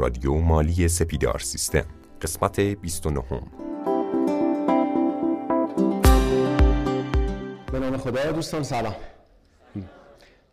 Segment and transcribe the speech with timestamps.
[0.00, 1.84] رادیو مالی سپیدار سیستم
[2.22, 3.22] قسمت 29
[7.72, 8.94] به نام خدا دوستان سلام.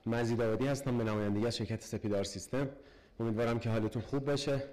[0.06, 2.70] مزید آبادی هستم به نمایندگی از شرکت سپیدار سیستم.
[3.20, 4.64] امیدوارم که حالتون خوب باشه.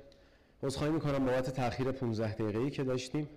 [0.63, 3.29] عذرخواهی می‌کنم بابت تاخیر 15 دقیقه‌ای که داشتیم.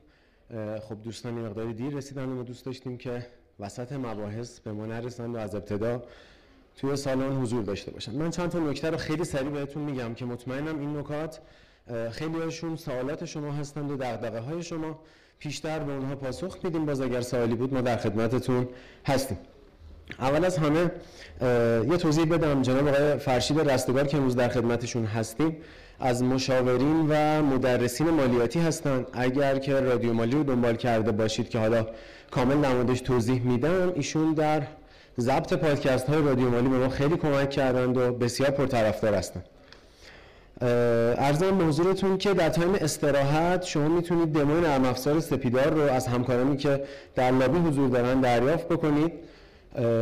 [0.81, 3.27] خب دوستان این مقداری دیر رسیدن و دوست داشتیم که
[3.59, 6.03] وسط مباحث به ما نرسند و از ابتدا
[6.77, 8.15] توی سالن حضور داشته باشن.
[8.15, 11.39] من چند تا نکته رو خیلی سریع بهتون میگم که مطمئنم این نکات
[12.11, 14.99] خیلی هاشون سوالات شما هستند و دغدغه های شما.
[15.39, 16.85] پیشتر به اونها پاسخ میدیم.
[16.85, 18.67] باز اگر سوالی بود ما در خدمتتون
[19.05, 19.37] هستیم.
[20.19, 20.91] اول از همه
[21.91, 22.61] یه توضیح بدم.
[22.61, 25.57] جناب آقای فرشید رستگار که امروز در خدمتشون هستیم
[25.99, 29.07] از مشاورین و مدرسین مالیاتی هستند.
[29.13, 31.87] اگر که رادیو مالی رو دنبال کرده باشید که حالا
[32.31, 34.61] کامل‌ترم بعداً توضیح میدم ایشون در
[35.19, 39.45] ضبط پادکست های رادیو مالی به ما خیلی کمک کردند و بسیار پرطرفدار هستند
[40.61, 46.07] عرضم به حضورتون که در time استراحت شما می‌تونید دمو نرم افزار سپیدار رو از
[46.07, 46.83] همکارانی که
[47.15, 49.11] در لابی حضور دارن دریافت بکنید.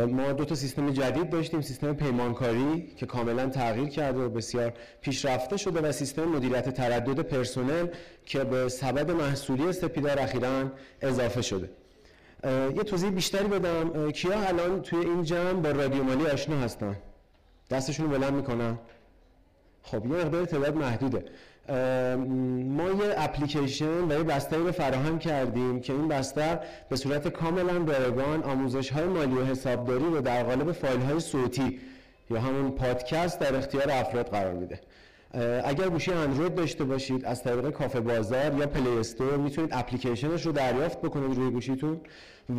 [0.08, 5.56] ما دو تا سیستم جدید داشتیم سیستم پیمانکاری که کاملا تغییر کرده و بسیار پیشرفته
[5.56, 7.86] شده و سیستم مدیریت تردد پرسنل
[8.26, 10.64] که به سبد محصولی سپیدار اخیرا
[11.02, 11.68] اضافه شده.
[12.44, 14.10] یه توضیح بیشتری بدم.
[14.10, 16.96] کیا الان توی این جمع با رادیو مالی آشنا هستن؟
[17.70, 18.78] دستشون رو بلند می‌کنن
[19.82, 21.24] خب یه مقدار تعداد محدوده.
[22.68, 27.76] ما یه اپلیکیشن و یه بستری رو فراهم کردیم که این بستر به صورت کاملا
[27.76, 31.80] رایگان آموزش های مالی و حسابداری رو در قالب فایل های صوتی
[32.30, 34.80] یا همون پادکست در اختیار افراد قرار میده.
[35.64, 40.52] اگر گوشی اندروید داشته باشید از طریق کافه بازار یا Play Store می‌تونید اپلیکیشنش رو
[40.52, 42.00] دریافت بکنید روی گوشیتون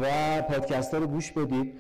[0.02, 0.06] و
[0.42, 1.73] پادکست ها رو گوش بدید.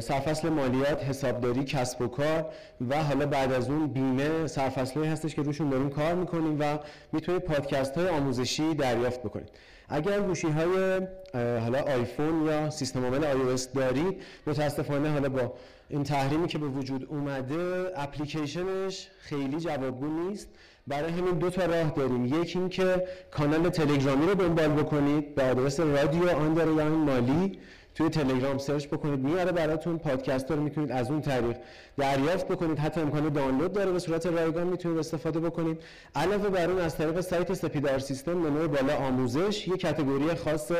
[0.00, 2.46] سرفصل مالیات حسابداری کسب و کار
[2.88, 6.78] و حالا بعد از اون بیمه سرفصلی هستش که روشون داریم کار می‌کنیم و
[7.12, 9.48] می‌تونید پادکست های آموزشی دریافت بکنید.
[9.88, 11.00] اگر گوشی های
[11.34, 15.52] حالا آیفون یا سیستم عامل iOS دارید متاسفانه حالا با
[15.88, 20.48] این تحریمی که به وجود اومده اپلیکیشنش خیلی جوابگو نیست.
[20.86, 22.24] برای همین دو تا راه داریم.
[22.24, 25.34] یکی این که کانال تلگرامی رو دنبال بکنید.
[25.34, 27.58] به آدرس رادیو آندرلاین مالی.
[27.96, 29.20] توی تلگرام search بکنید.
[29.20, 31.56] میاره براتون پادکست رو می‌تونید از اون طریق
[31.96, 32.78] دریافت بکنید.
[32.78, 33.92] حتی امکان دانلود داره.
[33.92, 35.82] به صورت رایگان می‌تونید استفاده بکنید.
[36.14, 40.72] علاوه بر اون از طریق سایت سپیدار سیستم منوی بالا آموزش یک category خاص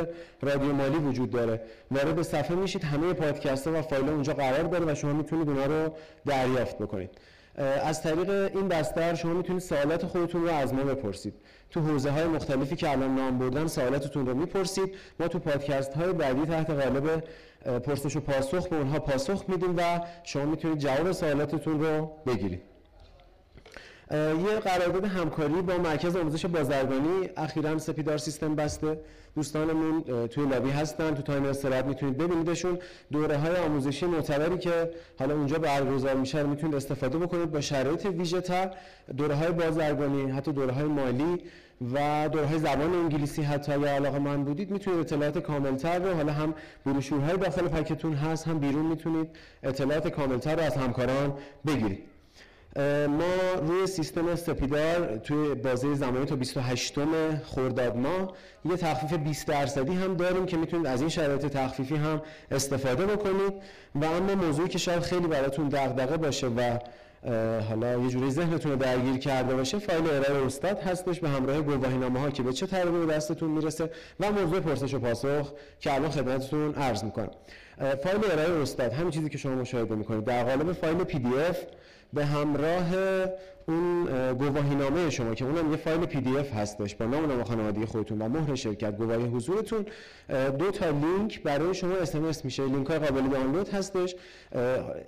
[0.42, 1.60] رادیو مالی وجود داره.
[1.90, 2.84] وارد صفحه میشید.
[2.84, 5.92] همه پادکست ها و فایل اونجا قرار داره و شما می‌تونید اونها رو
[6.26, 7.10] دریافت بکنید.
[7.84, 11.34] از طریق این بستر شما می‌تونید سوالات خودتون رو از ما بپرسید.
[11.70, 14.94] تو حوزه های مختلفی که الان نام بردم سوالاتتون رو می‌پرسید.
[15.20, 17.22] ما تو پادکست های بعدی تحت قالب
[17.78, 22.75] پرسش و پاسخ به اونها پاسخ میدیم و شما می‌تونید جواب سوالاتتون رو بگیرید.
[24.10, 29.00] یه قرارداد همکاری با مرکز آموزش بازرگانی اخیرا سپیدار سیستم بسته.
[29.34, 32.78] دوستانمون توی لابی هستن تو تایم استراحت می‌تونید ببینیدشون.
[33.12, 38.06] دوره های آموزشی معتبری که حالا اونجا برگزار میشه رو می‌تونید استفاده بکنید با شرایط
[38.06, 38.70] ویژه تر.
[39.16, 41.42] دوره های بازرگانی حتی دوره های مالی
[41.94, 46.32] و دوره های زبان انگلیسی حتی اگر علاقه من بودید می‌تونید اطلاعات کاملتر رو حالا
[46.32, 46.54] هم
[46.86, 49.28] بروشورهای داخل پکتون هست هم بیرون می‌تونید
[49.62, 51.32] اطلاعات کاملتر رو از همکاران
[51.66, 52.15] بگیرید.
[53.08, 56.94] ما روی سیستم سپیدار توی بازه زمانی تا 28
[57.44, 58.32] خرداد ماه
[58.64, 63.52] یه تخفیف 20 درصدی هم داریم که می‌تونید از این شرایط تخفیفی هم استفاده بکنید.
[63.94, 66.78] و اما موضوعی که شاید خیلی براتون دغدغه باشه و
[67.68, 72.20] حالا یه جوری ذهنتون رو درگیر کرده باشه فایل ارائه استاد هستش به همراه گواهینامه
[72.20, 76.10] ها که به چه طریقی به دستتون می‌رسه و موضوع پرسش و پاسخ که الان
[76.10, 77.30] خدمتتون عرض می‌کنم.
[78.04, 80.24] فایل ارائه استاد همین چیزی که شما مشاهده می‌کنید.
[80.24, 81.58] در قالب فایل PDF
[82.12, 82.86] به همراه
[83.68, 88.28] اون گواهینامه شما که اونم یه فایل PDF هستش با نام نام خانوادگی خودتون و
[88.28, 89.86] مهر شرکت گواهی حضورتون.
[90.58, 92.64] دو تا لینک برای شما اس‌ام‌اس میشه.
[92.64, 94.14] لینک های قابل دانلود هستش.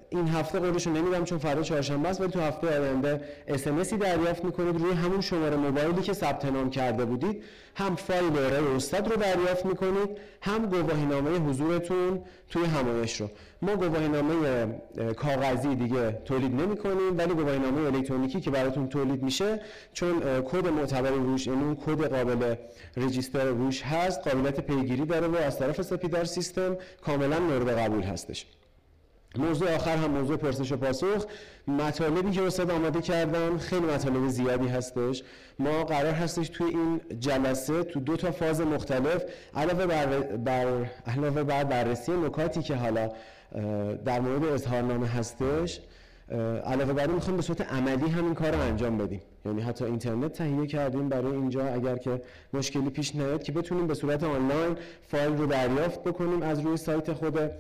[0.09, 4.81] این هفته قولش نمیدم چون فردا چهارشنبه است ولی تو هفته آینده اس‌ام‌اس دریافت می‌کنید.
[4.81, 7.43] روی همون شماره موبایلی که ثبت نام کرده بودید
[7.75, 10.09] هم فایل ارائه استاد رو دریافت می‌کنید
[10.41, 12.21] هم گواهینامه حضورتون
[12.51, 13.31] توی همایش رو.
[13.63, 14.35] ما گواهینامه
[15.17, 19.61] کاغذی دیگه تولید نمی کنیم ولی گواهینامه الکترونیکی که براتون تولید میشه
[19.93, 22.55] چون کد معتبر روش این اون کد قابل
[22.97, 28.47] رجیستر روش هست قابلیت پیگیری داره و از طرف سپیدار سیستم کاملا مورد قبول هستش.
[29.37, 31.27] موضوع آخر هم موضوع پرسش و پاسخ.
[31.69, 35.23] مطالبی که استاد آماده کردم خیلی مطالب زیادی هستش.
[35.59, 41.43] ما قرار هستش توی این جلسه تو دو تا فاز مختلف علاوه بر, بر علاوه
[41.43, 43.11] بر بررسی نکاتی که حالا
[44.05, 45.81] در مورد اظهارنامه هستش.
[46.65, 49.21] علاوه بر این می‌خوایم به صورت عملی همین کار رو انجام بدیم.
[49.47, 51.67] یعنی حتی اینترنت تهیه کردیم برای اینجا.
[51.67, 52.23] اگر که
[52.53, 57.13] مشکلی پیش نیاد که بتونیم به صورت آنلاین فایل رو دریافت بکنیم از روی سایت
[57.13, 57.51] خود.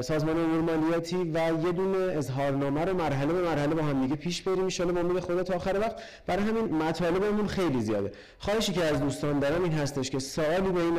[0.00, 4.42] سازمان امور مالیاتی و یه دونه اظهارنامه رو مرحله به مرحله با هم دیگه پیش
[4.42, 4.62] بریم.
[4.62, 5.96] ان شاء الله خود تا آخر وقت.
[6.26, 8.12] برای همین مطالبمون خیلی زیاده.
[8.38, 10.98] خواهشی که از دوستان دارم این هستش که سوالی بین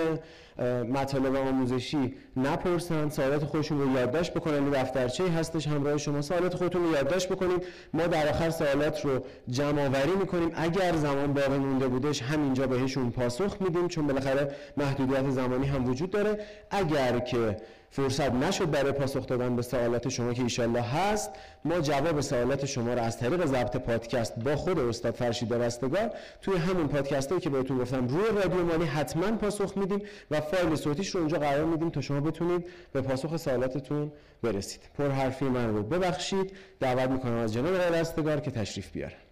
[0.83, 3.09] مطالب آموزشی نپرسن.
[3.09, 4.69] سوالات خودشون رو یادداشت بکنن.
[4.69, 6.21] دفترچه هستش همراه شما.
[6.21, 10.51] سوالات خودتون رو یادداشت بکنید ما در آخر سوالات رو جمع آوری می‌کنیم.
[10.55, 16.11] اگر زمان باقی مونده بودش همینجا بهشون پاسخ میدیم چون بالاخره محدودیت زمانی هم وجود
[16.11, 16.39] داره.
[16.71, 17.57] اگر که
[17.91, 21.31] فرصت نشد برای پاسخ دادن به سوالات شما که ایشالله هست.
[21.65, 26.57] ما جواب سوالات شما رو از طریق ضبط پادکست با خود استاد فرشید رستگار توی
[26.57, 30.01] همون پادکست هایی که بهتون گفتم روی رادیو مالی حتما پاسخ میدیم
[30.31, 34.11] و فایل صوتیش رو اونجا قرار میدیم تا شما بتونید به پاسخ سوالاتتون
[34.43, 34.81] برسید.
[34.97, 36.51] پر حرفی من رو ببخشید.
[36.79, 39.28] دعوت می‌کنم از جناب رستگار که تشریف بیارن.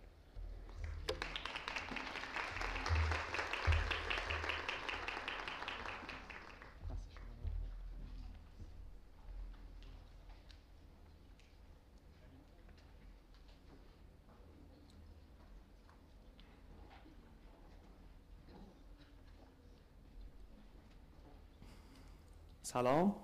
[22.78, 23.16] سلام.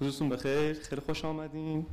[0.00, 0.72] روزتون بخیر.
[0.72, 1.86] خیلی خوش آمدین.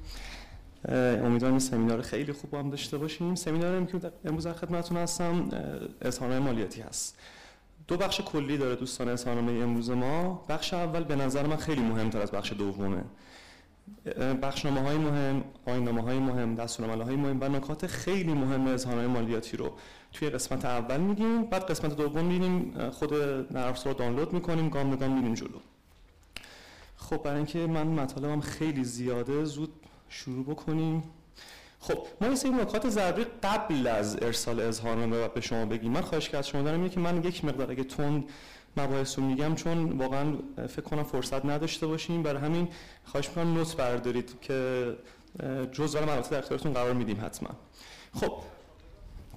[0.89, 3.35] امیدوارم این سمینار خیلی خوب هم داشته باشیم.
[3.35, 5.49] سمینار که امروز در خدمتتون هستم
[6.01, 7.19] اظهارنامه مالیاتی هست.
[7.87, 10.45] دو بخش کلی داره دوستان اظهارنامه امروز ما.
[10.49, 13.03] بخش اول به نظر من خیلی مهمتر از بخش دومه.
[14.41, 19.57] بخشنامه های مهم آینامه های مهم دستورالعمل های مهم و نکات خیلی مهم اظهارنامه مالیاتی
[19.57, 19.73] رو
[20.13, 21.43] توی قسمت اول میگیم.
[21.43, 23.13] بعد قسمت دوم می‌بینیم خود
[23.51, 24.69] نرم رو دانلود می‌کنیم.
[24.69, 25.59] گام به گام میریم جلو.
[27.13, 29.73] خب برای اینکه من مطالبم خیلی زیاده زود
[30.09, 31.03] شروع بکنیم.
[31.79, 35.91] خب ما یه سری نکات ضروری قبل از ارسال اظهارنامه به شما بگیم.
[35.91, 38.29] من خواهش که از شما دارم که من یک مقدار اگه تند
[38.77, 40.37] مباحث رو میگم چون واقعا
[40.67, 42.23] فکر کنم فرصت نداشته باشیم.
[42.23, 42.67] برای همین
[43.05, 44.97] خواهش می‌کنم نوت بردارید که
[45.71, 47.49] جزء مناطق در اختیارتون قرار میدیم حتما.
[48.13, 48.33] خب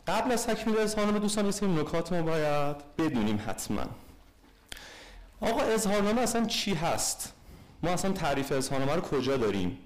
[0.07, 3.85] قبل از تکمیل اظهارنامه دوستان یه سری نکات ما باید بدونیم حتما.
[5.41, 7.33] آقا اظهارنامه اصلا چی هست؟
[7.83, 9.79] ما اصلا تعریف اظهارنامه رو کجا داریم؟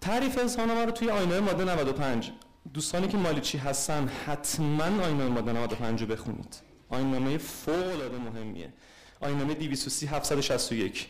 [0.00, 2.32] تعریف اظهارنامه رو توی آینه ماده 95
[2.74, 6.56] دوستانی که مالیچی هستن حتما آینه ماده 95 رو بخونید.
[6.88, 8.72] آینامه فوق العاده مهمیه.
[9.20, 11.06] آینامه 230 761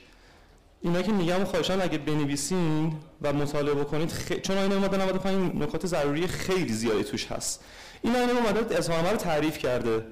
[0.82, 2.92] اینا که میگم خواهشان اگه بنویسین
[3.22, 4.32] و مطالعه بکنید خ...
[4.32, 7.64] چون آینه ماده 95 نکات ضروری خیلی زیادی توش هست.
[8.02, 10.06] این آینه ماده اظهارنامه رو تعریف کرده.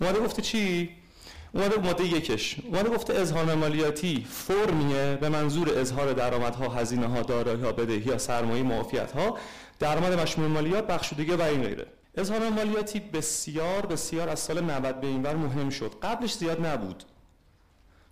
[0.00, 0.90] اومده گفته چی؟
[1.54, 2.56] اومده ماده یکش.
[2.64, 8.18] اومده گفته اظهار مالیاتی فرمیه به منظور اظهار درآمدها هزینه ها دارایی ها بدهی ها
[8.18, 9.38] سرمایه معافیت ها
[9.78, 11.86] درآمد مشمول مالیات بخشودگی و این غیره.
[12.14, 15.92] اظهار مالیاتی بسیار بسیار از سال 90 به اینور مهم شد.
[16.02, 17.04] قبلش زیاد نبود.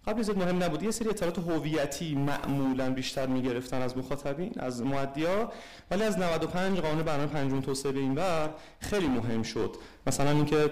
[0.06, 0.82] قبل زیاد مهم نبود.
[0.82, 5.52] یه سری اطلاعات هویتی معمولا بیشتر می‌گرفتن از مخاطبین از معدیا
[5.90, 8.50] ولی از 95 قانون برنامه پنجم توسعه به این بر
[8.80, 9.76] خیلی مهم شد.
[10.06, 10.70] مثلا اینکه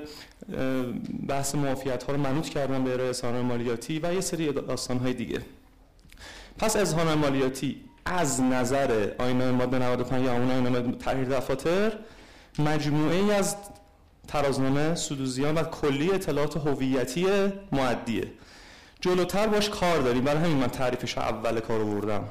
[1.29, 5.41] بحث معافیت ها رو منوط کردن به ارائه مالیاتی و یه سری داستان های دیگه.
[6.59, 11.93] پس اظهار مالیاتی از نظر آینه ماده 95 یا اون آینه تحریر دفاتر
[12.59, 13.57] مجموعه ای از
[14.29, 17.27] ترازنامه سودوزیان و کلی اطلاعات هویتی
[17.73, 18.31] معدیه
[19.05, 22.29] جلوتر باش کار داریم برای همین من تعریفش اول کار بردم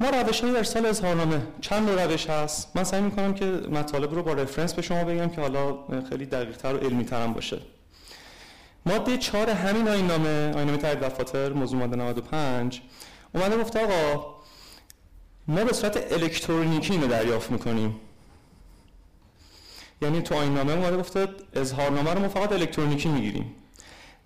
[0.00, 2.76] ما روش های ارسال اظهارنامه چند روش هست.
[2.76, 6.56] من سعی می‌کنم که مطالب رو با رفرنس به شما بگم که حالا خیلی دقیق
[6.56, 7.60] تر و علمی ترم باشه.
[8.86, 12.80] ماده چهار همین آینامه آینامه تعریف دفاتر موضوع ماده 95
[13.34, 14.34] اومده گفته آقا
[15.48, 18.00] ما به صورت الکترونیکی اینو دریافت می‌کنیم.
[20.02, 23.54] یعنی تو آینامه اومده گفته اظهارنامه رو ما فقط الکترونیکی می‌گیریم.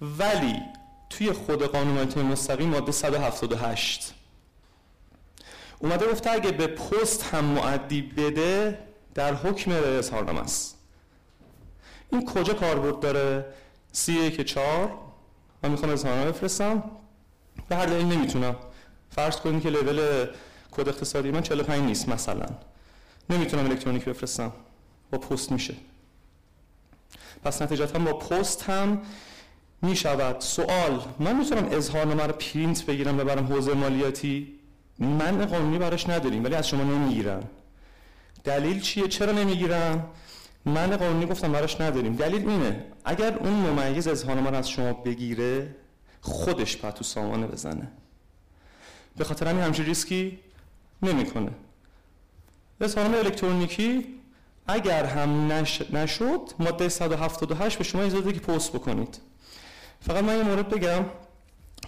[0.01, 0.63] ولی
[1.11, 4.15] توی خود قانون مالیات مستقیم ماده 178
[5.79, 8.79] اومده گفته اگه به پست هم معدی بده
[9.15, 10.79] در حکم اظهارنامه است.
[12.13, 13.47] این کجا کاربرد داره؟
[13.93, 14.99] سی که چهار.
[15.63, 16.91] من می‌خوام اظهارنامه بفرستم.
[17.69, 18.57] به هر دلیل نمی‌تونم.
[19.11, 20.27] فرض کنید که لول
[20.71, 22.47] کد اقتصادی من 45 نیست مثلا.
[23.31, 24.53] نمی‌تونم الکترونیک بفرستم.
[25.11, 25.75] با پست میشه.
[27.45, 29.03] پس نتیجتا با پست هم
[29.85, 34.59] می شود سوال من می‌تونم اظهارنامه رو پرینت بگیرم ببرم حوزه مالیاتی؟
[34.99, 37.43] من قانونی براش نداریم ولی از شما نمی‌گیرن
[38.45, 40.03] دلیل چیه؟ چرا نمی‌گیرن
[40.65, 42.17] من قانونی گفتم براش نداریم.
[42.17, 45.75] دلیل اینه اگر اون ممیز اظهارنامه رو از شما بگیره
[46.21, 47.89] خودش پا تو سامانه بزنه.
[49.17, 50.39] به خاطر همین همچین ریسکی
[51.03, 51.51] نمی‌کنه.
[52.81, 54.07] اظهارنامه الکترونیکی
[54.67, 55.83] اگر هم نش...
[55.93, 59.19] نشد ماده 178 به شما اجازه که پست بکنید.
[60.07, 61.05] فقط من یه مورد بگم.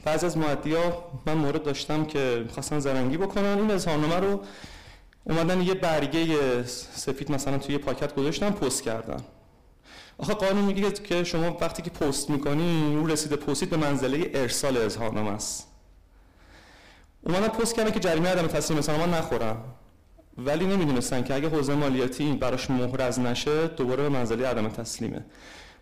[0.04, 3.58] بعضی از ها من مورد داشتم که می‌خواستن زرنگی بکنن.
[3.58, 4.40] این اظهارنامه رو
[5.24, 9.20] اومدن یه برگه سفید مثلا توی پاکت گذاشتن پست کردن.
[10.18, 14.76] آخه قانون میگه که شما وقتی که پست می‌کنی اون رسید پستید به منزله ارسال
[14.76, 15.66] اظهارنامه است.
[17.26, 19.56] اومدن پست کردن که جریمه عدم تسلیم اظهارنامه نخورن.
[20.38, 25.24] ولی نمی‌دونستن که اگه حوزه مالیاتی براش از نشه دوباره به منزله عدم تسلیمه.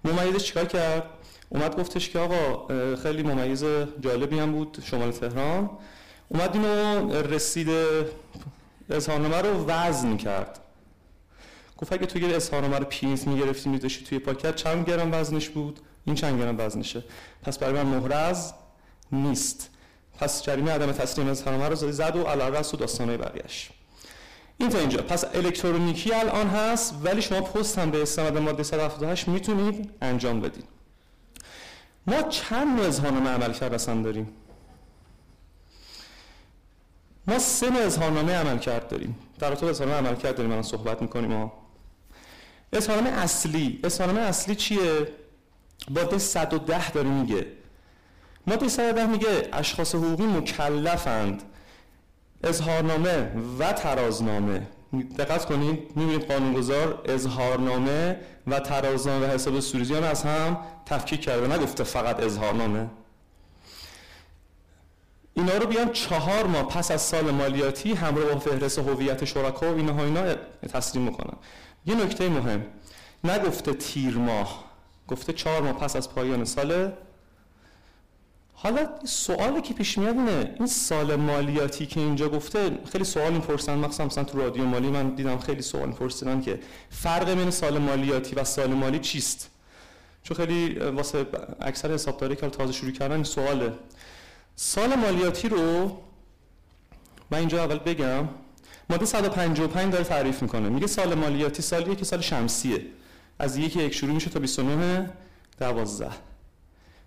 [0.05, 1.03] ممیزش چیکار کرد؟
[1.49, 3.65] اومد گفتش که آقا خیلی ممیز
[4.01, 5.71] جالبی هم بود شمال تهران.
[6.29, 7.69] اومد اینو رسید
[8.91, 10.61] اظهارنامه رو وزن کرد.
[11.79, 16.17] گفت اگه توی اظهارنامه رو پینز می‌گرفتی میذاشتی توی پاکت چند گرم وزنش بود؟ این
[16.17, 17.05] چند گرم وزنشه.
[17.43, 18.53] پس برای من مهرز
[19.13, 19.71] نیست.
[20.19, 23.71] پس جریمه عدم تسلیم اظهارنامه رو زد و علارس و داستانه بقیهش
[24.59, 25.03] این تا اینجا.
[25.03, 30.74] پس الکترونیکی الان هست ولی شما پست هم به استناد ماده 178 می‌تونید انجام بدید.
[32.07, 34.29] ما چند نوع اظهارنامه عمل کرد داریم؟
[37.27, 39.19] ما سه نوع اظهارنامه عمل کرد داریم.
[39.39, 41.53] در رابطه اظهارنامه عمل کرد داریم الان صحبت می‌کنیم ما
[42.73, 43.81] اظهارنامه اصلی.
[43.85, 45.09] اظهارنامه اصلی چیه؟
[45.91, 47.47] ماده 110 داره میگه.
[48.47, 51.43] ماده 110 میگه اشخاص حقوقی مکلفند.
[52.45, 54.67] اظهارنامه و ترازنامه.
[55.03, 61.57] دقت کنید می‌بینید قانونگذار اظهارنامه و ترازنامه و حساب سوریزیان از هم تفکیک کرده.
[61.57, 62.91] نگفته فقط اظهارنامه.
[65.35, 69.77] اینا رو بیان چهار ماه پس از سال مالیاتی همراه با فهرست هویت شرکا و
[69.77, 70.35] اینها اینا
[70.73, 71.37] تسلیم می‌کنن
[71.87, 72.65] یه نکته مهم.
[73.25, 74.65] نگفته تیر ماه.
[75.09, 76.93] گفته چهار ماه پس از پایان سال
[78.65, 83.75] حالا سوالی که پیش میاد اینه این سال مالیاتی که اینجا گفته خیلی سوال می‌پرسن
[83.75, 88.35] مخصوصا مثلا تو رادیو مالی من دیدم خیلی سوال میپرسیدن که فرق بین سال مالیاتی
[88.35, 89.51] و سال مالی چیست؟
[90.23, 91.27] چون خیلی واسه
[91.61, 93.73] اکثر حسابداری که تازه شروع کردن این سواله.
[94.57, 95.99] سال مالیاتی رو
[97.31, 98.29] من اینجا اول بگم.
[98.91, 100.69] ماده 155 داره تعریف می‌کنه.
[100.69, 102.87] میگه سال مالیاتی سالیه که سال شمسیه.
[103.39, 105.11] از یکی یک شروع میشه تا 29
[105.59, 106.34] 12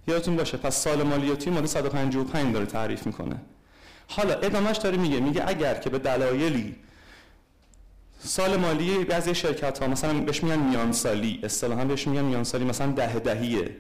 [0.07, 3.41] یادتون باشه پس سال مالیاتی ماده 155 داره تعریف می‌کنه.
[4.07, 6.75] حالا ادامهش داره میگه میگه اگر که به دلایلی
[8.19, 12.65] سال مالی بعضی شرکت ها مثلا بهش میگن میان سالی اصطلاحا بهش میگن میان سالی
[12.65, 13.75] مثلا ده دهیه.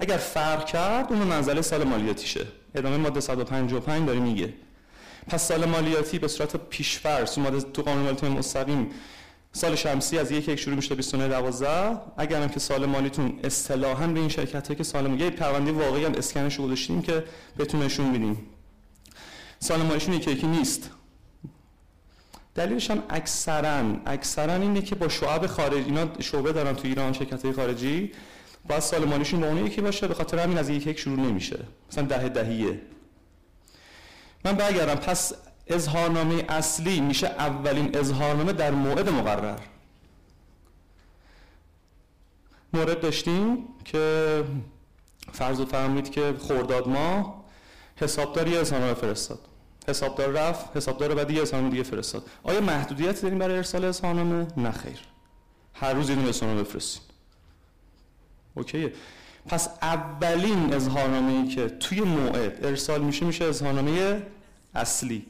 [0.00, 2.46] اگر فرق کرد اون منزله سال مالیاتیشه.
[2.74, 4.54] ادامه ماده 155 داره میگه.
[5.28, 8.90] پس سال مالیاتی به صورت پیشفرض ماده تو قانون مالیاتی مستقیم
[9.52, 14.06] سال شمسی از یک یک شروع میشه 29 12 اگر هم که سال مالیتون اصطلاحا
[14.06, 17.24] به این شرکت که سال مالی پرونده واقعی هم اسکنش رو گذاشتیم که
[17.56, 18.46] بهتون نشون میدیم.
[19.58, 20.90] سال مالیشون یکی یکی نیست.
[22.54, 27.44] دلیلش هم اکثرا اکثرا اینه که با شعب خارجی اینا شعبه دارن تو ایران شرکت
[27.44, 28.12] های خارجی.
[28.68, 31.58] باید سال مالیشون با اون یکی باشه به خاطر همین از یک یک شروع نمیشه.
[31.92, 32.80] مثلا ده دهیه.
[34.44, 34.94] من برگردم.
[34.94, 35.32] پس
[35.68, 39.58] اظهارنامه اصلی میشه اولین اظهارنامه در موعد مقرر.
[42.72, 44.44] مورد داشتیم که
[45.32, 47.44] فرض فرمایید که خورداد ما
[47.96, 49.38] حسابدار یه اظهارنامه فرستاد.
[49.88, 52.26] حسابدار رفت حسابدار بعدی یه اظهارنامه دیگه فرستاد.
[52.42, 54.98] آیا محدودیت داریم برای ارسال اظهارنامه؟ نه خیر.
[55.74, 57.02] هر روز یه دونه اظهارنامه بفرستید
[58.54, 58.92] اوکیه.
[59.46, 64.22] پس اولین اظهارنامه ای که توی موعد ارسال میشه میشه اظهارنامه
[64.74, 65.26] اصلی.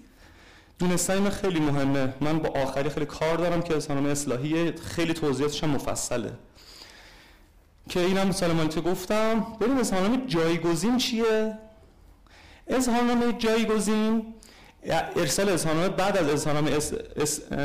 [0.79, 2.15] دونستن خیلی مهمه.
[2.21, 6.33] من با آخری خیلی کار دارم که اظهارنامه اصلاحی خیلی توضیحاتش مفصله.
[7.89, 9.47] که اینم مالیت گفتم.
[9.61, 11.59] بریم اظهارنامه جایگزین چیه؟
[12.67, 14.35] اظهارنامه جایگزین
[15.17, 16.79] ارسال اظهارنامه بعد از اظهارنامه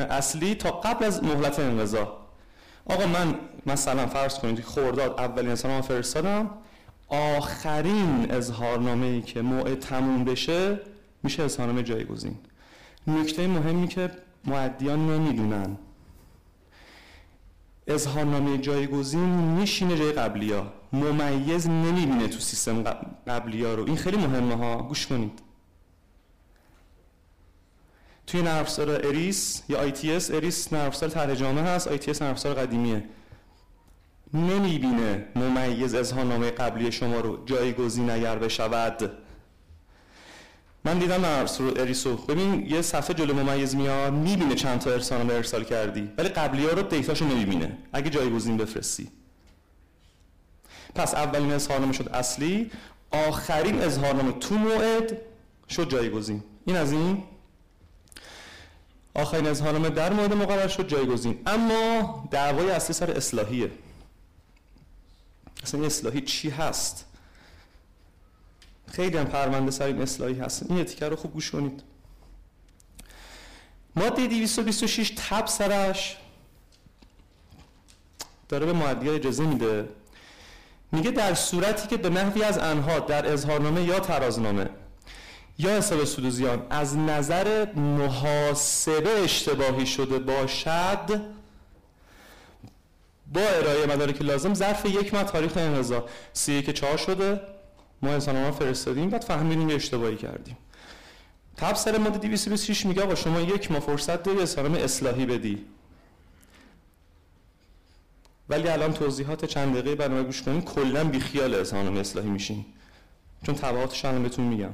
[0.09, 2.17] اصلی تا قبل از مهلت انقضا.
[2.85, 6.49] آقا من مثلا فرض کنید خورداد اولین اظهارنامه فرستادم.
[7.07, 10.79] آخرین اظهارنامه ای که موعد تموم بشه
[11.23, 12.35] میشه اظهارنامه جایگزین.
[13.07, 14.11] نکته مهمی که
[14.45, 15.77] معدیان نمی‌دونن.
[17.87, 22.83] اظهارنامه جایگزین میشینه جای قبلی ها ممیز نمی‌بینه تو سیستم
[23.27, 23.85] قبلی ها رو.
[23.85, 24.77] این خیلی مهمه ها.
[24.81, 25.39] گوش کنید.
[28.27, 33.03] توی نرفسار اریس یا اس اریس نرفسار طرح جامعه هست اس نرفسار قدیمیه.
[34.33, 39.22] نمی‌بینه ممیز اظهارنامه قبلی شما رو جایگزین اگر بشود.
[40.85, 41.23] من دیدم
[41.77, 46.09] اریسو ببین یه صفحه جلو ممیز میاد می‌بینه چند تا ارسال ارسال کردی.
[46.17, 47.77] ولی قبلی ها رو دیتاشو نمی‌بینه.
[47.93, 49.07] اگه جایگزین بفرستی.
[50.95, 52.71] پس اولین اظهارنامه شد اصلی.
[53.11, 55.17] آخرین اظهارنامه تو موعد
[55.69, 56.43] شد جایگزین.
[56.65, 57.23] این از این.
[59.13, 61.39] آخرین اظهارنامه در مورد مقرر شد جایگزین.
[61.45, 63.71] اما دعوای اصلی سر اصلاحیه.
[65.63, 67.05] اصلا اصلاحی چی هست؟
[68.95, 70.65] خیلی هم پرونده سر این اصلاحی هست.
[70.69, 71.83] این اتیکه رو خوب گوش کنید.
[73.95, 76.17] ماده 226 تب سرش
[78.49, 79.89] داره به معدیه اجازه میده.
[80.91, 84.69] میگه در صورتی که به نحوی از انها در اظهارنامه یا ترازنامه
[85.57, 91.21] یا حساب سود و زیان از نظر محاسبه اشتباهی شده باشد
[93.33, 96.05] با ارائه مدارک لازم ظرف یک ماه تاریخ انقضا.
[96.33, 97.53] سی که چهار شده.
[98.03, 100.57] ما انسان فرستادیم بعد فهمیدیم یه اشتباهی کردیم.
[101.57, 105.65] تبصره ماده 226 میگه آقا شما یک ماه فرصت داری اظهارنامه اصلاحی بدی.
[108.49, 112.65] ولی الان توضیحات چند دقیقه برنامه گوش کنیم کلا بیخیال اظهارنامه اصلاحی میشین.
[113.45, 114.73] چون تبعاتش الان بهتون میگم.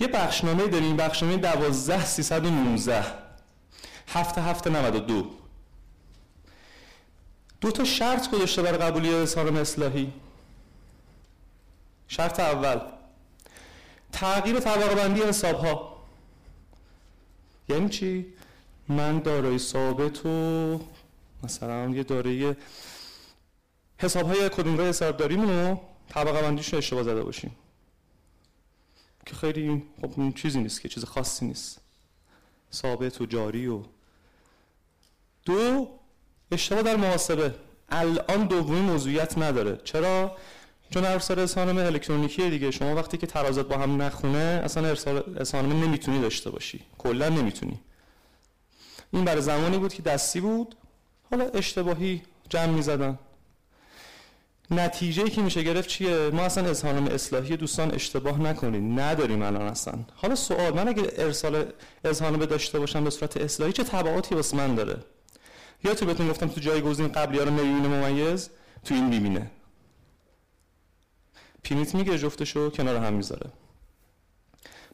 [0.00, 3.04] یه بخشنامه داریم بخشنامه 12 319
[4.08, 5.30] هفته هفته 92
[7.60, 7.70] دو.
[7.70, 10.12] تا شرط گذاشته برای قبولی اظهارنامه اصلاحی.
[12.08, 12.80] شرط اول.
[14.12, 15.98] تغییر طبقه بندی حساب ها
[17.68, 18.26] یعنی چی؟
[18.88, 20.80] من دارای ثابت و
[21.42, 22.56] مثلا یه دارایی
[23.98, 27.56] حساب های کدومگاه حسابداریمون رو طبقه بندیش اشتباه زده باشیم.
[29.26, 31.80] که خیلی خب این چیزی نیست که چیز خاصی نیست.
[32.72, 33.82] ثابت و جاری و
[35.44, 35.88] دو
[36.52, 37.54] اشتباه در محاسبه.
[37.88, 39.80] الان دومی موضوعیت نداره.
[39.84, 40.36] چرا؟
[40.90, 42.70] چون ارسال اظهارنامه الکترونیکی دیگه.
[42.70, 46.80] شما وقتی که ترازات با هم نخونه اصلا ارسال اظهارنامه نمی‌تونی داشته باشی.
[46.98, 47.80] کلا نمی‌تونی.
[49.12, 50.74] این برای زمانی بود که دستی بود.
[51.30, 53.18] حالا اشتباهی جمع می‌زدن.
[54.70, 59.94] نتیجه که میشه گرفت چیه؟ ما اصلا اظهارنامه اصلاحی دوستان اشتباه نکنید نداریم الان اصلا.
[60.14, 61.64] حالا سوال من اگه ارسال
[62.04, 64.96] اظهارنامه داشته باشم به صورت اصلاحی چه تبعاتی واسه من داره؟
[65.84, 68.50] یا تو بهتون گفتم تو جایگزین قبلی ها رو می‌بینه ممیز؟
[68.84, 69.50] تو این می‌بینه.
[71.62, 73.50] پینیت میگه جفتشو کنار هم می‌ذاره.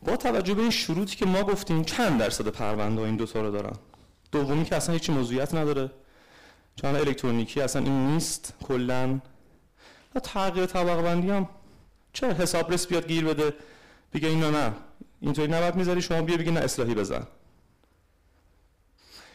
[0.03, 3.77] با توجه به این شروطی که ما گفتیم چند درصد پرونده این دوتا رو دارن؟
[4.33, 5.91] دومی که اصلا هیچ موضوعیت نداره.
[6.77, 9.21] چون الکترونیکی اصلا این نیست کلا.
[10.23, 11.49] تغییر طبقه بندی هم
[12.13, 13.55] چرا حسابرس بیاد گیر بده؟
[14.13, 14.73] بگه اینا نه.
[15.21, 17.27] اینطوری نباید می‌ذاری شما بیا بگی نه اصلاحی بزن.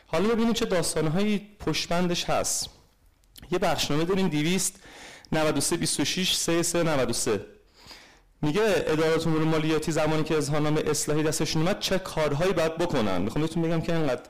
[0.08, 2.70] حالا ببینید چه داستانهایی پشتبندش هست.
[3.52, 4.80] یه بخشنامه داریم 200
[5.32, 7.46] 93 26 33 93
[8.42, 13.46] میگه ادارات امور مالیاتی زمانی که اظهارنامه اصلاحی دستشون اومد چه کارهایی باید بکنن؟ می‌خوام
[13.46, 14.22] بهتون بگم که اینقدر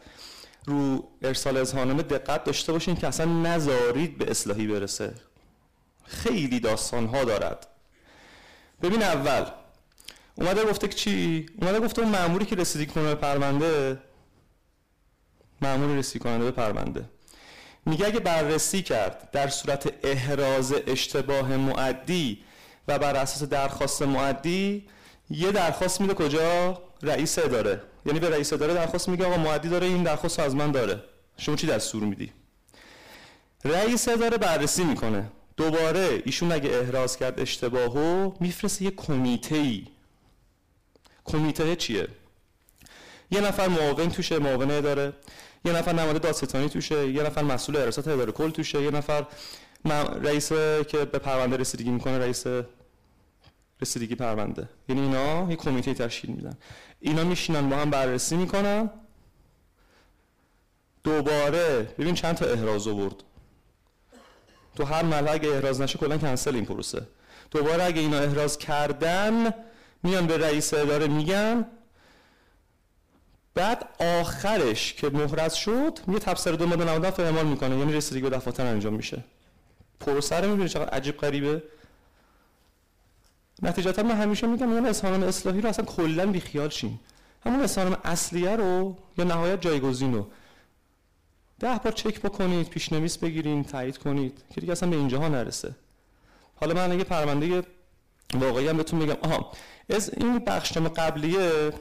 [0.65, 5.13] رو ارسال اظهارنامه دقت داشته باشین که اصلا نذارید به اصلاحی برسه.
[6.05, 7.67] خیلی داستان ها دارد.
[8.81, 9.45] ببین اول
[10.35, 13.99] اومده گفته که چی؟ اومده گفته اون ماموری که رسیدگی کنه به پرونده
[15.61, 17.05] مامور رسیدگی کننده به پرونده.
[17.85, 22.43] میگه اگه بررسی کرد در صورت احراز اشتباه معدی
[22.87, 24.87] و بر اساس درخواست معدی
[25.29, 27.81] یه درخواست میده کجا؟ رئیس اداره.
[28.05, 31.03] یعنی به رئیس اداره درخواست میگه آقا معدی داره این درخواست از من داره.
[31.37, 32.31] شما چی دستور میدی؟
[33.65, 35.31] رئیس اداره بررسی می‌کنه.
[35.57, 39.85] دوباره ایشون اگه احراز کرد اشتباهو میفرسته یه کمیته ای
[41.25, 42.07] کمیته چیه؟
[43.31, 45.13] یه نفر معاون توشه معاون اداره.
[45.65, 49.25] یه نفر نماینده دادستانی توشه یه نفر مسئول ارشاد اداره کل توشه یه نفر
[50.21, 50.49] رئیس
[50.87, 52.45] که به پرونده رسیدگی می‌کنه رئیس
[53.81, 54.69] رسیدگی پرونده.
[54.89, 56.57] یعنی اینا یه کمیته تشکیل میدن.
[56.99, 58.89] اینا میشینن با هم بررسی می‌کنن.
[61.03, 63.15] دوباره ببین چند تا احراز آورد.
[64.75, 67.07] تو هر مرحله اگه احراز نشه کلا کنسل این پروسه.
[67.51, 69.53] دوباره اگه اینا احراز کردن
[70.03, 71.65] میان به رئیس اداره میگن
[73.59, 77.77] بعد آخرش که محرز شد یه تبصره دو ماده 90 اعمال می‌کنه.
[77.77, 79.23] یعنی رسیدگی به دفاتر انجام میشه.
[79.99, 81.63] پروسه رو می‌بینی چقدر عجیب غریبه.
[83.61, 86.99] نتیجتا من همیشه میگم اون اظهارنامه اصلاحی رو اصلا کلا بیخیال شین
[87.45, 90.27] همون اظهارنامه اصلیه رو یا نهایت جایگزین رو.
[91.59, 95.75] ده بار چک بکنید پیشنویس بگیرین تایید کنید که دیگه اصلا به اینجاها نرسه.
[96.55, 97.63] حالا من اگه پرونده
[98.33, 99.17] واقعی هم بهتون میگم.
[99.21, 99.51] آها
[99.89, 101.71] از این بخشنامه قبلیه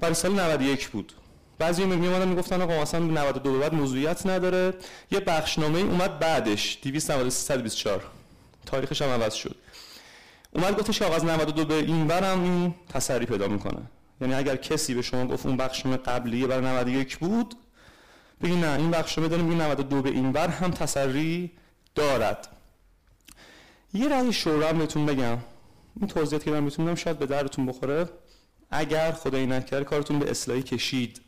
[0.00, 1.12] برای سال 91 بود.
[1.58, 4.74] بعضی می اومدن می‌گفتن آقا اصلا 92 بعد موضوعیت نداره.
[5.10, 8.00] یه بخشنامه اومد بعدش 293
[8.66, 9.56] تاریخش هم عوض شد.
[10.52, 13.82] اومد گفتش آقا از 92 به این برم این تسری پیدا می‌کنه.
[14.20, 17.54] یعنی اگر کسی به شما گفت اون بخشنامه قبلیه برای 91 بود
[18.42, 21.50] بگی نه این بخشنامه داریم این 92 به این بر هم تسری
[21.94, 22.48] دارد.
[23.94, 25.38] یه رأی شورا هم بهتون بگم.
[25.96, 28.08] این توضیحاتی که من میدم شاید به درتون بخوره.
[28.70, 31.20] اگر خدای نکرده کارتون به اصلاحی کشید.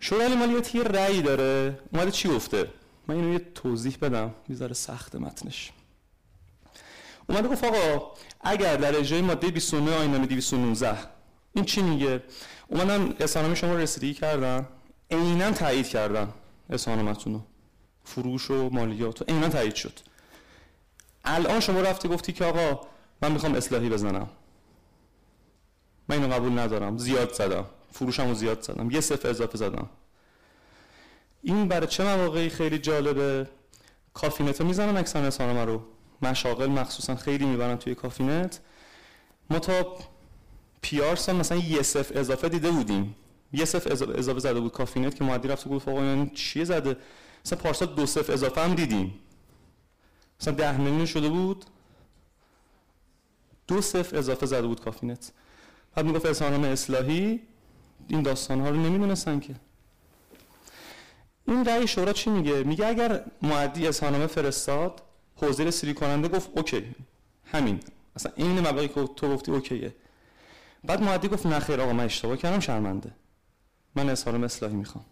[0.00, 1.78] شورای مالیاتی یه رأی داره.
[1.92, 2.70] اومده چی گفته؟
[3.06, 4.34] من اینو یه توضیح بدم.
[4.48, 5.72] می‌ذاره سخت متنش.
[7.28, 10.98] اومده گفت آقا اگر در اجرای ماده 29 آیین 219
[11.54, 12.22] این چی میگه؟
[12.68, 14.68] اومدن اظهارنامه شما رسیدگی کردن.
[15.10, 16.28] عینا تایید کردن
[16.70, 17.42] اظهارنامه‌تون رو.
[18.04, 19.98] فروش و مالیات و عینا تایید شد.
[21.24, 22.86] الان شما رفتی گفتی که آقا
[23.22, 24.28] من می‌خوام اصلاحی بزنم.
[26.10, 26.98] من اینو قبول ندارم.
[26.98, 27.64] زیاد زدم.
[27.92, 28.90] فروشم رو زیاد زدم.
[28.90, 29.88] یه صفر اضافه زدم.
[31.42, 33.48] این برای چه مواقعی خیلی جالبه؟
[34.14, 35.82] کافی‌نت رو می‌زنن اکثر اظهارنامه رو.
[36.22, 38.60] مشاغل مخصوصا خیلی می‌برن توی کافی‌نت.
[39.50, 39.98] ما تا
[40.82, 43.16] پیارسال مثلا یه صفر اضافه دیده بودیم.
[43.52, 46.96] یه صفر اضافه زده بود کافی‌نت که مودی رفت گفت آقا این چیه زده؟
[47.44, 49.14] مثلا پارسال دو صفر اضافه هم دیدیم.
[50.40, 51.64] مثلا ده میلیون شده بود.
[53.66, 55.32] دو صفر اضافه زده بود کافی‌نت.
[55.94, 57.40] بعد می‌گفت اظهارنامه اصلاحی
[58.08, 59.54] این داستان ها رو نمی‌دونستن که.
[61.48, 65.02] این رأی شورا چی میگه؟ میگه اگر مودی اظهارنامه فرستاد
[65.36, 66.94] حوزه رسیدگی کننده گفت okay
[67.44, 67.80] همین.
[68.16, 69.94] اصلا این مبلغی که تو گفتی okay ه.
[70.84, 73.10] بعد مودی گفت نه خیر آقا من اشتباه کردم شرمنده.
[73.94, 75.04] من اظهارنامه اصلاحی می‌خوام.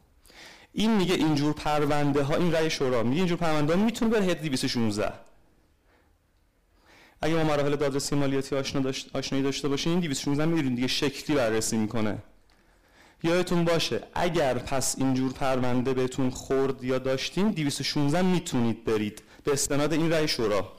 [0.73, 4.41] این میگه اینجور پرونده ها این رأی شورا میگه اینجور پرونده ها می‌تونه بره حد
[4.41, 5.13] 216
[7.23, 11.37] اگه ما مراحل دادرسی مالیاتی آشنا داشت آشنایی داشته باشین این 216 می‌دونید دیگه شکلی
[11.37, 12.19] بررسی می‌کنه.
[13.23, 19.23] یادتون باشه اگر پس اینجور پرونده بهتون خورد یا داشتین 216 می‌تونید برید.
[19.45, 20.73] به استناد این رأی شورا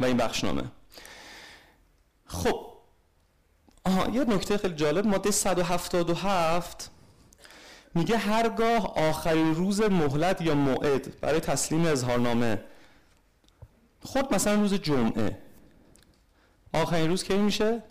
[0.00, 0.62] و این بخشنامه.
[2.26, 2.66] خب.
[3.84, 5.06] آها یه نکته خیلی جالب.
[5.06, 6.90] ماده 177
[7.94, 12.60] میگه هرگاه آخرین روز مهلت یا موعد برای تسلیم اظهارنامه
[14.02, 15.38] خود مثلا روز جمعه.
[16.72, 17.82] آخرین روز کی میشه؟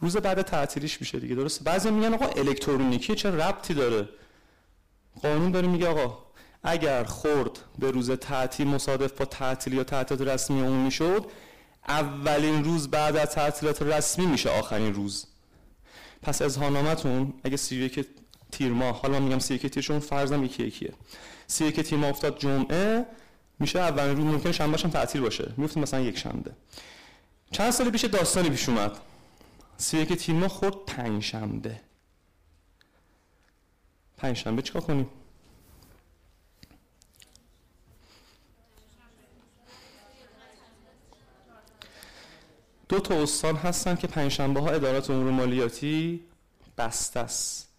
[0.00, 4.08] روز بعد تعطیلیش میشه دیگه درسته؟ بعضی میگن آقا الکترونیکی چه ربطی داره؟
[5.22, 6.18] قانون داره میگه آقا
[6.62, 11.26] اگر خورد به روز تعطیل مصادف با تعطیل یا تعطیلات رسمی عمومی شد
[11.88, 15.26] اولین روز بعد از تعطیلات رسمی میشه آخرین روز.
[16.22, 18.06] پس اظهارنامه‌تون اگه 31
[18.52, 20.92] تیر ماه حالا میگم 31 تیر چون فرضم یکی یکیه.
[21.46, 23.06] 31 تیر ماه افتاد جمعه
[23.58, 25.52] میشه اولین روز ممکن شنبه هم تعطیل باشه.
[25.56, 26.50] میفته مثلا یک شنبه.
[27.50, 28.98] چند سال پیش داستانی پیش اومد.
[29.76, 31.80] 31 تیر ماه خورد پنج شنبه
[34.16, 35.08] پنج شنبه چیکار کنیم؟
[42.88, 46.20] دو تا استان هستن که پنجشنبه ها ادارات امور مالیاتی
[46.78, 47.73] بسته است.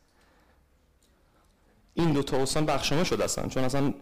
[1.96, 3.50] این دو تا استان بخشنامه شده هستن.
[3.50, 3.94] چون اصلا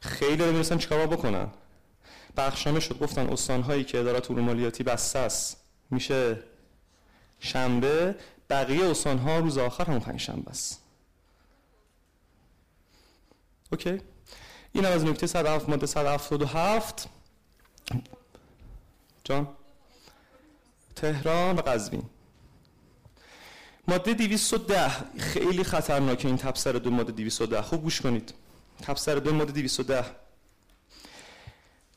[0.00, 1.48] خیلی نمی‌رسن چیکار بکنن.
[2.36, 5.56] بخشنامه شد گفتن استان هایی که ادارات امور مالیاتی بسته است.
[5.90, 6.42] میشه
[7.40, 8.16] شنبه.
[8.50, 10.80] بقیه استان ها روز آخر همون پنجشنبه است.
[13.72, 14.00] اوکی.
[14.72, 17.08] این هم از نکته 107 ماده 177
[19.24, 19.48] جان.
[20.96, 22.02] تهران و قزوین.
[23.88, 28.34] ماده 210 خیلی خطرناکه این تبصر دو ماده 210 خوب گوش کنید.
[28.82, 30.04] تبصر دو ماده 210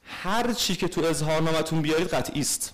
[0.03, 2.73] هر چی که تو اظهارنامتون بیارید قطعی است.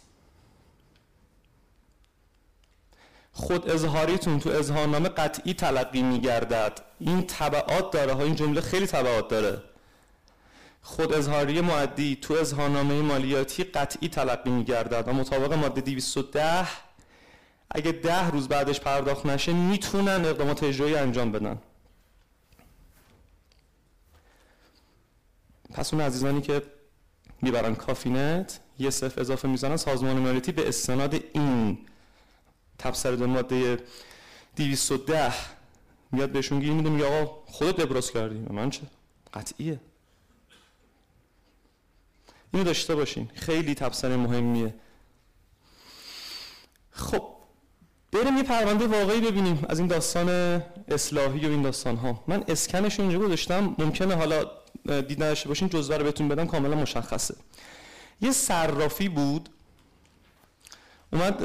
[3.32, 6.82] خود اظهاریتون تو اظهارنامه قطعی تلقی میگردد.
[6.99, 8.13] این تبعات داره.
[8.13, 9.63] ها این جمله خیلی تبعات داره.
[10.82, 16.67] خود اظهاری معدی تو اظهارنامه مالیاتی قطعی تلقی میگردد و مطابق ماده 210
[17.73, 21.62] اگه ده روز بعدش پرداخت نشه می‌تونن اقدامات اجرایی انجام بدن.
[25.73, 26.62] پس اون عزیزانی که
[27.41, 31.77] می‌برن کافینت یه صف اضافه می‌زنن سازمان مالیاتی به استناد این
[32.77, 33.83] تبصر دو ماده
[34.55, 35.33] 210
[36.12, 38.39] میاد بهشون گیر میده میگه آقا خودت ابراز کردی.
[38.39, 38.81] من چه؟
[39.33, 39.79] قطعیه.
[42.53, 43.31] اینو داشته باشین.
[43.36, 44.75] خیلی تبصره مهمیه.
[46.91, 47.42] خب
[48.13, 50.30] بریم یه پرونده واقعی ببینیم از این داستان
[50.88, 54.45] اصلاحی و این داستان ها من اسکنش اینجا گذاشتم ممکنه حالا
[54.86, 57.36] دید نداشته باشین جزوه رو بهتون بدم کاملا مشخصه.
[58.21, 59.49] یه صرافی بود
[61.13, 61.43] اومد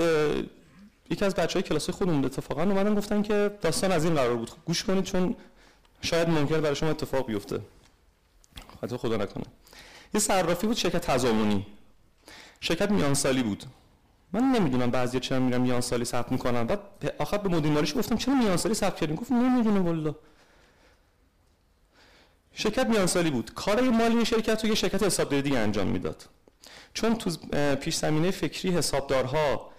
[1.10, 4.50] یکی از بچه های کلاس خودمون اتفاقا اومدن گفتن که داستان از این قرار بود.
[4.64, 5.36] گوش کنید چون
[6.02, 7.60] شاید ممکنه برای شما اتفاق بیفته.
[8.80, 9.44] خدا نکنه.
[10.14, 11.66] یه صرافی بود شرکت تضامنی
[12.60, 13.64] شرکت میان سالی بود.
[14.32, 16.64] من نمی‌دونم بعضی چرا میرم میان سالی ثبت می‌کنن.
[16.64, 16.80] بعد
[17.18, 20.14] آخر به مدیر مالیش گفتم چرا میان سالی ثبت کردین گفت نمی‌دونم والله.
[22.52, 23.54] شرکت میان سالی بود.
[23.54, 26.24] کار مالی شرکت رو یه شرکت حسابداری دیگه انجام می‌داد.
[26.94, 27.30] چون تو
[27.74, 29.70] پیش زمینه فکری حسابدارها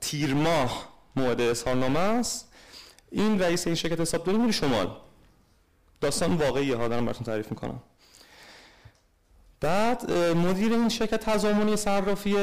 [0.00, 2.52] تیر ماه موعد اظهارنامه است.
[3.10, 4.96] این رئیس این شرکت حسابداری میره شمال.
[6.00, 7.82] داستان واقعی ها دارم براتون تعریف می‌کنم.
[9.60, 12.36] بعد مدیر این شرکت تضامنی صرافی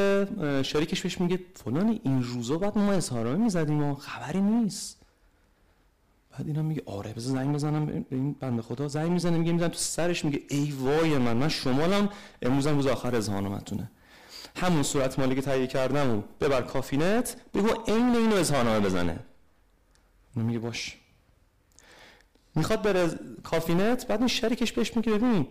[0.64, 5.02] شریکش بهش میگه فلانی این روزا بعد ما اظهارنامه می‌زدیم و خبری نیست.
[6.32, 7.86] بعد اینا میگه آره بذار زنگ بزنم.
[7.86, 11.50] به این بنده خدا زنگ می‌زنه میگه می‌زنم تو سرش میگه ای وای من من
[11.50, 12.10] شمالم
[12.42, 13.92] امروزم روز آخر اظهارنامه‌تونه
[14.56, 19.20] همون صورت مالی که تهیه کردم و ببر کافینت بگو عین اینو اظهارنامه بزنه.
[20.36, 20.98] میگه باش.
[22.56, 23.10] می‌خواد بره
[23.44, 25.48] کافی‌نت بعد این شریکش بهش میگه ببین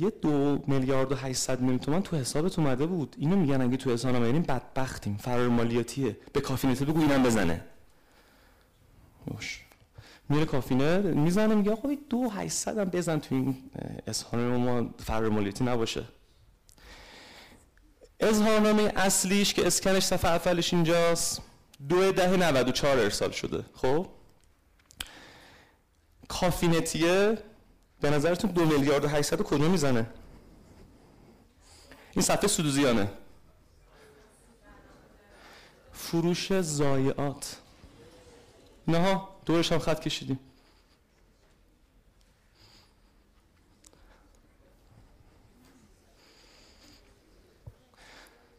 [0.00, 3.16] یه دو میلیارد و 800 میلیون تومن تو حسابت اومده بود.
[3.18, 5.16] اینو میگن اگه تو حساب بریم بدبختیم.
[5.16, 6.16] فرار مالیاتیه.
[6.32, 7.64] به کافی‌نت بگو اینم بزنه.
[9.26, 9.60] پاشه
[10.28, 13.56] میره کافی‌نت می‌زنه میگه آقا دو 800 هم بزن تو این
[14.06, 16.04] اظهارنامه ما فرار مالیاتی نباشه.
[18.20, 21.42] اظهارنامه اصلیش که اسکنش صفحه اولش اینجاست.
[21.88, 23.64] دو ده 94 ارسال شده.
[23.74, 24.06] خب؟
[26.28, 27.38] کافینتیه.
[28.00, 30.06] به نظرتون دو میلیارد و 800 کجا می‌زنه؟
[32.12, 33.12] این صفحه سودوزیانه
[35.92, 37.56] فروش زایعات.
[38.88, 40.38] نه دورش هم خط کشیدیم.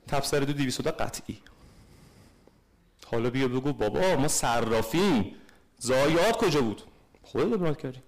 [0.08, 1.38] تبصره دو دیویست قطعی.
[3.06, 5.36] حالا بیا بگو بابا ما صرافیم.
[5.78, 6.82] زایات کجا بود؟
[7.24, 8.02] خودت ابراز کردی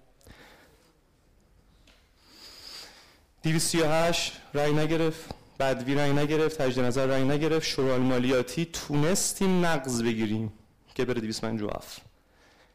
[3.44, 5.24] 238 رای نگرفت
[5.60, 7.66] بدوی رای نگرفت تجدید نظر رای نگرفت.
[7.66, 10.52] شورای مالیاتی تونستیم نقض بگیریم
[10.94, 12.02] که بره 257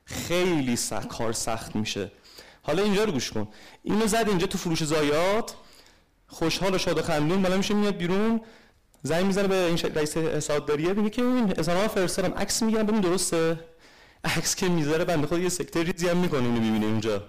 [0.05, 2.11] خیلی سخت کار سخت میشه.
[2.61, 3.47] حالا اینجا رو گوش کن.
[3.83, 5.55] اینو زد اینجا تو فروش زایات.
[6.27, 8.41] خوشحال و شاد و خندون بالا میشه میاد بیرون.
[9.03, 12.33] زنگ می‌زنه به این رئیس حسابداریه میگه که این اظهارنامه فرستادم.
[12.37, 13.59] عکس می‌گیرم ببین درسته؟
[14.23, 17.23] عکس که می‌ذاره بنده خود یه سکتر ریزی هم می‌کنه اینو می‌بینه اونجا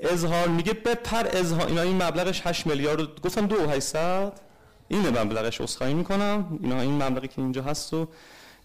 [0.00, 4.40] اظهار میگه بپر اظهار اینا این مبلغش 8 میلیارد گفتم 2 800
[4.88, 6.58] اینه مبلغش اسخای می‌کنم.
[6.62, 8.08] اینا این مبلغی که اینجا هست و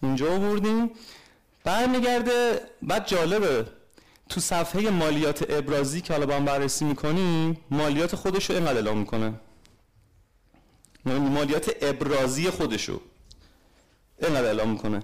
[0.03, 0.91] اینجا آوردیم.
[1.63, 3.65] برمیگرده بعد جالبه.
[4.29, 8.97] تو صفحه مالیات ابرازی که حالا با هم بررسی می‌کنیم مالیات خودش رو اینقدر اعلام
[8.97, 9.33] می‌کنه.
[11.05, 13.01] مالیات ابرازی خودشو
[14.21, 15.03] اینقدر اعلام می‌کنه.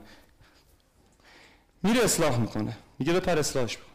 [1.84, 2.78] میره اصلاح می‌کنه.
[3.00, 3.95] میگه بپر اصلاحش بکن.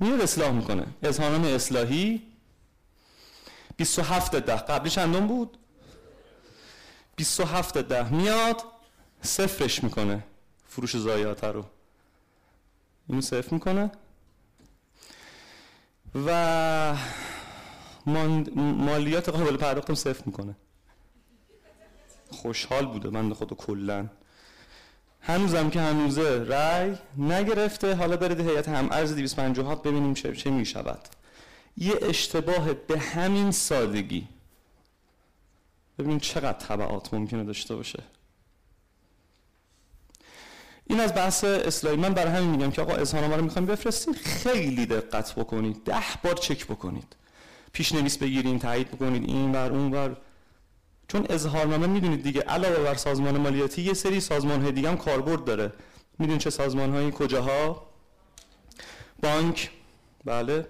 [0.00, 0.86] میره اصلاح می‌کنه.
[1.02, 2.22] اظهارنامه اصلاحی
[3.76, 4.56] 27 ده.
[4.56, 5.58] قبلی چندون بود.
[7.16, 8.08] 27 ده.
[8.14, 8.62] میاد
[9.22, 10.24] صفرش می‌کنه.
[10.68, 11.64] فروش زایات رو.
[13.08, 13.90] اینو صفر می‌کنه.
[16.26, 16.96] و
[18.56, 20.56] مالیات قابل پرداختم صفر می‌کنه.
[22.30, 23.10] خوشحال بوده.
[23.10, 24.08] من خودو کلا
[25.26, 27.94] هنوزم که هنوزه رای نگرفته.
[27.94, 31.08] حالا برید هیئت هم ارز 250 ببینیم چه, چه می شود
[31.76, 34.28] یه اشتباه به همین سادگی.
[35.98, 38.02] ببینیم چقدر طبعات ممکنه داشته باشه.
[40.86, 41.96] این از بحث اصلاحی.
[41.96, 44.14] من برای همین میگم که آقا اظهارنامه رو می‌خوایم بفرستین.
[44.14, 45.84] خیلی دقت بکنید.
[45.84, 47.16] ده بار چک بکنید.
[47.72, 49.28] پیش نویس بگیرین تایید بکنید.
[49.28, 50.16] این بر اون بر
[51.08, 55.44] چون اظهارنامه می‌دونید دیگه علاوه بر سازمان مالیاتی یه سری سازمان های دیگه هم کاربرد
[55.44, 55.72] داره.
[56.18, 57.86] می‌دونید چه سازمان هایی کجاها؟
[59.22, 59.70] بانک.
[60.24, 60.68] بله.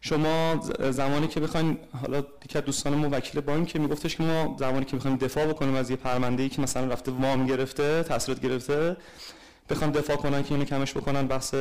[0.00, 4.96] شما زمانی که بخواین حالا دیگه دوستان ما وکیل بانک میگفتش که ما زمانی که
[4.96, 8.96] می‌خوایم دفاع بکنیم از یه پرونده ای که مثلا رفته وام گرفته تسهیلات گرفته
[9.70, 11.54] بخوان دفاع کنن که اینو کمش بکنن بحث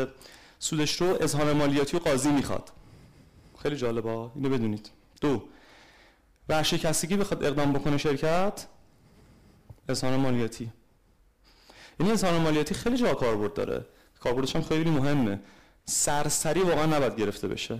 [0.60, 2.71] سودش رو اظهار مالیاتی و قاضی می‌خواد.
[3.63, 4.89] خیلی جالبه اینو بدونید.
[5.21, 5.43] دو
[6.49, 8.65] ورشکستگی بخواد اقدام بکنه شرکت
[9.89, 10.71] اظهار مالیاتی.
[11.99, 13.86] یعنی اظهار مالیاتی خیلی جا کاربرد داره.
[14.19, 15.39] کاربردش هم خیلی مهمه.
[15.86, 17.79] سرسری واقعا نباید گرفته بشه.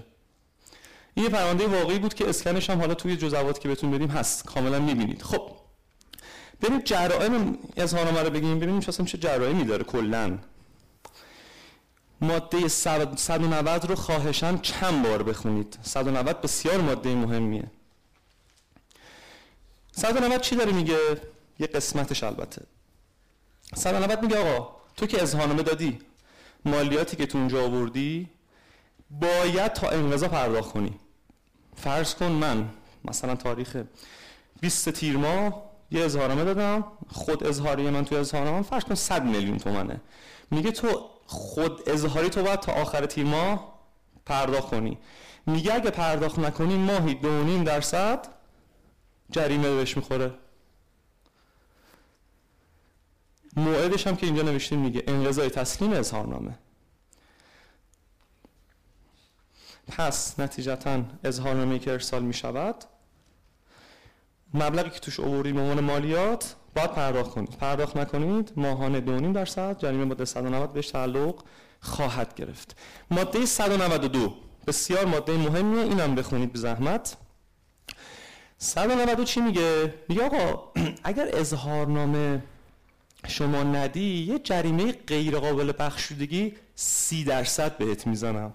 [1.13, 4.45] این یه پرونده واقعی بود که اسکنش هم حالا توی جزوات که بهتون بدیم هست.
[4.45, 5.21] کاملا می‌بینید.
[5.21, 5.51] خب
[6.62, 8.60] بریم جرائم اظهارنامه رو بگیم.
[8.60, 10.38] ببینیم اصلا چه جرائمی داره کلا.
[12.21, 17.71] ماده 190 رو خواهشان چند بار بخونید؟ 190 بسیار ماده مهمیه.
[19.97, 20.97] 190 چی داره میگه؟
[21.60, 22.62] یه قسمتش البته.
[23.75, 25.99] 190 میگه آقا تو که اظهارنامه دادی
[26.65, 28.29] مالیاتی که تو اونجا آوردی
[29.10, 30.99] باید تا انقضا پرداخت کنی.
[31.75, 32.69] فرض کن من
[33.05, 33.77] مثلا تاریخ
[34.62, 39.57] 20 تیر ماه یه اظهارنامه دادم خود اظهاری من تو اظهارنامه فرض کن 100 میلیون
[39.57, 40.01] تومنه.
[40.51, 43.79] میگه تو خود اظهاری تو باید تا آخر تیر ماه
[44.25, 44.97] پرداخت کنی.
[45.45, 48.37] میگه اگه پرداخت نکنی ماهی دو درصد
[49.32, 50.34] جریمه بهش می‌خوره.
[53.56, 56.60] موعدش هم که اینجا نوشتیم میگه انقضای تسلیم اظهارنامه.
[59.88, 62.76] پس نتیجتا اظهارنامه که ارسال می‌شود،
[64.54, 67.50] مبلغی که توش اووری به مالیات باید پرداخت کنید.
[67.50, 71.44] پرداخت نکنید ماهانه 2.5 درصد جریمه ماده 190 بهش تعلق
[71.82, 72.76] خواهد گرفت.
[73.12, 74.34] ماده 192
[74.68, 77.18] بسیار ماده مهمیه اینم بخونید به زحمت
[78.60, 80.72] 192 چی میگه؟ میگه آقا
[81.04, 82.43] اگر اظهارنامه
[83.28, 88.54] شما ندی یه جریمه غیر قابل بخشودگی سی درصد بهت می‌زنم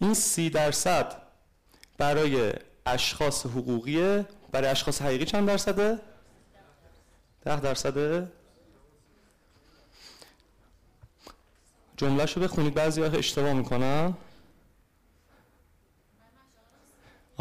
[0.00, 1.22] این سی درصد
[1.98, 2.52] برای
[2.86, 6.00] اشخاص حقوقیه برای اشخاص حقیقی چند درصده؟
[7.44, 8.32] ده درصده؟
[11.96, 14.14] جملهشو بخونید بعضی ها اشتباه می‌کنن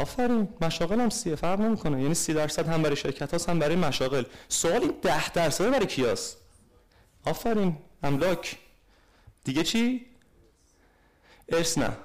[0.01, 2.01] آفرین مشاغل هم سیه فرق نمی‌کنه.
[2.01, 4.23] یعنی سی درصد هم برای شرکت هاست هم برای مشاغل.
[4.49, 6.37] سوال این ده درصد برای کیاست
[7.25, 8.57] آفرین املاک.
[9.43, 10.05] دیگه چی؟
[11.49, 11.97] ارث نه.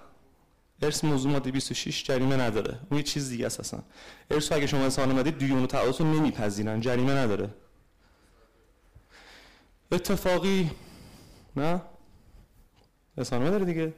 [0.83, 2.79] ارث موضوع ماده 26 جریمه نداره.
[2.91, 3.83] اون یه چیز دیگه است اصلا.
[4.31, 6.81] ارث اگه شما انسان اومدید دیون و تعهدات رو نمیپذیرن.
[6.81, 7.51] جریمه نداره.
[9.93, 10.71] اتفاقی
[11.57, 11.83] نه؟
[13.19, 13.95] اظهارنامه داره دیگه.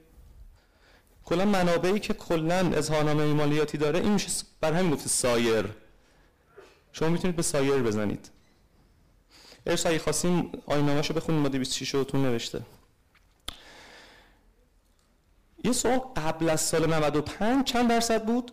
[1.29, 4.29] کلا منابعی که کلا اظهارنامه مالیاتی داره این میشه
[4.61, 5.65] بر همین گفته سایر.
[6.93, 8.31] شما می‌تونید به سایر بزنید.
[9.67, 12.63] ارث اگه خواستیم آینامه‌شو بخونید ماده 26 رو تو نوشته.
[15.65, 18.53] یه سوال قبل از سال 95 چند درصد بود؟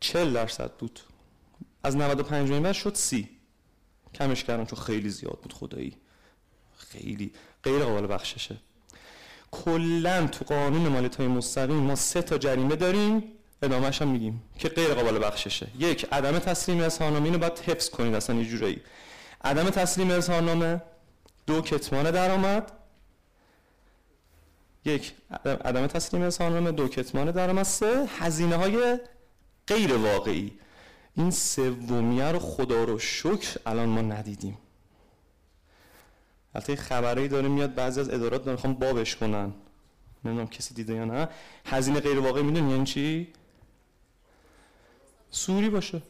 [0.00, 1.00] 40 درصد بود.
[1.82, 3.30] از 95 به شد 30
[4.14, 5.96] کمش کردم چون خیلی زیاد بود خدایی.
[6.76, 7.32] خیلی.
[7.62, 8.56] غیر قابل بخششه.
[9.64, 13.24] کلا تو قانون مالیات های مستقیم ما سه تا جریمه داریم
[13.62, 15.68] ادامهش هم میگیم که غیر قابل بخششه.
[15.78, 18.80] یک عدم تسلیم اظهارنامه اینو باید حفظ کنید اصلا یه جورایی.
[19.44, 20.82] عدم تسلیم اظهارنامه
[21.46, 22.72] دو کتمان درآمد.
[24.84, 25.12] یک
[25.64, 27.62] عدم تسلیم اظهارنامه دو کتمان درآمد.
[27.62, 28.98] سه هزینه های
[29.66, 30.52] غیر واقعی.
[31.16, 34.58] این سومیه رو خدا رو شکر الان ما ندیدیم.
[36.56, 39.52] البته خبری داره میاد بعضی از ادارات دارن خوام بابش کنن.
[40.24, 41.28] نمی‌دونم کسی دیده یا نه.
[41.66, 43.32] هزینه غیر واقعی می‌دونی یعنی چی؟
[45.30, 46.02] سوری باشه.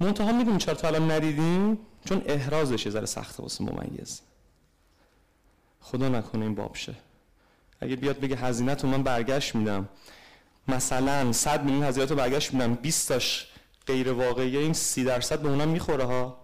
[0.00, 4.20] منتها می‌دونی چرا تا الان ندیدیم؟ چون احرازش یه ذره سخته واسه ممیز
[5.80, 6.94] خدا نکنه این باب شه.
[7.80, 9.88] اگه بیاد بگه هزینه تو من برگشت میدم.
[10.68, 12.74] مثلا 100 میلیون هزینه تو برگشت میدم.
[12.74, 13.48] 20 تاش
[13.86, 16.43] غیر واقعیه این 30 درصد به اونم می‌خوره ها.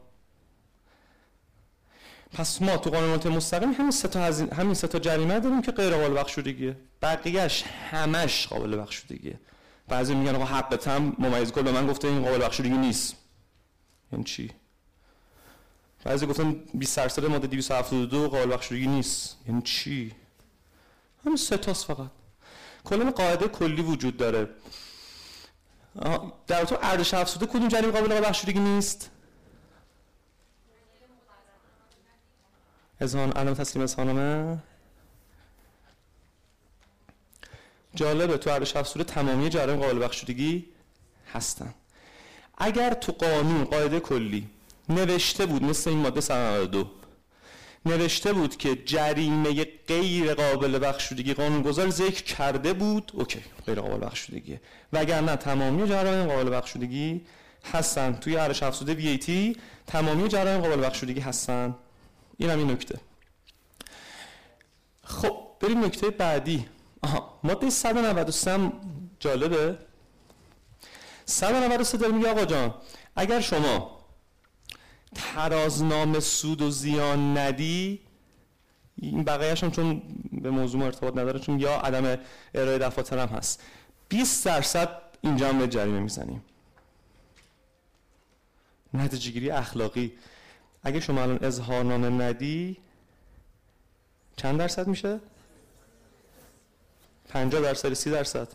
[2.32, 4.20] پس ما تو قانون مستقیم همین سه تا
[4.56, 6.76] همین سه تا جریمه داریم که غیر قابل بخشودگیه.
[7.02, 9.40] بقیه‌اش همش قابل بخشودگیه.
[9.88, 13.16] بعضی میگن آقا حق تام ممیز گل به من گفته این قابل بخشودگی نیست.
[14.12, 14.50] یعنی چی؟
[16.04, 19.36] بعضی گفتن 20 درصد ماده 272 قابل بخشودگی نیست.
[19.48, 20.12] یعنی چی؟
[21.24, 22.10] همین سه تاست فقط.
[22.84, 24.48] کلا قاعده کلی وجود داره.
[26.46, 29.10] در تو ارزش افزوده کدوم جریمه قابل بخشودگی نیست؟
[33.00, 34.58] اذهان علم تسلیم اظهارنامه
[37.94, 40.66] جالبه تو ارزش افزوده تمامی جرایم قابل بخشودگی
[41.32, 41.74] هستن.
[42.58, 44.48] اگر تو قانون قاعده کلی
[44.88, 46.90] نوشته بود مثل این ماده 192
[47.86, 54.60] نوشته بود که جریمه غیر قابل بخشودگی قانونگذار ذکر کرده بود اوکی غیر قابل بخشودگیه.
[54.92, 57.20] وگرنه تمامی جرایم قابل بخشودگی
[57.72, 58.12] هستن.
[58.12, 61.74] توی ارزش افزوده VAT تمامی جرایم قابل بخشودگی هستن.
[62.40, 63.00] این هم این نکته.
[65.02, 66.66] خب بریم نکته بعدی.
[67.02, 68.72] آها ماده 193
[69.18, 69.78] جالبه.
[71.24, 72.74] 193 داره میگه آقا جان
[73.16, 74.00] اگر شما
[75.14, 78.00] ترازنامه سود و زیان ندی
[78.96, 82.18] این بقیهش هم چون به موضوع ارتباط نداره چون یا عدم
[82.54, 83.62] ارائه دفاتر هم هست.
[84.08, 86.44] 20 درصد اینجا هم به جریمه می‌زنیم.
[88.94, 90.12] نتیجه اخلاقی.
[90.82, 92.76] اگه شما الان اظهارنامه ندی
[94.36, 95.20] چند درصد میشه؟
[97.28, 98.48] 50 درصد 30 درصد.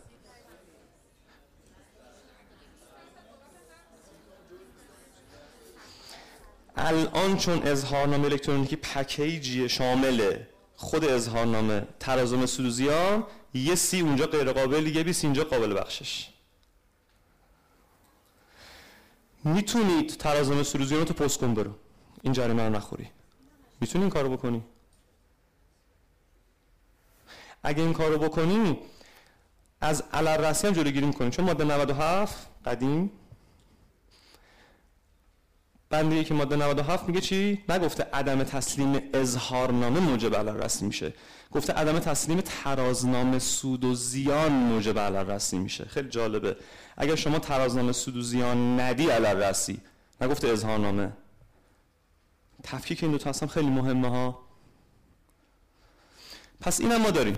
[6.77, 10.37] الان چون اظهارنامه الکترونیکی پکیجی شامل
[10.75, 13.23] خود اظهارنامه ترازم سودوزیان
[13.53, 16.29] یه سی اونجا غیر قابل یه بیس اینجا قابل بخشش.
[19.43, 21.75] می‌تونید ترازم سودوزیان تو پست کن برو.
[22.25, 23.09] این جریمه رو نخوری.
[23.81, 24.63] می‌تونی این کارو بکنی؟
[27.63, 28.79] اگه این کارو بکنی
[29.81, 31.29] از علر رسی هم جلوگیری می‌کنی.
[31.29, 33.11] چون ماده 97 قدیم
[35.89, 41.13] بنده که ماده 97 میگه چی؟ نگفته عدم تسلیم اظهارنامه موجب رسی میشه.
[41.51, 45.85] گفته عدم تسلیم ترازنامه سود و زیان موجب رسی میشه.
[45.85, 46.57] خیلی جالبه.
[46.97, 49.81] اگر شما ترازنامه سود و زیان ندی رسی
[50.21, 51.11] نگفته اظهارنامه.
[52.65, 54.39] تفکیک این دو تا اصلا خیلی مهمه ها.
[56.61, 57.37] پس اینم ما داریم.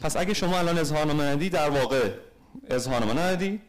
[0.00, 2.14] پس اگه شما الان اظهارنامه ندی در واقع
[2.70, 3.60] اظهارنامه ندی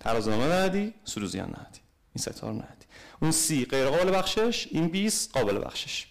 [0.00, 1.80] ترازنامه ندی سود و زیان ندی.
[2.14, 2.86] این ستا رو ندی.
[3.22, 6.06] اون سی غیر قابل بخشش این 20 قابل بخشش.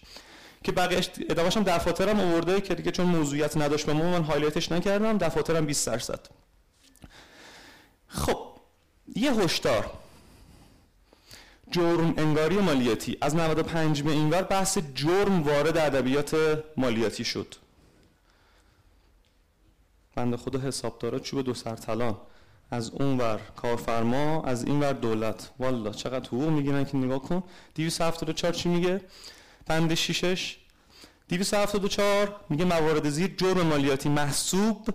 [0.64, 4.72] که بقیه‌اش ادامه‌ش هم دفاترم آورده که دیگه چون موضوعیت نداشت به ما من هایلایتش
[4.72, 6.26] نکردم دفاترم 20 درصد.
[8.08, 8.38] خب
[9.16, 10.03] یه هشدار.
[11.74, 13.16] جرم انگاری مالیاتی.
[13.20, 16.36] از 95 به اینور بحث جرم وارد ادبیات
[16.76, 17.54] مالیاتی شد.
[20.14, 22.16] بنده خدا حسابدارا چوب دو سرطلان.
[22.70, 25.50] از اون ور کارفرما از این ور دولت.
[25.58, 27.42] والا چقدر حقوق می‌گیرن که نگاه کن.
[27.74, 29.00] 274 چی میگه؟
[29.66, 30.56] بند شیشش.
[31.28, 34.08] 274 میگه موارد زیر جرم مالیاتی.
[34.08, 34.88] محسوب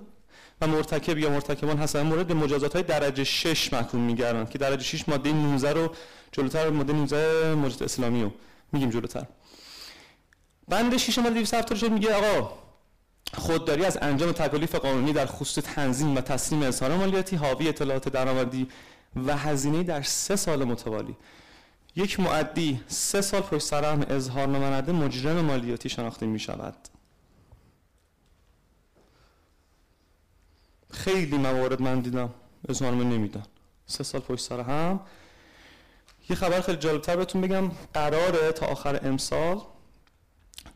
[0.62, 5.10] و مرتکب یا مرتکبان حسن مورد مجازات های درجه 6 محکوم میگردن که درجه 6
[5.10, 5.91] ماده 19 رو
[6.32, 8.32] جلوتر ماده 19 مجازات اسلامی رو
[8.72, 9.26] میگیم جلوتر.
[10.68, 12.53] بند 6 ماده 274 میگه آقا
[13.34, 18.68] خودداری از انجام تکالیف قانونی در خصوص تنظیم و تسلیم اظهار مالیاتی حاوی اطلاعات درآمدی
[19.16, 21.16] و هزینه در سه سال متوالی.
[21.95, 26.76] یک معدی سه سال پشت سر هم اظهارنامه نده مجرم مالیاتی شناخته می شود
[30.92, 32.30] خیلی موارد من دیدم
[32.70, 33.44] اظهارنامه نمیدن
[33.86, 35.00] سه سال پشت سر هم.
[36.30, 37.72] یه خبر خیلی جالبتر بهتون بگم.
[37.94, 39.62] قراره تا آخر امسال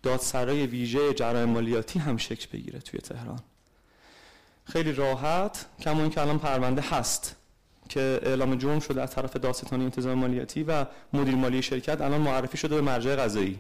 [0.03, 3.39] دادسرای ویژه جرایم مالیاتی هم شکل بگیره توی تهران.
[4.66, 7.36] خیلی راحت کما که الان پرونده هست
[7.89, 12.57] که اعلام جرم شده از طرف دادستانی انتظام مالیاتی و مدیر مالی شرکت الان معرفی
[12.57, 13.59] شده به مرجع قضایی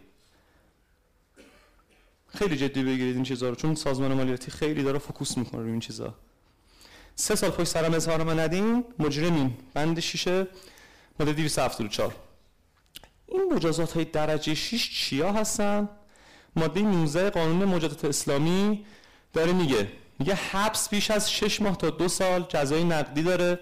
[2.27, 5.79] خیلی جدی بگیرید این چیزها رو چون سازمان مالیاتی خیلی داره فوکوس می‌کنه روی این
[5.79, 6.15] چیزا.
[7.15, 10.47] سه سال پشت سرم اظهار ما ندیم مجرمین بند شیشه
[11.19, 12.15] ماده 274
[13.27, 15.89] این مجازات های درجه 6 چیا هستن؟
[16.55, 18.85] ماده 19 قانون مجازات اسلامی
[19.33, 19.87] داره میگه.
[20.19, 23.59] میگه حبس بیش از 6 ماه تا دو سال جزای نقدی داره.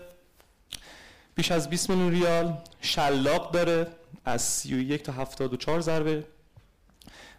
[1.36, 3.88] بیش از 20 میلیون ریال شلاق داره.
[4.26, 6.24] از 31 تا 74 ضربه.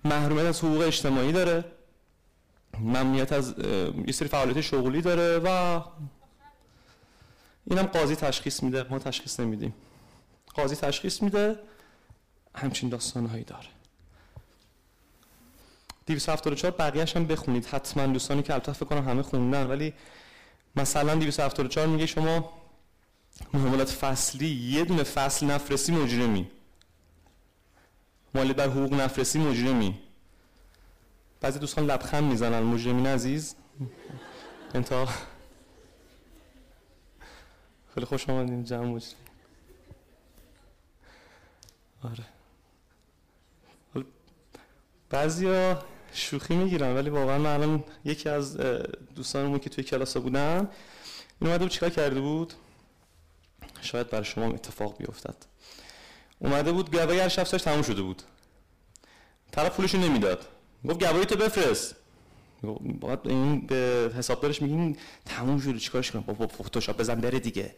[0.04, 1.64] محرومیت از حقوق اجتماعی داره.
[2.82, 3.54] ممنوعیت از
[4.06, 5.80] یه سری فعالیت شغلی داره و
[7.64, 9.74] اینم قاضی تشخیص میده ما تشخیص نمیدیم.
[10.54, 11.58] قاضی تشخیص میده
[12.54, 13.66] همچین داستانهایی داره.
[16.06, 17.66] 274 بقیه‌اش هم بخونید.
[17.66, 19.94] حتما دوستانی که البته فکر کنم همه خوندن ولی
[20.76, 22.52] مثلا 274 میگه شما
[23.54, 26.50] معاملات فصلی یه دونه فصل نفرسی مجرمی.
[28.34, 29.98] مالی بر حقوق نفرسی مجرمی.
[31.42, 32.60] بعضی دوستان لبخند می‌زنن.
[32.62, 33.54] مجرمین عزیز.
[34.74, 35.08] انتا
[37.94, 39.16] خیلی خوش آمدیم جمع مجرمی
[42.04, 42.24] آره.
[45.10, 45.82] بعضیا
[46.12, 48.56] شوخی می‌گیرن ولی واقعا من الان یکی از
[49.14, 50.58] دوستانمون که توی کلاس بودن
[51.40, 52.54] این اومده بود چیکار کرده بود؟
[53.80, 55.36] شاید برای شما اتفاق بیفتد.
[56.38, 58.22] اومده بود گواهی هر شب تموم شده بود.
[59.52, 60.48] طرف پولشو نمی‌داد.
[60.88, 61.96] گفت گواهی تو بفرست.
[63.00, 67.74] باید این به حسابدارش میگین تموم شده چیکارش کنم؟ با فتوشاپ بزن بره دیگه.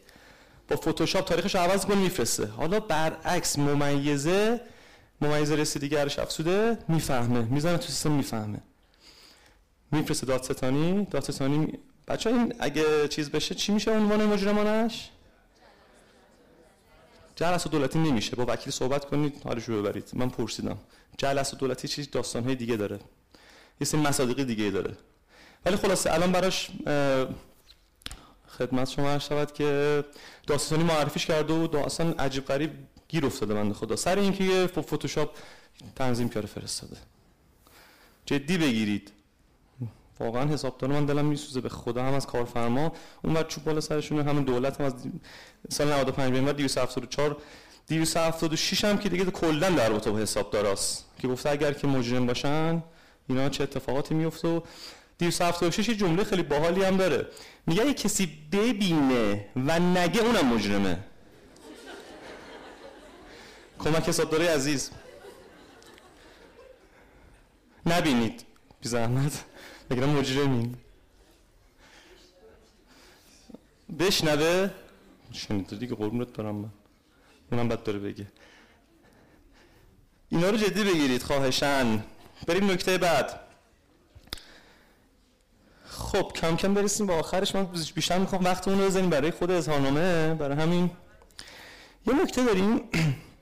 [0.67, 2.45] با فتوشاپ تاریخش عوض کنه میفرسته.
[2.45, 4.61] حالا برعکس ممیزه
[5.21, 7.41] ممیزه رسیدگرش افسوده می‌فهمه.
[7.41, 8.59] می‌زنه تو سیستم می‌فهمه.
[9.91, 15.09] میفرسته دادستانی دادستانی بچه این اگه چیز بشه چی میشه؟ عنوان مجرمانش؟
[17.35, 18.35] جلسه دولتی نمیشه.
[18.35, 20.09] با وکیل صحبت کنید حالش رو ببرید.
[20.13, 20.77] من پرسیدم.
[21.17, 22.99] جلسه دولتی چیز داستانهای دیگه داره.
[23.81, 24.97] یه سری مصادیقی دیگه داره.
[25.65, 26.69] ولی خلاصه الان براش
[28.47, 30.03] خدمت شما عرض شود که
[30.47, 32.71] داستانی معرفیش کرده و داستان عجیب غریب
[33.07, 33.95] گیر افتاده من خدا.
[33.95, 35.37] سر اینکه یه فتوشاپ
[35.95, 36.97] تنظیم کرده فرستاده.
[38.25, 39.11] جدی بگیرید.
[40.19, 42.91] واقعا حسابدار من دلم میسوزه به خدا هم از کارفرما.
[43.23, 44.93] اون چوب بالا سرشون همون دولت هم از
[45.69, 47.37] سال 95 به بعد 274
[47.87, 52.83] 276 هم که دیگه کلا در رابطه با حسابداراست که گفته اگر که مجرم باشن
[53.29, 54.61] اینا چه اتفاقاتی میفته و
[55.19, 57.27] 276 یه جمله خیلی باحالی هم داره.
[57.67, 60.99] میگه کسی ببینه و نگه اونم مجرمه.
[63.79, 64.91] کمک حسابداری عزیز.
[67.85, 68.45] نبینید.
[68.81, 69.43] بی زحمت.
[69.89, 70.75] بگیرم مجرمین
[73.99, 74.69] بشنوه.
[75.31, 76.69] شنید دیگه قربونت دارم من.
[77.51, 78.27] اونم بد داره بگه.
[80.29, 82.03] اینا رو جدی بگیرید خواهشن
[82.47, 83.39] بریم نکته بعد.
[85.85, 87.55] خب کم کم برسیم به آخرش.
[87.55, 87.65] من
[87.95, 90.91] بیشتر می‌خوام وقت اون رو بزنیم برای خود اظهارنامه برای همین.
[92.07, 92.81] یه نکته داریم.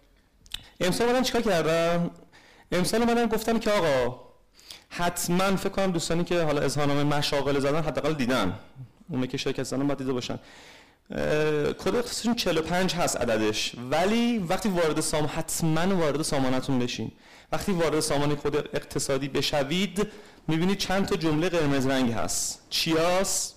[0.80, 2.12] امسال من چیکار کردم؟
[2.72, 4.33] امسال من گفتم که آقا
[4.98, 8.54] حتما فکر کنم دوستانی که حالا اظهارنامه مشاغل زدن حداقل دیدن.
[9.10, 10.39] اون که شرکت زدن باید دیده باشن.
[11.80, 13.72] کد اختصاصشون 45 هست عددش.
[13.91, 17.12] ولی وقتی وارد سام حتما وارد سامانتون بشین.
[17.52, 20.08] وقتی وارد سامان کد اقتصادی بشوید
[20.48, 22.62] می‌بینید چند تا جمله قرمز رنگ هست.
[22.70, 23.54] چیاس؟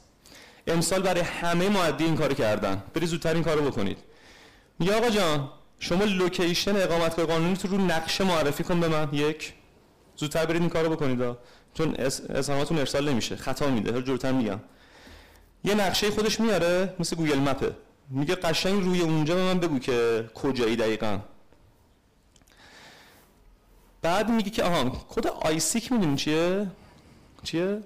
[0.66, 2.82] امسال برای همه مودی این کار کردن.
[2.95, 3.99] برید زودتر این کارو بکنید.
[4.78, 9.09] میگه آقا جان شما location اقامتگاه قانونی تو رو نقشه معرفی کن به من.
[9.12, 9.53] یک.
[10.16, 11.36] زودتر برید این کارو بکنید
[11.74, 13.36] چون اسماتون ارسال نمیشه.
[13.36, 13.92] خطا میده.
[13.92, 14.60] هر جور میگم.
[15.64, 17.76] یه نقشه خودش میاره مثل Google Map ه
[18.10, 21.18] میگه قشنگ روی اونجا به من بگو که کجایی دقیقا.
[24.02, 26.66] بعد میگه که آها کد ISIC می‌دونی چیه؟
[27.42, 27.82] چیه؟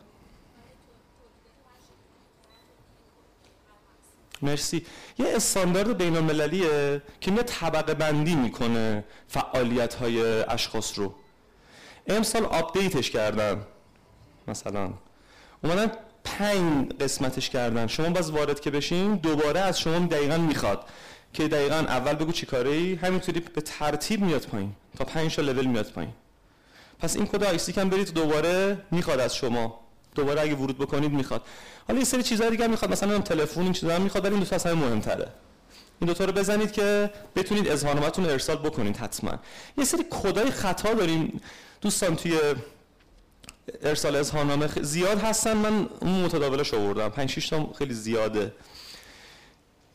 [4.42, 4.86] مرسی.
[5.18, 11.14] یه استاندارد بین المللیه که میاد طبقه بندی می‌کنه فعالیت های اشخاص رو.
[12.06, 13.62] امسال آپدیتش کردن
[14.48, 14.90] مثلا.
[15.64, 15.92] اومدن
[16.24, 17.86] پنج قسمتش کردن.
[17.86, 20.84] شما باز وارد که بشین دوباره از شما دقیقا می‌خواد
[21.32, 25.42] که دقیقا اول بگو چی کاره ای همینطوری به ترتیب میاد پایین تا پنج تا
[25.42, 26.12] لول میاد پایین.
[26.98, 29.80] پس این کد آیسی کم برید دوباره می‌خواد از شما.
[30.14, 31.42] دوباره اگه ورود بکنید می‌خواد.
[31.88, 34.56] حالا یه سری چیزا دیگه می‌خواد مثلا تلفن این چیزا می‌خواد ولی این دو تا
[34.56, 35.28] اصلا مهمتره.
[36.00, 39.32] این دو تا رو بزنید که بتونید اظهارنامه‌تون ارسال بکنید حتما.
[39.78, 41.40] یه سری کدای خطا داریم.
[41.80, 42.38] دوستان توی
[43.82, 45.56] ارسال اظهارنامه زیاد هستن.
[45.56, 47.08] من اون متداولش آوردم.
[47.08, 48.52] 5 6 تا خیلی زیاده.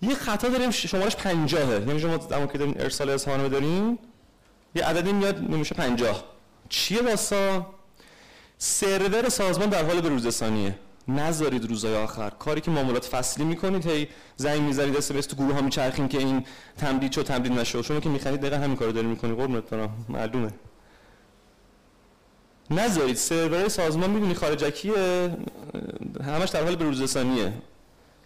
[0.02, 4.00] یه خطا داریم شمارش 50 یعنی شما زمان که دارین ارسال اظهارنامه دارین
[4.76, 6.24] یه عددی میاد نمیشه 50
[6.70, 7.66] چیه واسه
[8.58, 10.80] سرور سازمان در حال بروزرسانیه.
[11.08, 12.30] نذارید روزای آخر.
[12.30, 16.46] کاری که معاملات فصلی می‌کنید هی زنگ می‌ذارید اس تو گروه ها میچرخین که این
[16.78, 17.84] تمدید شو تمدید نشو.
[17.84, 20.06] شما که می‌خرید دقیقا همین کارو داری می‌کنی قربونت برم.
[20.10, 20.54] معلومه.
[22.72, 23.16] نذارید.
[23.16, 25.38] سرور سازمان می‌دونی خارجکیه
[26.26, 27.54] همش در حال بروزرسانیه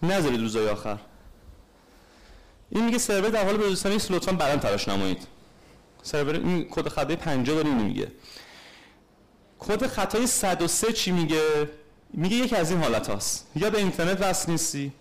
[0.03, 0.97] نذارید روزای آخر.
[2.69, 5.27] این میگه سرور در حال بروزرسانی است لطفا بعدا تلاش نمایید.
[6.03, 8.07] سرور این کد خطای 50 داره اینو میگه.
[9.59, 11.69] کد خطای 103 چی میگه؟
[12.13, 13.47] میگه یکی از این حالت هاست.
[13.55, 14.91] یا به اینترنت وصل نیستی.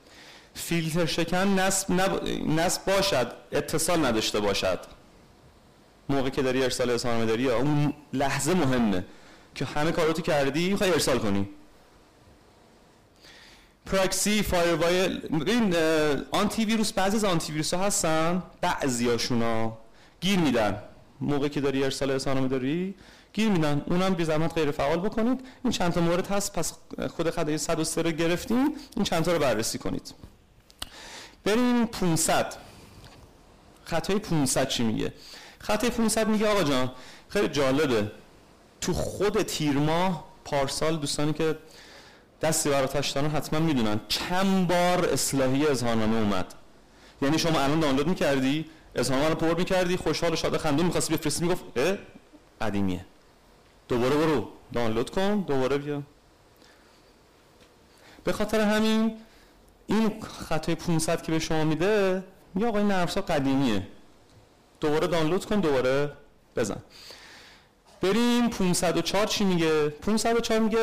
[0.55, 1.93] فیلتر شکن نصب,
[2.47, 4.79] نصب باشد اتصال نداشته باشد.
[6.09, 9.05] موقع که داری ارسال اظهارنامه داری اون لحظه مهمه.
[9.59, 11.49] که همه کاراتو کردی می‌خوای ارسال کنی.
[13.87, 15.75] پراکسی فایروایل این
[16.31, 19.79] آنتی ویروس بعضی از آنتی ویروس ها هستن بعضیاشون ها
[20.21, 20.83] گیر میدن.
[21.21, 22.95] موقع که داری ارسال اظهارنامه داری
[23.33, 23.83] گیر میدن.
[23.87, 25.41] اونم بی زحمت غیر فعال بکنید.
[25.65, 26.73] این چند تا مورد هست پس
[27.11, 30.15] خود خدای 103 رو گرفتیم این چند تا رو بررسی کنید.
[31.45, 32.55] بریم 500
[33.85, 35.13] خطای 500 چی میگه؟
[35.59, 36.93] خطای 500 میگه آقا جان
[37.29, 38.11] خیلی جالبه.
[38.81, 41.59] تو خود تیر ماه پارسال دوستانی که
[42.43, 46.55] دستی براتش دارن حتما می‌دونن چند بار اصلاحی اظهارنامه اومد.
[47.23, 51.45] یعنی شما الان دانلود می‌کردی اظهارنامه رو پر می‌کردی خوشحال و شاد خندون می‌خواستی بفرستی
[51.45, 51.97] می‌گفت اه
[52.61, 53.05] قدیمیه.
[53.89, 56.03] دوباره برو دانلود کن دوباره بیا.
[58.25, 59.17] به خاطر همین
[59.87, 62.25] این خطای 500 که به شما میده
[62.55, 63.87] میگه آقا این قدیمیه.
[64.81, 66.13] دوباره دانلود کن دوباره
[66.57, 66.83] بزن.
[68.01, 70.79] بریم 504 چی میگه؟ 504 میگه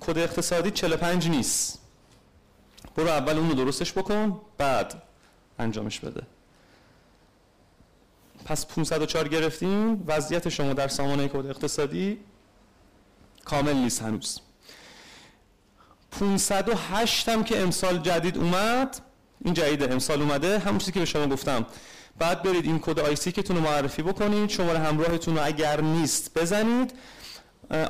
[0.00, 1.78] کد اقتصادی 45 نیست.
[2.96, 5.02] برو اول اونو درستش بکن بعد
[5.58, 6.22] انجامش بده.
[8.44, 10.04] پس 504 گرفتیم.
[10.06, 12.18] وضعیت شما در سامانه کد اقتصادی
[13.44, 14.40] کامل نیست هنوز.
[16.10, 19.00] 508 هم که امسال جدید اومد
[19.44, 20.58] این جدید امسال اومده.
[20.58, 21.66] همون چیزی که به شما گفتم.
[22.18, 23.16] بعد برید این کد آی
[23.48, 24.50] رو معرفی بکنید.
[24.50, 26.92] شماره همراهتون رو اگر نیست بزنید.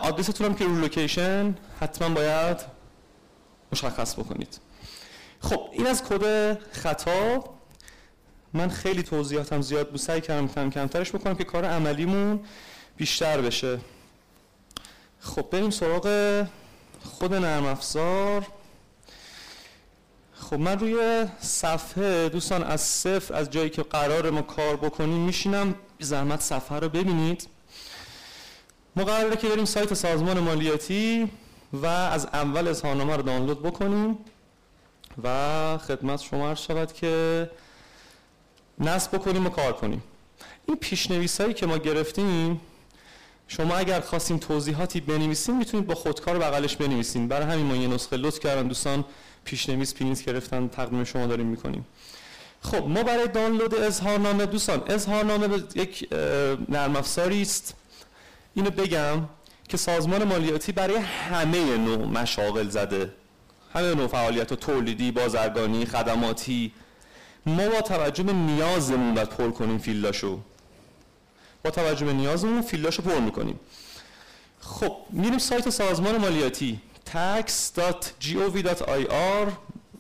[0.01, 2.61] آدرستون هم که رو location حتما باید
[3.73, 4.59] مشخص بکنید.
[5.41, 7.45] خب این از کد خطا.
[8.53, 10.01] من خیلی توضیحاتم زیاد بود.
[10.01, 12.41] سعی کردم کم کمترش بکنم که کار عملیمون
[12.97, 13.79] بیشتر بشه.
[15.21, 16.47] خب بریم سراغ
[17.05, 18.47] خود نرم افزار.
[20.41, 25.75] خب من روی صفحه دوستان از صفر از جایی که قرار ما کار بکنیم میشینم.
[26.01, 27.49] زحمت صفحه رو ببینید.
[28.97, 31.31] ما قراره که بریم سایت سازمان مالیاتی
[31.73, 34.19] و از اول اظهارنامه رو دانلود بکنیم
[35.25, 37.51] و خدمت شما عرض شود که
[38.79, 40.03] نصب بکنیم و کار کنیم.
[40.67, 42.61] این پیشنویس هایی که ما گرفتیم
[43.49, 47.29] شما اگر خواستیم توضیحاتی بنویسین می‌تونید با خودکار بغلش بنویسین.
[47.29, 49.05] برای همین ما یه نسخه لطف کردن دوستان.
[49.45, 51.87] پیشنویس پرینت گرفتن تقدیم شما داریم می‌کنیم.
[52.61, 56.09] خب ما برای دانلود اظهارنامه دوستان اظهارنامه یک
[56.69, 57.75] نرم افزاری است.
[58.55, 59.29] اینو بگم
[59.69, 63.13] که سازمان مالیاتی برای همه نوع مشاغل زده.
[63.75, 66.73] همه نوع فعالیت و تولیدی بازرگانی خدماتی.
[67.47, 70.41] ما با توجه به نیازمون باید پر کنیم فیلاشو
[71.65, 73.61] با توجه به نیازمون فیلاشو پر می‌کنیم.
[74.61, 76.81] خب میریم سایت سازمان مالیاتی.
[77.07, 78.67] tax.gov.ir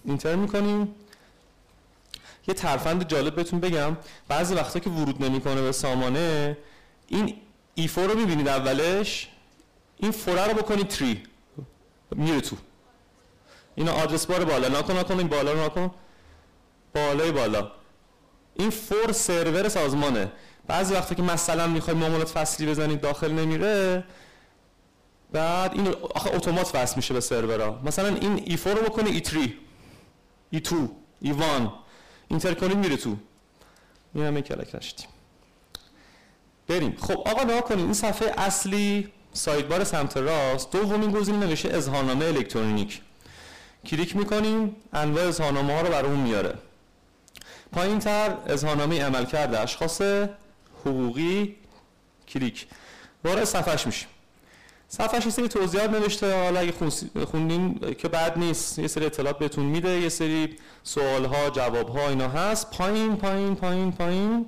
[0.05, 0.95] اینتر می‌کنیم.
[2.49, 3.97] یه ترفند جالب بهتون بگم.
[4.29, 6.59] بعضی وقتا که ورود نمی‌کنه به سامانه
[7.09, 7.37] این
[7.75, 9.29] ایفو رو می‌بینید اولش؟
[9.97, 11.23] این فوره رو بکنید تری
[12.11, 12.57] میره تو.
[13.75, 14.69] اینا آدرس بار بالا.
[14.69, 15.91] نکن نکن این بالا نکن
[16.95, 17.71] بالای بالا.
[18.55, 20.33] این فور سرور سازمانه.
[20.67, 24.05] بعضی وقتا که مثلا می‌خوای معاملات فصلی بزنید داخل نمیره.
[25.35, 27.81] بعد این آخه اتومات وصل میشه به سرورها.
[27.85, 29.39] مثلا این E four رو بکنه E 3
[30.51, 30.77] E 2
[31.21, 31.37] E 1
[32.29, 33.17] enter کنید میره تو.
[34.15, 35.07] این همه کلیک نشدیم.
[36.69, 36.97] بریم.
[37.01, 43.01] خب آقا نگاه کنیم این صفحه اصلی sidebar سمت راست دومین گزینه نوشته اظهارنامه الکترونیک.
[43.87, 46.55] کلیک می‌کنیم انواع اظهارنامه ها رو برامون میاره.
[47.73, 50.03] پایین تر اظهارنامه عمل کرده اشخاص
[50.81, 51.57] حقوقی
[52.29, 52.67] کلیک.
[53.25, 54.09] وارد صفحش میشیم.
[54.95, 56.73] صفحش یه سری توضیحات نوشته حالا اگه
[57.31, 62.09] خوندین که بعد نیست یه سری اطلاعات بهتون میده یه سری سوال ها جواب ها
[62.09, 62.71] اینا هست.
[62.71, 64.47] پایین پایین پایین پایین.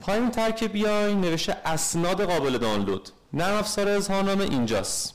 [0.00, 3.08] پایین تر که بیاین نوشته اسناد قابل دانلود.
[3.32, 5.14] نرم افزار اظهارنامه اینجاست.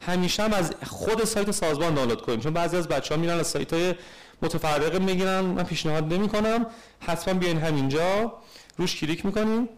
[0.00, 2.40] همیشه هم از خود سایت سازمان دانلود کنیم.
[2.40, 3.94] چون بعضی از بچه ها میرن از سایت های
[4.42, 5.40] متفرقه می‌گیرن.
[5.40, 6.66] من پیشنهاد نمی کنم
[7.00, 8.32] حتما بیاین همینجا.
[8.76, 9.68] روش کلیک می‌کنیم.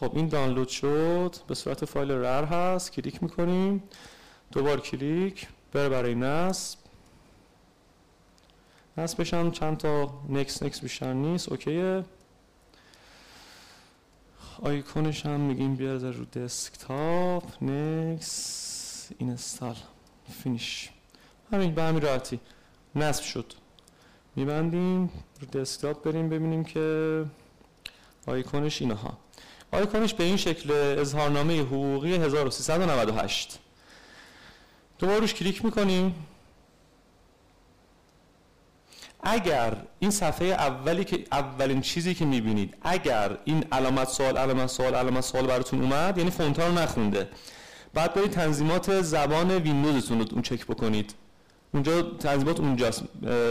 [0.00, 3.82] خب این دانلود شد به صورت فایل RAR هست کلیک می‌کنیم.
[4.52, 6.78] دوبار کلیک بره برای نصب.
[8.98, 12.04] نصب بشن چند تا نکس نکس بیشتر نیست okay ه.
[14.62, 19.76] آیکونش هم میگیم بیاد رو دسکتاپ next install
[20.42, 20.90] finish
[21.52, 22.40] همین به همین راحتی.
[22.94, 23.52] نصب شد.
[24.36, 27.24] میبندیم رو دسکتاپ بریم ببینیم که
[28.26, 29.27] آیکونش اینها.
[29.72, 33.58] آیکونش به این شکل اظهارنامه حقوقی 1398
[34.98, 36.14] دوباره روش کلیک می‌کنیم.
[39.22, 44.94] اگر این صفحه اولی که اولین چیزی که می‌بینید اگر این علامت سوال علامت سوال
[44.94, 47.28] علامت سوال براتون اومد یعنی فونت رو نخونده.
[47.94, 51.14] بعد برید تنظیمات زبان ویندوزتون رو اون چک بکنید.
[51.74, 53.02] اونجا تنظیمات اونجاست.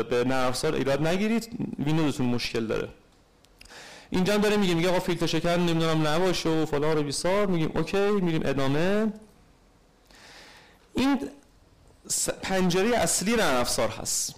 [0.10, 1.50] به نرم افزار ایراد نگیرید.
[1.86, 2.90] ویندوزتون مشکل داره.
[4.10, 7.46] اینجا هم داره میگه میگه آقا فیلتر شکن نمی‌دونم نباشه و فلان و بیسار.
[7.46, 9.14] میگیم okay میریم ادامه.
[10.94, 11.30] این
[12.42, 14.36] پنجره اصلی نرم افزار هست.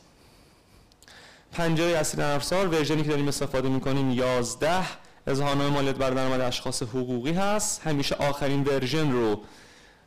[1.51, 4.83] پنجره اصلی نرم افزار version ی که داریم استفاده می‌کنیم 11
[5.27, 7.81] اظهارنامه مالیات بر درآمد اشخاص حقوقی هست.
[7.81, 9.41] همیشه آخرین version رو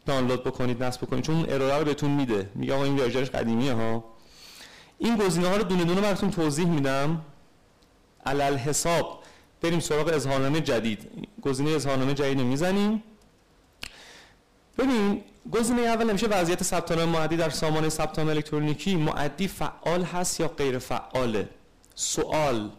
[0.06, 2.50] دانلود بکنید نصب بکنید چون error رو بهتون میده.
[2.54, 4.04] میگه آقا این version ش قدیمیه ها.
[4.98, 7.20] این گزینه ها رو دونه دونه براتون توضیح میدم.
[8.26, 9.21] علی‌الحساب
[9.62, 11.28] بریم سراغ اظهارنامه جدید.
[11.42, 13.02] گزینه اظهارنامه جدید رو می‌زنیم.
[14.78, 20.02] ببین گزینه اول نوشته وضعیت ثبت نام مودی در سامانه ثبت نام الکترونیکی مودی فعال
[20.02, 21.48] هست یا غیر فعاله؟
[21.94, 22.70] سوال.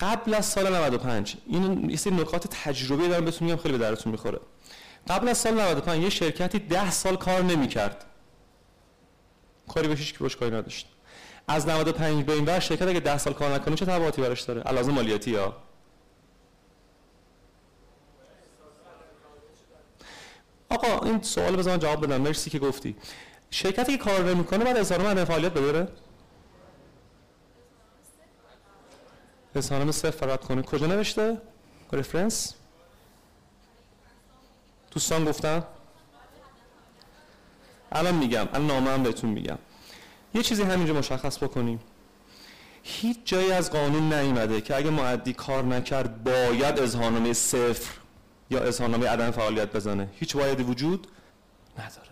[0.00, 4.12] قبل از سال 95 این یه سری نکات تجربی دارم بهتون میگم خیلی به درتون
[4.12, 4.40] می‌خوره.
[5.08, 8.04] قبل از سال 95 یه شرکتی 10 سال کار نمی‌کرد.
[9.68, 10.88] کاری بهش که باش کاری نداشت.
[11.48, 14.60] از 95 به این ور شرکت اگه 10 سال کار نکنه چه تبعاتی براش داره؟
[14.60, 15.56] علاوه مالیاتی یا
[20.68, 22.20] آقا این سوال بزن جواب بدم.
[22.20, 22.96] مرسی که گفتی.
[23.50, 25.88] شرکتی که کار نمی‌کنه بعد اظهار مدن فعالیت بداره؟
[29.54, 30.62] اظهارنامه صفر فرات کنه.
[30.62, 31.40] کجا نوشته؟
[31.92, 32.54] رفرنس
[34.90, 35.64] دوستان گفتن؟
[37.92, 38.48] الان میگم.
[38.52, 39.58] الان نامه هم بهتون میگم.
[40.34, 41.80] یه چیزی همینجا مشخص بکنیم.
[42.82, 47.94] هیچ جایی از قانون نیومده که اگه معدی کار نکرد باید اظهارنامه صفر
[48.50, 50.08] یا اظهارنامه عدم فعالیت بزنه.
[50.12, 51.06] هیچ بایدی وجود
[51.78, 52.10] نداره.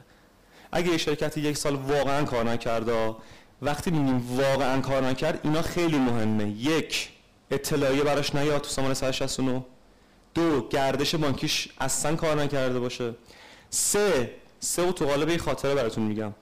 [0.73, 3.14] اگه یه شرکتی یک سال واقعا کار نکرده
[3.62, 6.49] وقتی میگیم واقعا کار نکرد اینا خیلی مهمه.
[6.49, 7.09] یک
[7.51, 9.64] اطلاعیه براش نیاد تو سامان 169
[10.35, 13.14] دو گردش بانکیش اصلا کار نکرده باشه.
[13.71, 16.33] سه سه تو قالب خاطره براتون میگم.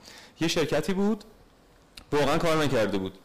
[0.41, 1.25] یه شرکتی بود
[2.13, 3.19] واقعا کار نکرده بود.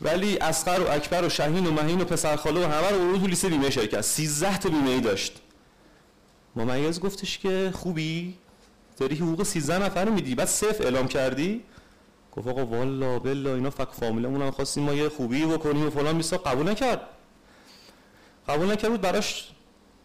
[0.00, 3.46] ولی اسقر و اکبر و شهین و مهین و پسرخاله و همه رو تو لیست
[3.46, 4.00] بیمه شرکت.
[4.00, 5.32] 13 تا بیمه ای داشت.
[6.56, 8.34] ممیز گفتش که خوبی؟
[8.96, 10.34] داری حقوق 13 نفر میدی.
[10.34, 11.62] بعد صفر اعلام کردی.
[12.32, 16.16] گفت آقا والا بلا اینا فک فامیلمون هم خواستیم ما یه خوبی بکنیم و فلان
[16.16, 17.00] بیستا قبول نکرد.
[18.48, 19.50] قبول نکرد بود براش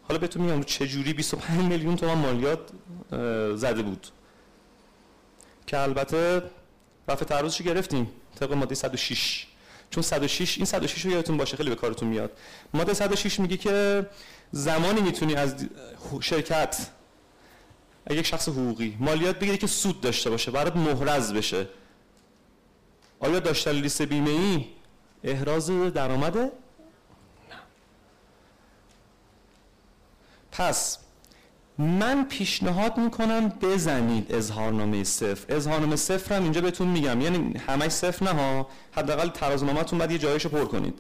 [0.08, 2.60] حالا بهتون میگم چه جوری 25 میلیون تومان مالیات
[3.58, 4.08] زده بود.
[5.68, 6.44] که البته
[7.08, 8.12] رفع تعرضش گرفتیم.
[8.40, 9.48] طبق ماده 106
[9.90, 12.32] چون 106 این 106 رو یادتون باشه خیلی به کارتون میاد.
[12.74, 14.06] ماده 106 میگه که
[14.52, 15.56] زمانی می‌تونی از
[16.22, 16.88] شرکت
[18.10, 21.68] یک شخص حقوقی مالیات بگیری که سود داشته باشه برات محرز بشه.
[23.20, 24.66] آیا داشتن لیست بیمه ای
[25.24, 26.52] احراز درآمده؟
[30.52, 30.98] پس
[31.78, 35.56] من پیشنهاد می‌کنم بزنید اظهارنامه صفر.
[35.56, 37.22] اظهارنامه صفر هم اینجا بهتون میگم.
[37.22, 38.68] یعنی همش صفر نه ها.
[38.92, 41.00] حداقل ترازنامه‌تون بعد یه جایشو پر کنید.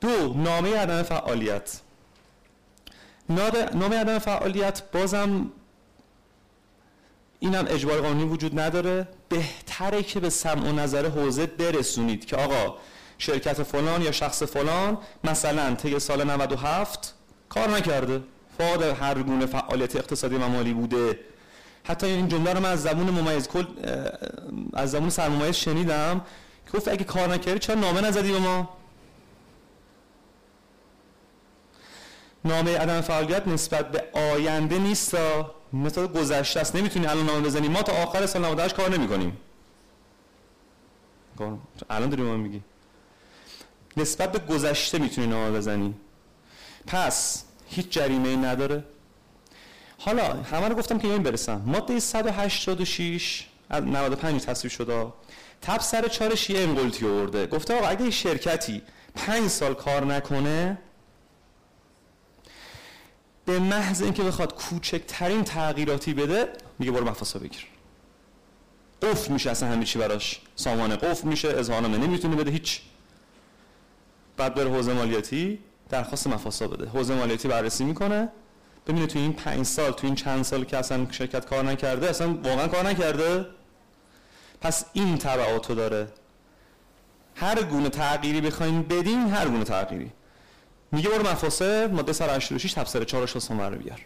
[0.00, 1.80] دو نامه عدم فعالیت.
[3.74, 5.50] نامه عدم فعالیت بازم
[7.40, 9.08] اینم اجبار قانونی وجود نداره.
[9.28, 12.76] بهتره که به سمع و نظر حوزه برسونید که آقا
[13.18, 17.14] شرکت فلان یا شخص فلان مثلا طی سال 97
[17.48, 18.22] کار نکرده.
[18.58, 21.20] فعال هر گونه فعالیت اقتصادی و مالی بوده.
[21.84, 23.66] حتی این جمله رو من از زبون ممیز کل
[24.74, 26.24] از زبون سرممایز شنیدم.
[26.66, 28.76] که گفت اگه کار نکردی چرا نامه نزدی به ما؟
[32.44, 35.16] نامه عدم فعالیت نسبت به آینده نیست
[35.72, 36.76] مثلا گذشته است.
[36.76, 37.68] نمی‌تونی الان نامه بزنی.
[37.68, 39.36] ما تا آخر سال 98 کار نمی‌کنیم.
[41.90, 42.62] الان داری ما میگی.
[43.96, 45.94] نسبت به گذشته می‌تونی نامه بزنی.
[46.86, 48.84] پس هیچ جریمه ای نداره.
[49.98, 51.62] حالا همه رو گفتم که این برسم.
[51.66, 55.06] ماده 186 از 95 تصویب شده
[55.62, 57.46] تب سر چارش یه انقلتی آورده.
[57.46, 58.82] گفته آقا اگه شرکتی
[59.14, 60.78] پنج سال کار نکنه
[63.44, 66.48] به محض اینکه بخواد کوچکترین تغییراتی بده
[66.78, 67.66] میگه برو مفاسا بگیر.
[69.02, 70.40] قفل میشه اصلا همه چی براش.
[70.56, 72.80] سامانه قفل میشه اظهارنامه نمی‌تونه بده هیچ.
[74.36, 75.58] بعد بره حوزه مالیاتی.
[75.90, 76.88] درخواست مفاسا بده.
[76.88, 78.28] حوزه مالیاتی بررسی می‌کنه.
[78.86, 82.34] ببینه تو این پنج سال تو این چند سال که اصلا شرکت کار نکرده اصلا
[82.34, 83.46] واقعا کار نکرده.
[84.60, 86.08] پس این تبعاتو داره.
[87.34, 90.12] هر گونه تغییری بخواین بدین هر گونه تغییری.
[90.92, 93.28] میگه برو مفاسه ماده 186 تفسیر 4
[93.70, 94.00] رو بیار.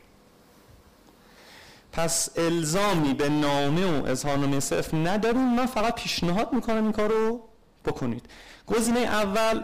[1.92, 5.54] پس الزامی به نامه و اظهارنامه صفر نداریم.
[5.54, 7.40] من فقط پیشنهاد می‌کنم این کارو
[7.84, 8.26] بکنید.
[8.66, 9.62] گزینه اول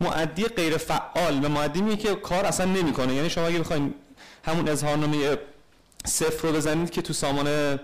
[0.00, 3.14] معدی غیر فعال و معدی که کار اصلا نمی‌کنه.
[3.14, 3.94] یعنی شما اگه بخواید
[4.44, 5.38] همون اظهارنامه
[6.04, 7.78] صفر رو بزنید که تو سامان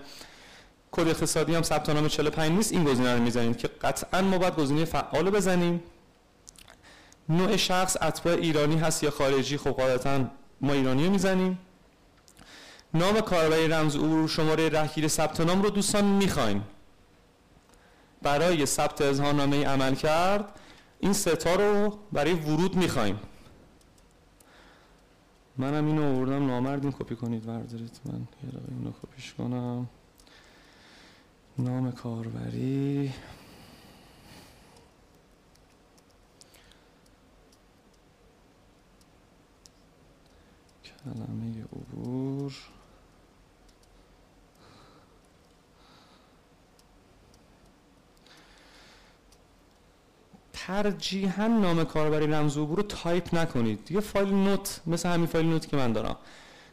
[0.91, 4.55] کد اقتصادی هم ثبت نام 45 نیست این گزینه رو می‌زنید که قطعا ما باید
[4.55, 5.83] گزینه فعال رو بزنیم.
[7.29, 10.25] نوع شخص اتباع ایرانی هست یا خارجی؟ خب قاعدتا
[10.61, 11.59] ما ایرانی رو می‌زنیم.
[12.93, 16.63] نام کاربری رمز عبور شماره رهگیری ثبت نام رو دوستان می‌خوایم
[18.21, 20.59] برای ثبت اظهارنامه عمل کرد
[20.99, 23.19] این ستا رو برای ورود می‌خوایم.
[25.57, 27.99] منم اینو آوردم نامردین کپی کنید بردارید.
[28.05, 29.89] من یه اینو کپیش کنم.
[31.57, 33.13] نام کاربری.
[40.83, 42.53] کلمه عبور.
[50.67, 53.91] ترجیحا نام کاربری رمز عبور رو تایپ نکنید.
[53.91, 56.17] یه فایل note مثل همین فایل نوت که من دارم.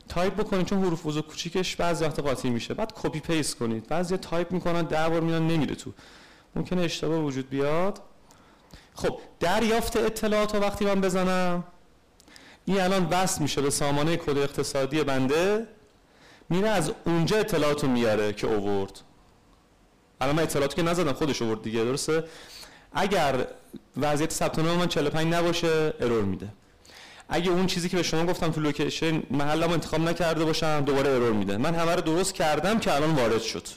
[0.08, 2.74] تایپ بکنید چون حروف بزرگ کوچیکش بعضی وقت قاطی میشه.
[2.74, 3.88] بعد copy paste کنید.
[3.88, 5.92] بعضی تایپ می‌کنن ده بار میان نمیره تو.
[6.56, 8.00] ممکنه اشتباه وجود بیاد.
[8.94, 11.64] خب دریافت اطلاعات رو وقتی من بزنم
[12.64, 15.66] این الان وصل میشه به سامانه کد اقتصادی بنده.
[16.48, 19.00] میره از اونجا اطلاعات میاره که اوورد.
[20.20, 22.24] الان من اطلاعاتی که نزدم خودش اوورد دیگه درسته؟
[22.94, 23.46] اگر
[23.96, 26.48] وضعیت ثبت نام من 45 نباشه error میده.
[27.28, 31.32] اگه اون چیزی که به شما گفتم تو location محلم انتخاب نکرده باشم دوباره error
[31.32, 31.56] میده.
[31.56, 33.68] من همه رو درست کردم که الان وارد شد.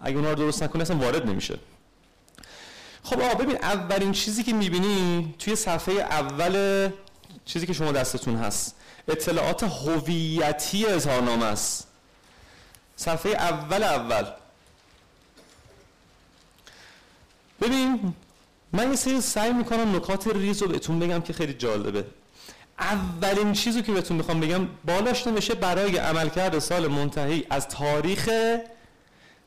[0.00, 1.58] اگه اونها رو درست نکنی اصلا وارد نمیشه.
[3.02, 6.88] خب آقا ببین اولین چیزی که می‌بینی توی صفحه اول
[7.44, 8.74] چیزی که شما دستتون هست
[9.08, 11.88] اطلاعات هویتی اظهارنامه است.
[12.96, 14.24] صفحه اول اول.
[17.60, 18.14] ببین
[18.72, 22.04] من یه سری سعی می‌کنم نکات ریز رو بهتون بگم که خیلی جالبه.
[22.78, 28.30] اولین چیزی که بهتون می‌خوام بگم بالاش نمیشه برای عملکرد سال منتهی از تاریخ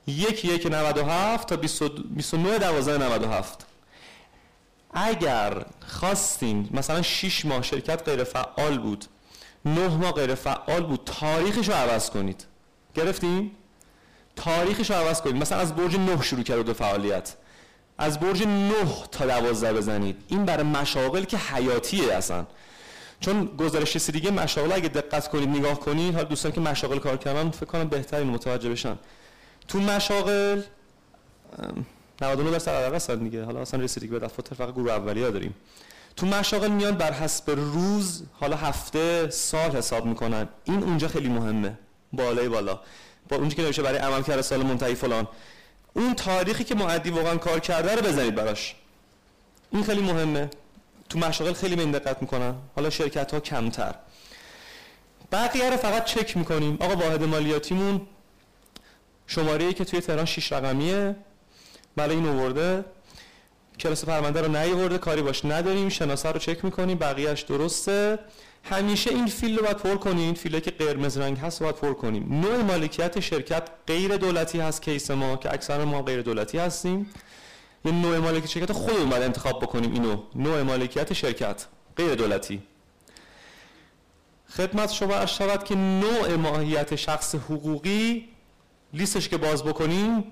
[0.08, 3.66] یک یک 97 تا 29 12 97
[4.94, 9.06] اگر خواستین مثلا 6 ماه شرکت غیر فعال بود
[9.66, 12.46] 9 ماه غیر فعال بود تاریخش رو عوض کنید.
[12.96, 13.52] گرفتین؟
[14.36, 15.36] تاریخش رو عوض کنید.
[15.36, 17.34] مثلا از برج 9 شروع کرد به فعالیت.
[17.98, 18.74] از برج 9
[19.12, 20.18] تا 12 بزنید.
[20.28, 22.46] این برای مشاغل که حیاتیه اصلا.
[23.20, 27.50] چون گزارش دیگه مشاغل اگه دقت کنید نگاه کنید حالا دوستان که مشاغل کار کردن
[27.50, 28.98] فکر کنم بهترین متوجه بشن.
[29.68, 30.62] تو مشاغل
[32.22, 33.44] 99 درصد علاقه هستن دیگه.
[33.44, 35.56] حالا اصلا رسیدگی به دفاتر فقط گروه اولیه داریم.
[36.16, 40.50] تو مشاغل میان بر حسب روز حالا هفته سال حساب می‌کنن.
[40.64, 41.78] این اونجا خیلی مهمه.
[42.14, 42.80] بالای بالا.
[43.30, 45.28] با اونجا که نوشته برای عملکرد سال منتهی فلان.
[45.96, 48.76] اون تاریخی که معدی واقعا کار کرده رو بزنید براش.
[49.72, 50.50] این خیلی مهمه.
[51.10, 52.56] تو مشاغل خیلی به دقت می‌کنن.
[52.76, 53.96] حالا شرکت ها کمتر.
[55.32, 56.78] بقیه رو فقط چک می‌کنیم.
[56.80, 58.02] آقا واحد مالیاتیمون
[59.28, 61.16] شماره ای که توی تهران 6 رقمیه.
[61.96, 62.86] بله این آورده.
[63.80, 65.90] کلاس پرونده رو نیورده کاری باش نداریم.
[65.90, 66.98] شناسه رو چک می‌کنیم.
[66.98, 68.20] بقیهش درسته.
[68.70, 72.42] همیشه این فیل رو باید پر کنیم فیلی که قرمز رنگ هست باید پر کنیم.
[72.42, 77.10] نوع مالکیت شرکت غیر دولتی هست کیس ما که اکثر ما غیر دولتی هستیم.
[77.86, 80.24] یه نوع مالکیت شرکت خودمون باید انتخاب بکنیم اینو.
[80.36, 81.66] نوع مالکیت شرکت
[81.98, 82.62] غیر دولتی.
[84.50, 88.30] خدمت شما عرض شود که نوع ماهیت شخص حقوقی
[88.94, 90.24] لیستش که باز بکنیم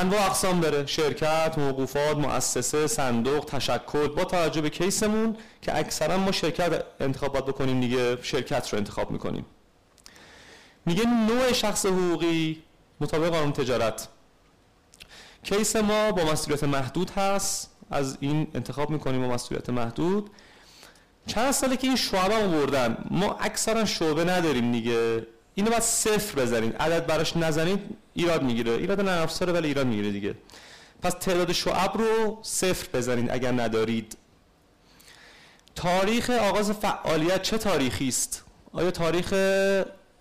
[0.00, 0.86] انواع اقسام داره.
[0.86, 4.08] شرکت، موقوفات، مؤسسه، صندوق، تشکل.
[4.08, 9.46] با توجه به کیسمون که اکثرا ما شرکت انتخابات بکنیم دیگه شرکت رو انتخاب می‌کنیم.
[10.86, 12.62] میگه نوع شخص حقوقی
[13.00, 14.08] مطابق قانون تجارت.
[15.42, 17.70] کیس ما با مسئولیت محدود هست.
[17.90, 20.30] از این انتخاب می‌کنیم با مسئولیت محدود.
[21.26, 25.26] چند ساله که این شعبه آوردن ما اکثرا شعبه نداریم دیگه.
[25.58, 26.76] اینو باید صفر بزنید.
[26.76, 27.80] عدد براش نزنید
[28.14, 28.72] ایراد می‌گیره.
[28.72, 30.34] ایراد نه افساره ولی ایراد می‌گیره دیگه.
[31.02, 34.16] پس تعداد شعب رو صفر بزنید اگر ندارید.
[35.74, 39.34] تاریخ آغاز فعالیت چه تاریخی است؟ آیا تاریخ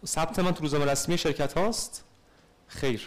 [0.05, 2.03] ثبت من تو روزنامه رسمی شرکت هاست؟
[2.67, 3.01] خیر.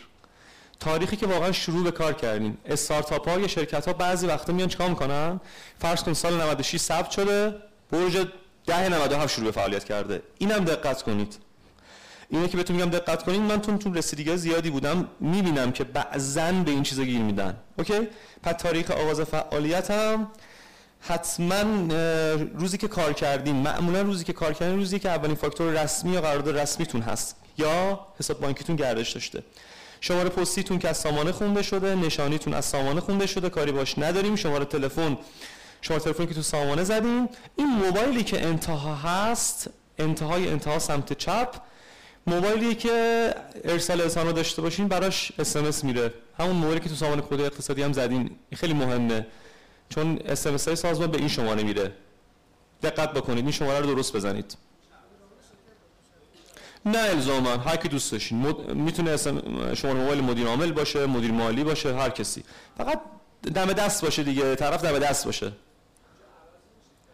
[0.81, 2.57] تاریخی که واقعا شروع به کار کردین.
[2.66, 5.41] استارتاپ ها یا شرکت ها بعضی وقتا میان چیکار می‌کنن؟
[5.79, 7.55] فرض کن سال 96 ثبت شده
[7.91, 8.26] برج
[8.66, 10.22] 10 97 شروع به فعالیت کرده.
[10.39, 11.47] اینم دقت کنید.
[12.31, 16.53] اینه که بهتون میگم دقت کنید من تون تو رسیدگی زیادی بودم می‌بینم که بعضا
[16.53, 17.57] به این چیزا گیر میدن.
[17.79, 18.09] اوکی؟
[18.43, 20.29] پس تاریخ آغاز فعالیتم
[21.01, 21.64] حتما
[22.55, 26.20] روزی که کار کردیم معمولا روزی که کار کردیم روزی که اولین فاکتور رسمی یا
[26.20, 29.43] قرارداد رسمیتون هست یا حساب بانکیتون گردش داشته.
[30.01, 34.37] شماره پستیتون که از سامانه خونده شده نشانیتون از سامانه خونده شده کاری باش نداریم.
[34.37, 35.18] شماره تلفن
[35.81, 37.29] شماره تلفنی که تو سامانه زدیم.
[37.57, 41.55] این موبایلی که انتها هست انتهای انتها سمت چپ
[42.26, 46.12] موبایلی که ارسال اظهارنامه داشته باشین براش SMS میره.
[46.38, 48.36] همون موبایلی که تو سامانه کد اقتصادی هم زدین.
[48.56, 49.26] خیلی مهمه.
[49.88, 51.92] چون SMS های سازمان به این شماره میره.
[52.82, 53.44] دقت بکنید.
[53.44, 54.56] این شماره رو درست بزنید.
[56.86, 58.38] نه الزاما هر کی دوست داشتین.
[58.38, 58.70] مد...
[58.70, 59.16] می‌تونه
[59.74, 62.44] شماره موبایل مدیر عامل باشه مدیر مالی باشه هر کسی.
[62.78, 63.00] فقط
[63.54, 64.54] دم دست باشه دیگه.
[64.54, 65.52] طرف دم دست باشه.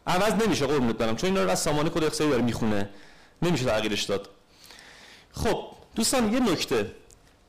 [0.06, 0.66] عوض نمیشه.
[0.66, 1.16] قربونت برم.
[1.16, 2.88] چون اینا رو از سامانه کد اقتصادی داره می‌خونه.
[3.42, 4.28] نمیشه تغییرش داد.
[5.34, 6.92] خب دوستان یه نکته.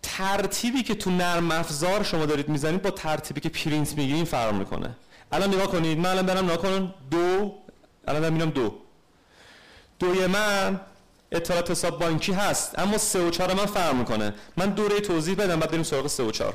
[0.02, 4.96] ترتیبی که تو نرم افزار شما دارید می‌زنید با ترتیبی که پرینت می‌گیرین فرق می‌کنه.
[5.32, 5.98] الان نگاه کنید.
[5.98, 7.56] من الان برم نگاه دو.
[8.08, 8.76] الان دارم میرم دو.
[10.00, 10.80] دوی من
[11.32, 14.34] اطلاعات حساب بانکی هست اما سه و چهار من فرق می‌کنه.
[14.58, 16.54] من دوره توضیح بدم بعد بریم سراغ سه و چهار.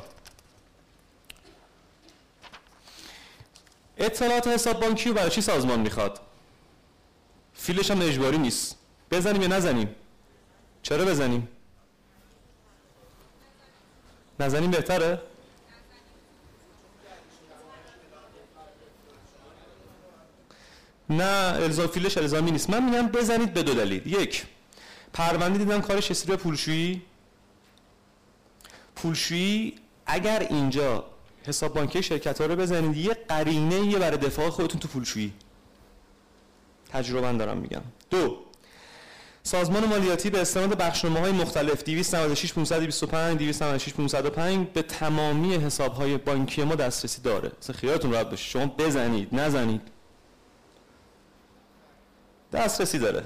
[3.99, 6.21] اطلاعات حساب بانکی رو برای چی سازمان می‌خواد؟
[7.55, 8.77] فیلش هم اجباری نیست.
[9.11, 9.95] بزنیم یا نزنیم؟
[10.83, 11.49] چرا بزنیم؟
[14.41, 15.23] نزنیم بهتره؟
[21.11, 21.25] نه
[21.55, 22.71] الزام فیلش الزامی نیست.
[22.71, 24.07] من میگم بزنید به دو دلیل.
[24.07, 24.47] یک
[25.13, 27.03] پرونده دیدم کارش اسری پولشویی.
[28.97, 29.75] پولشویی
[30.07, 31.05] اگر اینجا
[31.47, 35.33] حساب بانکی شرکت ها رو بزنید یه قرینه یه برای دفاع خودتون تو پولشویی.
[36.89, 37.83] تجربه دارم میگم.
[38.11, 38.50] دو
[39.43, 46.17] سازمان مالیاتی به استناد بخشنامه های مختلف 296 525 296 505 به تمامی حساب های
[46.17, 47.53] بانکی ما دسترسی داره.
[47.63, 48.45] مثلا خیالتون راحت باشه.
[48.45, 49.81] شما بزنید نزنید.
[52.53, 53.25] دسترسی داره.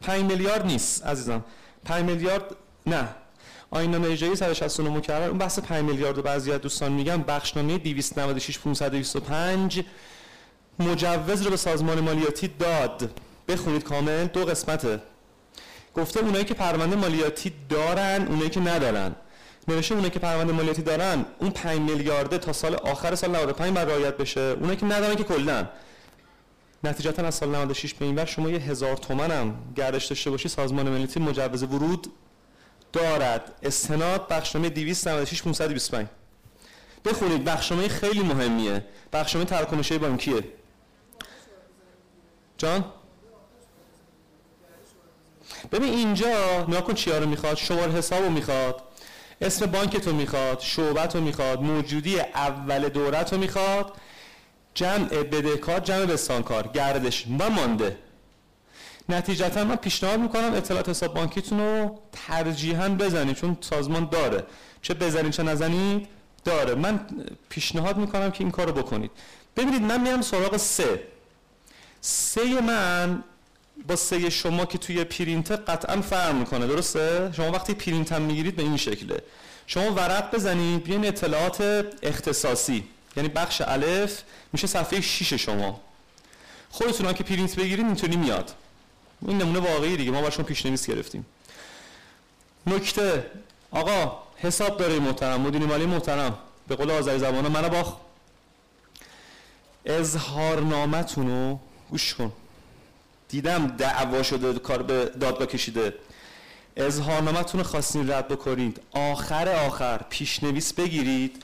[0.00, 1.44] 5 میلیارد نیست عزیزم.
[1.84, 2.56] 5 میلیارد
[2.86, 3.08] نه.
[3.70, 7.22] آینامه اجرایی 169 مکرر اون بحث 5 میلیارد و بعضی از دوستان میگن.
[7.22, 9.82] بخشنامه 296 525
[10.78, 13.20] مجوز رو به سازمان مالیاتی داد.
[13.48, 15.00] بخونید کامل دو قسمته.
[15.96, 19.14] گفته اونایی که پرونده مالیاتی دارن اونایی که ندارن.
[19.68, 23.88] نوشته اونه که پرونده مالیاتی دارن اون 5 میلیارده تا سال آخر سال 95 بعد
[23.88, 24.40] رعایت بشه.
[24.40, 25.66] اونه که ندارن که کلا.
[26.84, 30.48] نتیجتا از سال 96 به این بر شما یه هزار تومن هم گردش داشته باشی
[30.48, 32.06] سازمان ملیتی مجوز ورود
[32.92, 33.52] دارد.
[33.62, 36.06] استناد بخشنامه 296 525
[37.04, 38.84] بخونید بخشنامه خیلی مهمیه.
[39.12, 40.44] بخشنامه تراکنش بانکیه.
[42.58, 42.84] جان؟
[45.72, 48.82] ببین اینجا نگاه کن چیا رو می‌خواد شماره حساب رو می‌خواد
[49.40, 53.92] اسم بانک رو می‌خواد شعبت رو می‌خواد موجودی اول دورت رو می‌خواد
[54.74, 57.98] جمع بدهکار جمع بستانکار گردش و مانده.
[59.08, 64.44] نتیجتا من پیشنهاد می‌کنم اطلاعات حساب بانکیتون رو ترجیحاً بزنید چون سازمان داره.
[64.82, 66.08] چه بزنید چه نزنید
[66.44, 66.74] داره.
[66.74, 67.06] من
[67.48, 69.10] پیشنهاد می‌کنم که این کارو بکنید.
[69.56, 71.02] ببینید من میام سراغ سه.
[72.00, 73.24] سه من
[73.88, 78.56] با سه شما که توی پرینت قطعا فرق می‌کنه درسته؟ شما وقتی پرینت هم می‌گیرید
[78.56, 79.22] به این شکله.
[79.66, 81.60] شما ورق بزنید بیاین اطلاعات
[82.02, 84.22] اختصاصی یعنی بخش الف
[84.52, 85.80] میشه صفحه 6 شما.
[86.70, 88.52] خودتون که پرینت بگیرید اینطوری میاد.
[89.28, 91.26] این نمونه واقعی دیگه ما برشون پیشنویس گرفتیم.
[92.66, 93.30] نکته.
[93.70, 96.38] آقا حساب داره محترم مدیر مالی محترم.
[96.68, 97.94] به قول آذری زبانه منو باخ
[99.86, 101.58] اظهارنامتون رو
[101.90, 102.32] گوش کن.
[103.36, 105.94] دیدم دعوا شده کار به دادگاه کشیده.
[106.76, 108.80] اظهارنامتون رو خواستین رد بکنید.
[108.92, 111.42] آخر آخر پیشنویس بگیرید.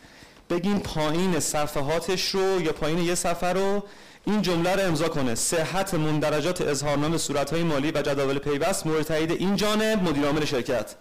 [0.50, 3.84] بگین پایین صفحاتش رو یا پایین یه صفحه رو
[4.24, 5.34] این جمله رو امضا کنه.
[5.34, 10.94] صحت مندرجات اظهارنامه صورتهای مالی و جداول پیوست مورد تایید این جانب مدیر عامل شرکت.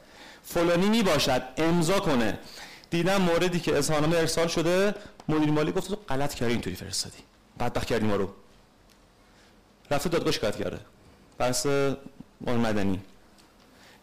[0.43, 2.39] فلانی می باشد امضا کنه.
[2.89, 4.95] دیدم موردی که اظهارنامه ارسال شده.
[5.29, 7.23] مدیر مالی گفت تو غلط کردی اینطوری فرستادی.
[7.59, 8.29] بدبخت کردی ما رو.
[9.91, 10.79] رفته دادگاه شکایت کرده.
[11.37, 11.65] بحث
[12.41, 12.99] مدنی.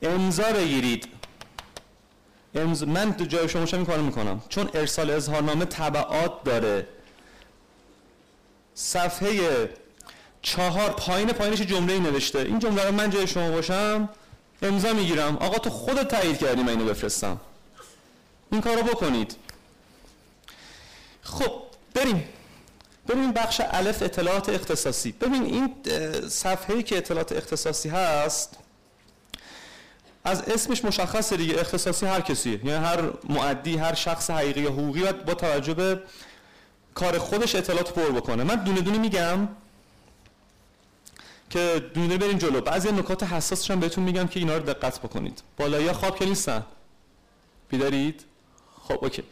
[0.03, 1.09] امضا بگیرید.
[2.55, 2.83] امز...
[2.83, 4.43] من تو جای شما این کارو می‌کنم.
[4.49, 6.87] چون ارسال اظهارنامه تبعات داره.
[8.75, 9.71] صفحه
[10.43, 12.39] چهار پایین پایینش جمله ای نوشته.
[12.39, 14.09] این جمله رو من جای شما باشم
[14.63, 15.37] امضا می‌گیرم.
[15.37, 17.41] آقا تو خودت تایید کردی من اینو بفرستم.
[18.53, 19.37] این کارو بکنید.
[21.23, 21.63] خب
[21.95, 22.29] بریم.
[23.09, 25.13] ببین بخش الف اطلاعات اختصاصی.
[25.13, 25.75] ببین این
[26.29, 28.57] صفحه که اطلاعات اختصاصی هست
[30.25, 31.61] از اسمش مشخصه دیگه.
[31.61, 32.67] اختصاصی هر کسیه.
[32.67, 36.03] یعنی هر معدی هر شخص حقیقی یا حقوقی باید با توجه به
[36.95, 38.45] کار خودش اطلاعات پر بکنه.
[38.45, 39.49] من دونه دونه میگم
[41.51, 42.61] که دونه بریم جلو.
[42.61, 45.43] بعضی نکات حساسش هم بهتون میگم که اینا رو دقت بکنید.
[45.57, 46.65] بالایی خواب که نیستن.
[47.69, 48.25] بیدارید؟
[48.89, 49.23] خب اوکی.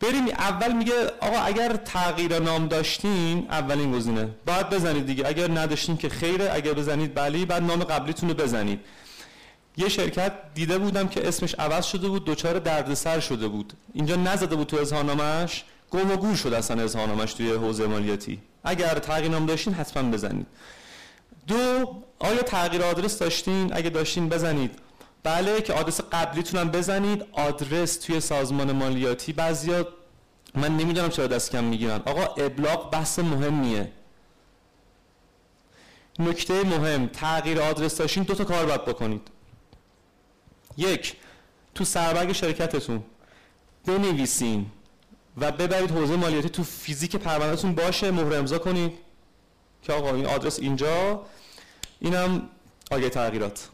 [0.00, 4.28] بریم اول میگه آقا اگر تغییر نام داشتین اولین گزینه.
[4.46, 5.28] باید بزنید دیگه.
[5.28, 8.80] اگر نداشتین که خیره اگر بزنید بلی بعد نام قبلیتون رو بزنید.
[9.76, 13.72] یه شرکت دیده بودم که اسمش عوض شده بود دچار دردسر شده بود.
[13.94, 18.38] اینجا نزده بود تو اظهارنامه‌اش گم و گور شد اصلا اظهارنامه‌اش توی حوزه مالیاتی.
[18.64, 20.46] اگر تغییر نام داشتین حتما بزنید.
[21.46, 24.70] دو آیا تغییر آدرس داشتین؟ اگه داشتین بزنید.
[25.26, 27.24] بله که آدرس قبلیتون هم بزنید.
[27.32, 29.88] آدرس توی سازمان مالیاتی بعضیا
[30.54, 32.02] من نمی‌دونم چرا دست کم می‌گیرن.
[32.06, 33.92] آقا ابلاغ بحث مهمیه.
[36.18, 39.28] نکته مهم تغییر آدرس داشتین دو تا کار باید بکنید.
[40.76, 41.16] یک
[41.74, 43.04] تو سربرگ شرکتتون
[43.86, 44.66] بنویسین
[45.36, 48.92] و ببرید حوزه مالیاتی تو فیزیک پروندهتون باشه مهر امضا کنید.
[49.82, 51.26] که آقا این آدرس اینجا.
[52.00, 52.48] اینم
[52.90, 53.68] آگه تغییرات.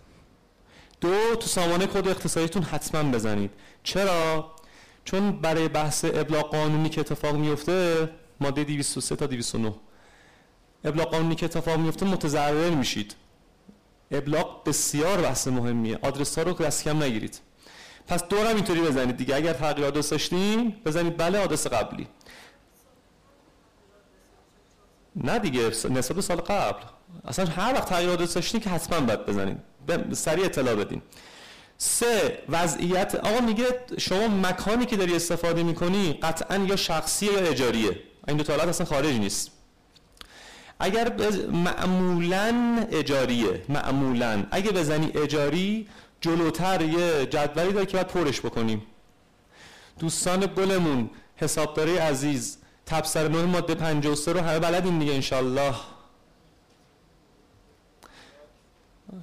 [1.02, 3.50] دو تو سامانه کد اقتصادیتون حتما بزنید.
[3.82, 4.52] چرا؟
[5.04, 8.08] چون برای بحث ابلاغ قانونی که اتفاق میفته
[8.40, 9.74] ماده 203 تا 209
[10.84, 13.14] ابلاغ قانونی که اتفاق میفته متضرر میشید.
[14.10, 15.98] ابلاغ بسیار بحث مهمیه.
[16.02, 17.40] آدرس ها رو دست کم نگیرید.
[18.06, 19.36] پس دورم اینطوری بزنید دیگه.
[19.36, 21.16] اگر تغییر آدرس داشتین بزنید.
[21.16, 22.08] بله آدرس قبلی.
[25.16, 26.82] نه دیگه نسبت سال قبل.
[27.24, 29.71] اصلا هر وقت تغییر آدرس داشتین که حتما باید بزنید.
[30.12, 31.02] سریع اطلاع بدین.
[31.78, 33.64] سه وضعیت آقا میگه
[33.98, 37.98] شما مکانی که داری استفاده می‌کنی قطعا یا شخصیه یا اجاریه.
[38.28, 39.50] این دو حالت اصلا خارج نیست.
[40.80, 41.12] اگر
[41.52, 43.62] معمولا اجاریه.
[43.68, 44.46] معمولا.
[44.50, 45.88] اگه بزنی اجاری
[46.20, 48.82] جلوتر یه جدولی داره که باید پرش بکنیم
[49.98, 55.74] دوستان گلمون حسابداری عزیز تبصر نه ماده 53 رو همه بلدین دیگه انشالله.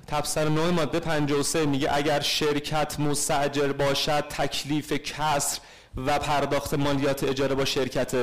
[0.07, 5.59] تبصر نه ماده 53 میگه اگر شرکت مستجر باشد تکلیف کسر
[5.95, 8.13] و پرداخت مالیات اجاره با شرکت.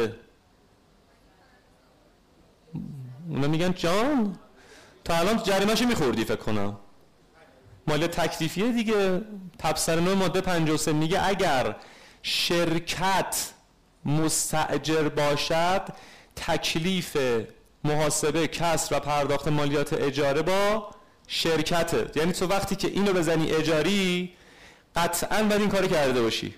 [3.29, 4.39] اونا میگن جان
[5.05, 6.77] تا الان جریمهشو میخوردی فکر کنم.
[7.87, 9.21] مالیات تکلیفیه دیگه.
[9.59, 11.77] تبصره نوع ماده 53 میگه اگر
[12.23, 13.51] شرکت
[14.05, 15.83] مستعجر باشد
[16.37, 17.17] تکلیف
[17.85, 20.91] محاسبه کسر و پرداخت مالیات اجاره با
[21.29, 22.11] شرکته.
[22.15, 24.33] یعنی تو وقتی که اینو بزنی اجاری
[24.97, 26.55] قطعا باید این کار کرده باشی.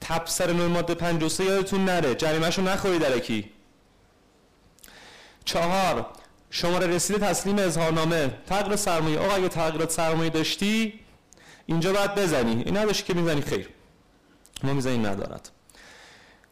[0.00, 2.14] تبصر نوع ماده 53 یادتون نره.
[2.14, 3.50] جریمهشو نخوری درکی.
[5.44, 6.06] چهار
[6.50, 8.30] شماره رسید تسلیم اظهارنامه.
[8.46, 9.18] تغییر سرمایه.
[9.18, 11.00] آقا اگه تغییرات سرمایه داشتی
[11.66, 12.62] اینجا باید بزنی.
[12.62, 13.68] این نداشتی که می‌زنی خیر.
[14.62, 15.50] ما می‌زنیم ندارد.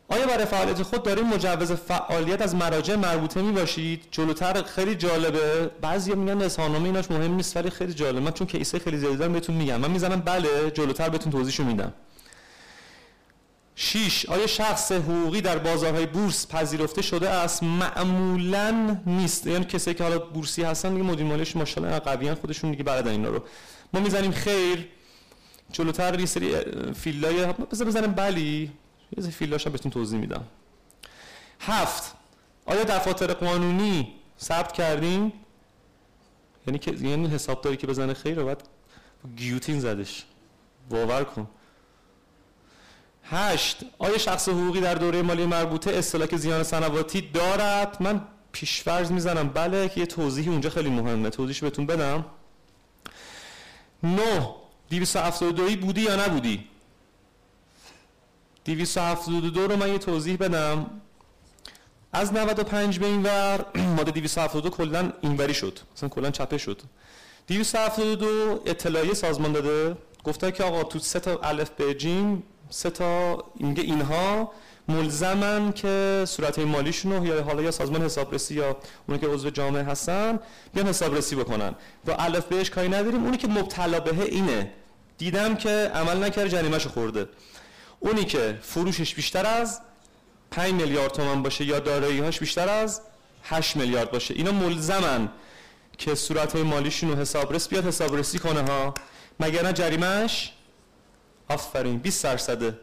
[0.09, 5.71] آیا برای فعالیت خود داریم مجوز فعالیت از مراجع مربوطه می باشید جلوتر خیلی جالبه.
[5.81, 8.21] بعضی میگن اظهارنامه ایناش مهم نیست ولی خیلی جالبه.
[8.21, 9.77] من چون کیسه خیلی زیادی دارم بهتون میگم.
[9.77, 11.93] من می‌زنم بله جلوتر بهتون توضیحشو میدم.
[13.79, 19.47] 6 آیا شخص حقوقی در بازارهای بورس پذیرفته شده است؟ معمولا نیست.
[19.47, 23.29] یعنی کسی که حالا بورسی هستن دیگه مدیر مالیش ماشاءالله قویان خودشون دیگه بلدن اینا
[23.29, 23.43] رو.
[23.93, 24.89] ما می‌زنیم خیر.
[25.73, 26.55] جلوتر یه سری
[26.95, 28.71] فیلای بذار بزنیم بلی.
[29.13, 30.45] یه هم بهتون توضیح میدم.
[31.61, 32.15] هفت.
[32.67, 35.33] آیا دفاتر قانونی ثبت کردیم؟
[36.67, 38.69] یعنی که یعنی حسابداری که بزنه خیر بعد
[39.37, 40.25] گیوتین زدش.
[40.91, 41.49] باور کن.
[43.25, 43.81] هشت.
[43.99, 48.21] آیا شخص حقوقی در دوره مالی مربوطه اصطلاح زیان سنواتی دارد؟ من
[48.53, 49.49] پیشفرض می‌زنم.
[49.49, 51.31] بله که یه توضیحی اونجا خیلی مهمه.
[51.31, 52.25] توضیحش بهتون بدم.
[54.03, 54.51] نه.
[54.91, 56.69] 272 بودی یا نبودی؟
[58.67, 60.91] 272 رو من یه توضیح بدم.
[62.13, 65.79] از 95 به این ور ماده 272 کلا اینوری شد.
[65.97, 66.83] مثلا کلا چپه شد.
[67.49, 69.97] 272 اطلاعیه سازمان داده.
[70.25, 74.53] گفته که آقا تو سه تا الف به جیم سه تا میگه اینها
[74.89, 78.77] ملزمن که صورت مالیشون یا حالا یا سازمان حسابرسی یا
[79.09, 80.39] اونی که عضو جامعه هستن
[80.75, 81.75] بیان حسابرسی بکنن.
[82.07, 83.25] و الف بهش کاری نداریم.
[83.25, 84.73] اونی که مبتلا بهه اینه.
[85.19, 87.29] دیدم که عمل نکرد جریمهشو خورده.
[88.01, 89.81] اونی که فروشش بیشتر از
[90.51, 93.01] 5 میلیارد تومان باشه یا دارایی‌هاش بیشتر از
[93.43, 94.35] 8 میلیارد باشه.
[94.35, 95.29] اینا ملزمن
[95.99, 98.95] که صورت مالیشون رو حسابرس بیاد حسابرسی کنه ها.
[99.41, 100.53] مگر نه جریمهش
[101.49, 102.79] آفرین 20 درصده.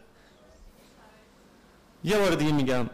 [2.03, 2.89] یه بار دیگه میگم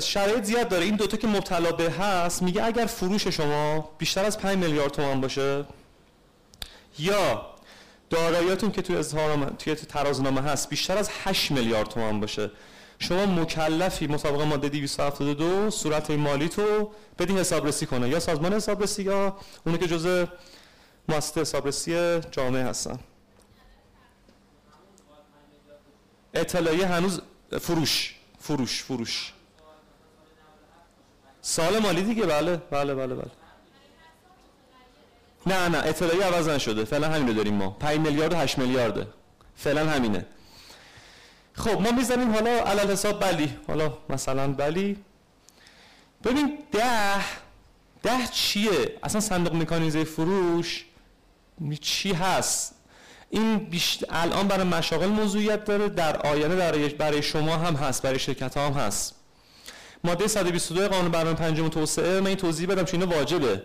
[0.00, 0.84] شرایط زیاد داره.
[0.84, 5.20] این دوتا که مبتلا به هست میگه اگر فروش شما بیشتر از 5 میلیارد تومان
[5.20, 5.64] باشه
[6.98, 7.46] یا
[8.10, 12.50] داراییاتون که توی اظهارنامه توی ترازنامه هست بیشتر از 8 میلیارد تومان باشه.
[12.98, 18.08] شما مکلفی مطابق ماده 272 صورت مالی تو بدی حسابرسی کنه.
[18.08, 19.36] یا سازمان حسابرسی یا
[19.66, 20.26] اونی که جزء
[21.08, 22.98] مؤسسه حسابرسی جامعه هستن.
[26.34, 27.20] اطلاعیه هنوز
[27.60, 29.32] فروش فروش فروش.
[31.42, 33.30] سال مالی دیگه؟ بله بله بله بله.
[35.46, 36.84] نه نه اطلاعیه عوض نشده.
[36.84, 37.70] فعلا همینو داریم ما.
[37.70, 39.06] 5 میلیارد و 8 میلیارده.
[39.56, 40.26] فعلا همینه.
[41.52, 43.56] خب ما می‌زنیم حالا علل حساب بلی.
[43.68, 44.96] حالا مثلا بلی.
[46.24, 47.20] ببین ده
[48.02, 50.84] ده چیه؟ اصلا صندوق مکانیزه فروش
[51.80, 52.74] چی هست؟
[53.30, 54.04] این بیشت...
[54.08, 58.66] الان برای مشاغل موضوعیت داره در آینده برای, برای شما هم هست برای شرکت ها
[58.66, 59.14] هم هست.
[60.04, 63.62] ماده 122 قانون برنامه پنجم توسعه من این توضیح بدم چون واجبه.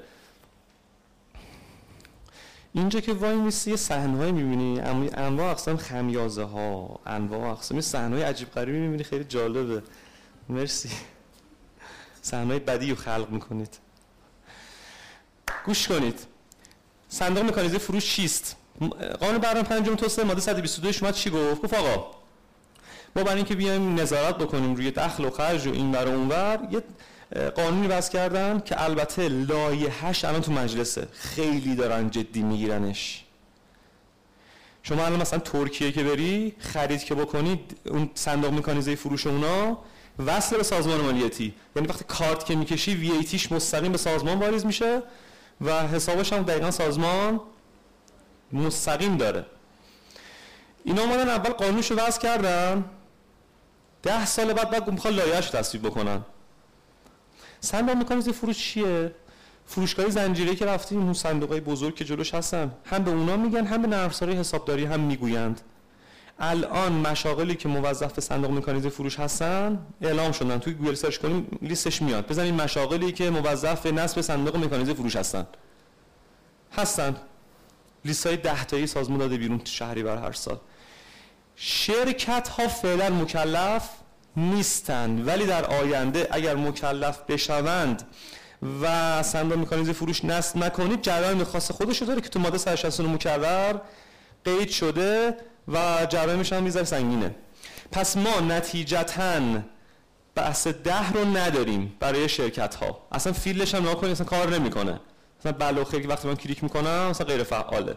[2.73, 4.79] اینجا که وای میسی یه صحنه‌ای می‌بینی.
[5.13, 7.81] انواع اقسام خمیازه ها انواع اقسام.
[7.81, 9.03] صحنه‌های عجیب غریبی می‌بینی.
[9.03, 9.83] خیلی جالبه.
[10.49, 10.89] مرسی.
[12.21, 13.77] صحنه‌های بدی رو خلق می‌کنید.
[15.65, 16.19] گوش کنید.
[17.09, 18.55] صندوق مکانیزه فروش چیست؟
[19.19, 22.11] قانون برنامه پنجم توسعه ماده 122 شما چی گفت؟ گفت آقا
[23.15, 26.67] ما برای اینکه بیایم نظارت بکنیم روی دخل و خرج و این بر اون ور
[26.71, 26.83] یه
[27.55, 31.07] قانونی وضع کردن که البته لایحه‌اش الان تو مجلسه.
[31.13, 33.23] خیلی دارن جدی میگیرنش.
[34.83, 39.77] شما الان مثلا ترکیه که بری خرید که بکنید اون صندوق مکانیزه فروش اونا
[40.25, 44.65] وصل به سازمان مالیاتی یعنی وقتی کارت که می‌کشی وی ایتیش مستقیم به سازمان واریز
[44.65, 45.01] میشه
[45.61, 47.41] و حسابش هم دقیقا سازمان
[48.53, 49.45] مستقیم داره.
[50.83, 52.85] اینا اومدن اول قانونش رو وضع کردن.
[54.03, 56.25] ده سال بعد بعد می‌خوان لایحه‌اش تصویب بکنن.
[57.63, 59.11] صندوق مکانیزه فروش چیه؟
[59.65, 63.81] فروشگاه زنجیره که رفتیم اون صندوق بزرگ که جلوش هستن هم به اونا میگن هم
[63.81, 65.61] به نرم‌افزار حسابداری هم می‌گویند.
[66.39, 70.57] الان مشاغلی که موظف به صندوق مکانیزه فروش هستن اعلام شدن.
[70.57, 72.27] توی گوگل search کنیم لیستش میاد.
[72.27, 75.47] بزنید مشاغلی که موظف به نصب صندوق مکانیزه فروش هستن.
[76.73, 77.15] هستن.
[78.05, 80.59] لیست های ده تایی سازمان داده بیرون شهری بر هر سال.
[81.55, 83.89] شرکت ها فعلا مکلف.
[84.37, 88.03] نیستند ولی در آینده اگر مکلف بشوند
[88.81, 93.75] و صندوق مکانیزم فروش نصب نکنید جرایم خاص خودش داره که تو ماده 169 مکرر
[94.45, 95.35] قید شده
[95.67, 97.35] و جرایمش هم می‌ذاره سنگینه.
[97.91, 99.39] پس ما نتیجتا
[100.35, 104.99] بحث ده رو نداریم برای شرکت ها اصلا فیلش هم نکنید اصلا کار نمی‌کنه.
[105.39, 107.95] مثلا بله خیلی وقتی من کلیک می‌کنم مثلا غیر فعاله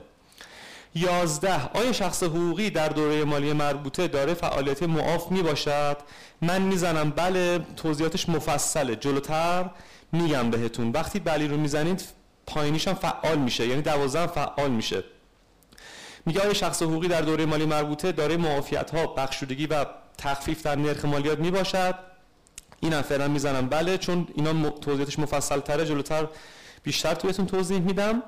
[0.96, 1.70] یازده.
[1.74, 5.96] آیا شخص حقوقی در دوره مالی مربوطه داره فعالیت معاف می باشد؟
[6.42, 8.96] من می‌زنم بله توضیحاتش مفصله.
[8.96, 9.70] جلوتر
[10.12, 10.90] میگم بهتون.
[10.90, 12.04] وقتی بلی رو می‌زنید
[12.46, 13.66] پایینیش هم فعال میشه.
[13.66, 15.04] یعنی دوازده فعال میشه.
[16.26, 19.86] میگه آیا شخص حقوقی در دوره مالی مربوطه داره معافیت ها بخشودگی و
[20.18, 21.94] تخفیف در نرخ مالیات می باشد؟
[22.80, 26.26] اینم فعلا می‌زنم بله چون اینا توضیحاتش مفصل تره جلوتر
[26.82, 28.22] بیشتر تویتون توضیح میدم.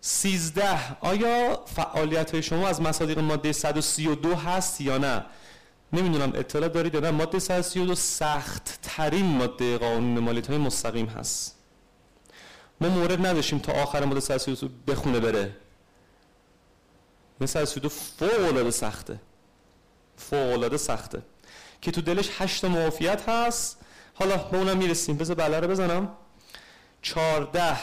[0.00, 0.96] سیزده.
[1.00, 5.24] آیا فعالیت های شما از مصادیق ماده 132 هست یا نه؟
[5.92, 7.10] نمی‌دونم اطلاع دارید یا نه.
[7.10, 11.56] ماده 132 سخت ترین ماده قانون مالیات های مستقیم هست.
[12.80, 15.56] ما مورد نداشتیم تا آخر ماده 132 بخونه بره.
[17.40, 19.20] این 132 فوق العاده سخته
[20.16, 21.22] فوق العاده سخته.
[21.80, 23.78] که تو دلش هشت معافیت هست.
[24.14, 25.16] حالا به اونم می‌رسیم.
[25.16, 26.08] بذار بله رو بزنم.
[27.02, 27.76] 14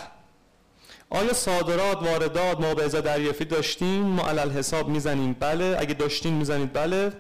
[1.09, 5.33] آیا صادرات واردات ما به دریافتی داشتیم؟ ما علل حساب می‌زنیم.
[5.39, 5.75] بله.
[5.79, 6.73] اگه داشتیم می‌زنید.
[6.73, 7.13] بله.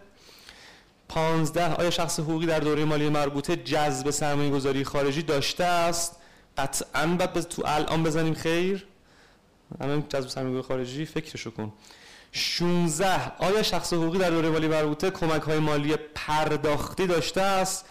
[1.09, 6.15] 15 آیا شخص حقوقی در دوره مالی مربوطه جذب سرمایه گذاری خارجی داشته است؟
[6.57, 7.07] قطعا.
[7.07, 8.85] باید تو الان بزنیم خیر.
[9.79, 11.73] الان جذب سرمایه خارجی فکرشو کن.
[12.31, 17.85] 16 آیا شخص حقوقی در دوره مالی مربوطه کمک های مالی پرداختی داشته است؟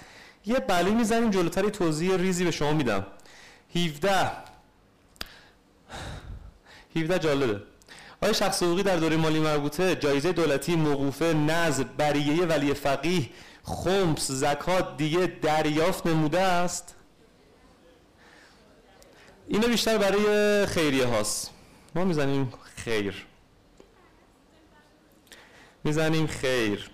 [0.46, 1.30] یه بله می‌زنیم.
[1.30, 3.06] جلوتری توضیح ریزی به شما میدم.
[3.76, 4.30] 17
[6.96, 7.60] 17 جالبه.
[8.20, 13.30] آیا شخص حقوقی در دوره مالی مربوطه جایزه دولتی موقوفه نظر بریه ولی فقیه
[13.64, 16.94] خمس زکات دیگه دریافت نموده است.
[19.48, 21.50] اینو بیشتر برای خیریه هاست.
[21.94, 23.26] ما می‌زنیم خیر.
[25.84, 26.90] می‌زنیم خیر.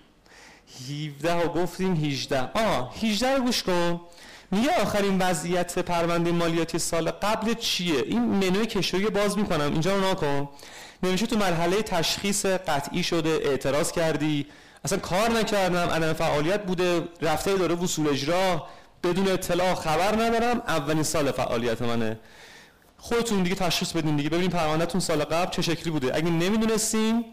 [0.89, 4.01] 17 ها گفتیم 18 آه 18 رو گوش کن.
[4.51, 9.71] میگه آخرین وضعیت پرونده مالیاتی سال قبل چیه؟ این منوی کشویی باز می‌کنم.
[9.71, 10.49] اینجا رو ناکن
[11.03, 14.45] نمیشه تو مرحله تشخیص قطعی شده اعتراض کردی.
[14.85, 17.03] اصلا کار نکردم عدم فعالیت بوده.
[17.21, 18.67] رفته داره وصول اجرا.
[19.03, 20.61] بدون اطلاع خبر ندارم.
[20.67, 22.19] اولین سال فعالیت منه.
[22.97, 24.29] خودتون دیگه تشخیص بدین دیگه.
[24.29, 26.15] ببینیم پروندهتون سال قبل چه شکلی بوده.
[26.15, 27.25] اگه نمی‌دونستین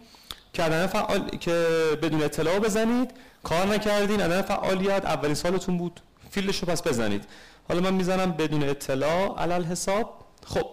[0.53, 1.67] که عدم فعال که
[2.03, 3.11] بدون اطلاع بزنید
[3.43, 6.01] کار نکردین عدم فعالیت اولین سالتون بود.
[6.31, 7.25] فیلدش رو پس بزنید.
[7.69, 10.25] حالا من می‌زنم بدون اطلاع علل حساب.
[10.47, 10.67] خب.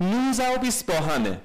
[0.00, 1.40] 19 و 20 با همه.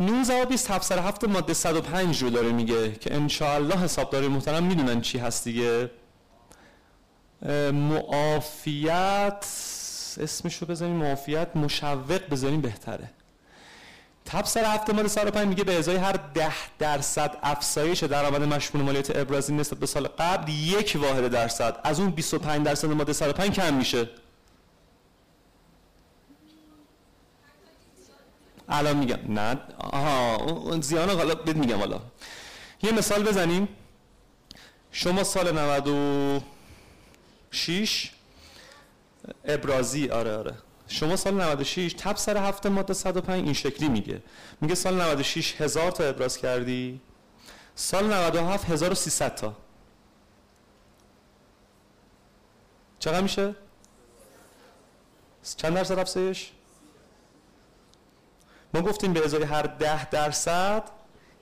[0.00, 5.00] 19 و 20 تفسیر هفت ماده 105 رو داره میگه که انشاءالله حسابداری محترم می‌دونن
[5.00, 5.90] چی هست دیگه.
[7.72, 9.46] معافیت
[10.20, 10.96] اسمش رو بزنیم.
[10.96, 13.10] معافیت مشوق بزنیم بهتره.
[14.28, 19.54] تبصر هفته ماده 105 میگه به ازای هر 10 درصد افزایش درآمد مشمول مالیات ابرازی
[19.54, 21.80] نسبت به سال قبل یک واحد درصد.
[21.84, 24.08] از اون 25 درصد ماده 105 کم میشه.
[28.68, 29.18] الان میگم.
[29.28, 29.60] نه.
[29.78, 32.00] آها اون زیانه حالا بد میگم حالا.
[32.82, 33.68] یه مثال بزنیم.
[34.92, 38.10] شما سال 96
[39.44, 40.54] ابرازی آره آره.
[40.88, 44.22] شما سال 96 تب سر هفته ماده 105 این شکلی میگه
[44.60, 47.00] میگه سال 96 هزار تا ابراز کردی
[47.74, 49.56] سال 97 1300 تا
[52.98, 53.54] چقدر میشه؟
[55.56, 56.50] چند درصد افزایش؟
[58.74, 60.82] ما گفتیم به ازای هر ده درصد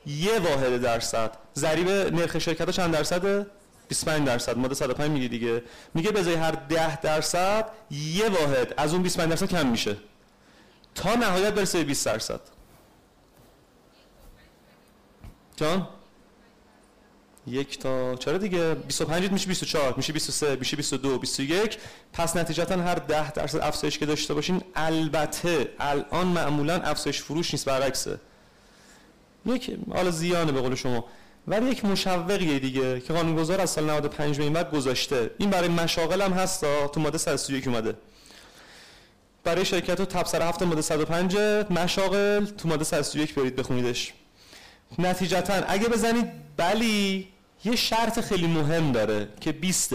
[0.06, 3.46] یه واحد درصد ضریب نرخ شرکت ها چند درصده؟
[3.88, 5.62] 25 درصد ماده 105 میگه دیگه.
[5.94, 8.74] میگه به هر 10 درصد یه واحد.
[8.76, 9.96] از اون 25 درصد کم میشه.
[10.94, 12.40] تا نهایت برسه به 20 درصد.
[15.56, 15.88] جان؟
[17.46, 21.78] یک تا چرا دیگه؟ 25 میشه 24 میشه 23 میشه 22 21
[22.12, 27.64] پس نتیجتا هر 10 درصد افزایش که داشته باشین البته الان معمولا افزایش فروش نیست
[27.64, 28.20] برعکسه.
[29.46, 31.04] یک حالا زیانه به قول شما.
[31.48, 35.30] ولی یک مشوقیه دیگه که قانونگذار از سال 95 به این بعد گذاشته.
[35.38, 37.94] این برای مشاغل هم هست تو ماده 131 اومده.
[39.44, 41.36] برای شرکت و تبصر هفته ماده 105
[41.70, 44.12] مشاغل تو ماده 131 برید بخونیدش.
[44.98, 47.28] نتیجتا اگه بزنید بلی
[47.64, 49.94] یه شرط خیلی مهم داره که 20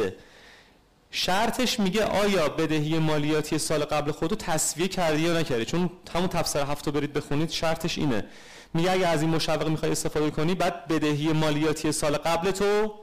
[1.11, 6.61] شرطش میگه آیا بدهی مالیاتی سال قبل خودو تصویه کردی یا نکردی؟ چون همون تفسیر
[6.61, 8.25] هفته برید بخونید شرطش اینه.
[8.73, 12.93] میگه اگه از این مشوق می‌خوای استفاده کنی بعد بدهی مالیاتی سال قبل تو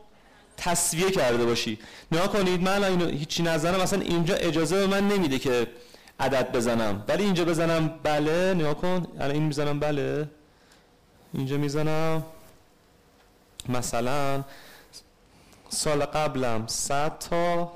[0.56, 1.78] تصویه کرده باشی.
[2.12, 5.66] نگاه کنید من اینو هیچی نزنم مثلا اینجا اجازه به من نمیده که
[6.20, 7.05] عدد بزنم.
[7.09, 9.06] ولی اینجا بزنم بله نگاه کن.
[9.18, 10.28] الان این می‌زنم بله.
[11.35, 12.22] اینجا می‌زنم.
[13.68, 14.44] مثلا
[15.68, 17.72] سال قبلم 100 تا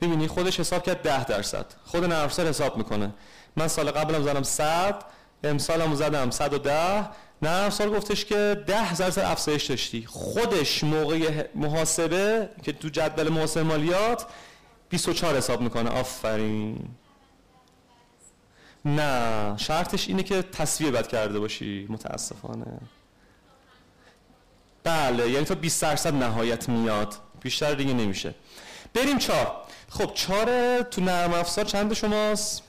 [0.00, 1.66] ببینی خودش حساب کرد 10 درصد.
[1.84, 3.14] خود نرم حساب می‌کنه.
[3.56, 5.04] من سال قبلم زدم 100
[5.44, 7.08] امسالم زدم 110
[7.42, 10.06] نرم افزار گفتش که 10 درصد افزایش داشتی.
[10.06, 14.26] خودش موقع محاسبه که تو جدول محاسبه مالیات
[14.88, 15.90] 24 حساب می‌کنه.
[15.90, 16.88] آفرین.
[18.84, 21.86] نه شرطش اینه که تصویر بد کرده باشی.
[21.90, 22.80] متاسفانه.
[24.84, 27.14] بله یعنی تا 20 درصد نهایت میاد.
[27.40, 28.34] بیشتر دیگه نمیشه.
[28.94, 29.56] بریم چهار.
[29.88, 32.62] خب چهار تو نرم افزار چند شماست؟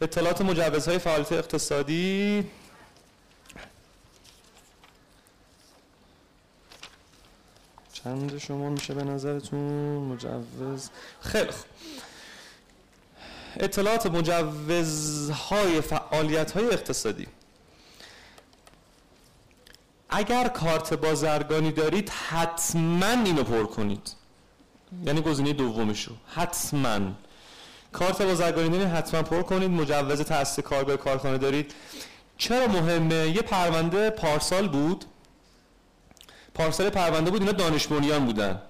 [0.00, 2.44] اطلاعات مجوزهای فعالیت اقتصادی.
[7.92, 10.90] چند شما میشه به نظرتون؟ مجوز.
[11.20, 11.66] خیلی خوب.
[13.56, 17.26] اطلاعات مجوزهای فعالیت های اقتصادی.
[20.10, 24.17] اگر کارت بازرگانی دارید حتما اینو پر کنید.
[25.04, 27.00] یعنی گزینه دومشو حتما.
[27.92, 29.70] کارت بازرگانی حتما پر کنید.
[29.70, 31.74] مجوز تأسیس کارگاه کارخانه دارید.
[32.38, 35.04] چرا مهمه؟ یه پرونده پارسال بود.
[36.54, 38.62] پارسال پرونده بود اینا دانش بنیان بودن.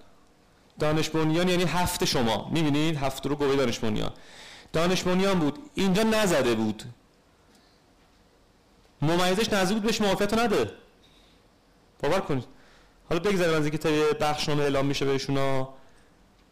[0.79, 2.51] دانش بنیان یعنی هفت شما.
[2.53, 4.13] می‌بینید؟ هفت رو گوه دانش بنیان.
[4.73, 5.59] دانش بنیان بود.
[5.75, 6.83] اینجا نزده بود.
[9.03, 10.71] ممیزش نزده بود بهش موافقت نده.
[12.03, 12.45] باور کنید.
[13.09, 13.91] حالا بگذاریم از اینکه تا
[14.21, 15.69] بخشنامه اعلام میشه بهشونا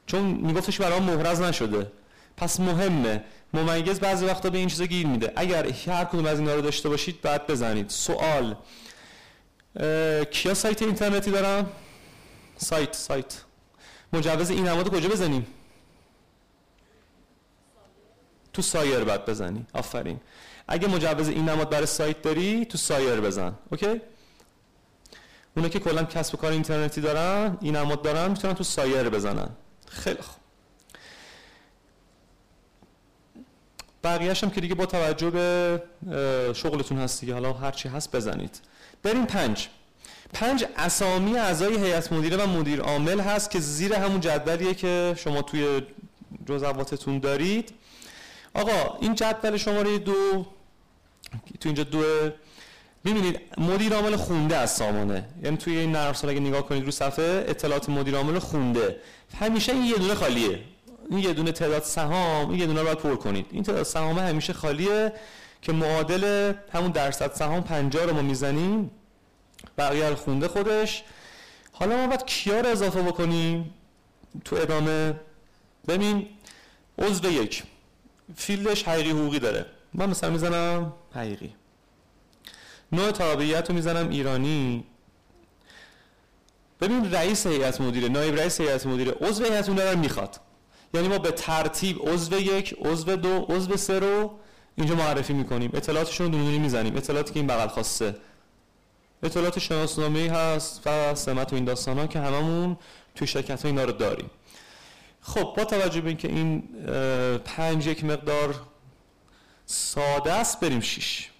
[0.06, 1.92] چون میگفتش برای محرز نشده.
[2.36, 3.24] پس مهمه.
[3.54, 5.32] ممیز بعضی وقتا به این چیزا گیر میده.
[5.36, 7.90] اگر هر کدوم از اینا رو داشته باشید بعد بزنید.
[7.90, 8.56] سوال.
[10.30, 11.70] کیا سایت اینترنتی دارم
[12.56, 13.42] سایت سایت.
[14.12, 15.46] مجوز این نماد کجا بزنیم؟
[18.52, 19.66] تو سایر بعد بزنی.
[19.72, 20.20] آفرین.
[20.68, 23.54] اگه مجوز این نماد برای سایت داری تو سایر بزن.
[23.70, 24.00] اوکی؟
[25.56, 29.48] اونا که کلا کسب کار اینترنتی دارن این نماد دارن می‌تونن تو سایر بزنن.
[29.88, 30.36] خیلی خوب.
[34.04, 35.82] بقیهش هم که دیگه با توجه به
[36.54, 37.34] شغلتون هست دیگه.
[37.34, 38.60] حالا هرچی هست بزنید.
[39.02, 39.68] بریم پنج.
[40.32, 45.42] پنج اسامی اعضای هیئت مدیره و مدیر عامل هست که زیر همون جدولیه که شما
[45.42, 45.82] توی
[46.46, 47.74] جزواتتون دارید.
[48.54, 50.46] آقا این جدول شماره دو
[51.60, 52.30] تو اینجا دو
[53.06, 55.28] ببینید مدیر عامل خونده از سامانه.
[55.42, 58.96] یعنی توی این نرم اگه نگاه کنید رو صفحه اطلاعات مدیر عامل خونده.
[59.40, 60.60] همیشه این یه دونه خالیه.
[61.10, 63.46] این یه دونه تعداد سهام این یه دونه رو باید پر کنید.
[63.50, 65.12] این تعداد سهام همیشه خالیه
[65.62, 68.90] که معادل همون درصد سهام 50 رو ما می‌زنیم.
[69.78, 71.02] بقیه رو خونده خودش.
[71.72, 73.74] حالا ما باید کیا رو اضافه بکنیم؟
[74.44, 75.14] تو ادامه
[75.88, 76.26] ببین
[76.98, 77.62] عضو یک.
[78.36, 79.66] فیلدش حقیقی حقوقی داره.
[79.94, 81.54] من مثلا می‌زنم حقیقی.
[82.92, 84.84] نوع تابعیت رو می‌زنم ایرانی.
[86.80, 90.40] ببین رئیس هیئت مدیره نایب رئیس هیئت مدیره عضو هیئت مدیره رو می‌خواد.
[90.94, 94.38] یعنی ما به ترتیب عضو یک عضو دو عضو سه رو
[94.76, 95.70] اینجا معرفی می‌کنیم.
[95.74, 96.96] اطلاعاتشون رو دونونی می‌زنیم.
[96.96, 98.16] اطلاعاتی که این بغل خواسته.
[99.22, 102.76] اطلاعات شناسنامه هست و سمت و این داستان ها که هممون
[103.14, 104.30] توی شرکت ها اینا رو داریم.
[105.20, 106.62] خب با توجه به اینکه این
[107.44, 108.54] پنج یک مقدار
[109.66, 111.30] ساده است بریم شیش.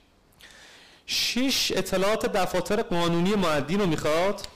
[1.07, 4.47] شیش اطلاعات دفاتر قانونی معدی رو می‌خواد.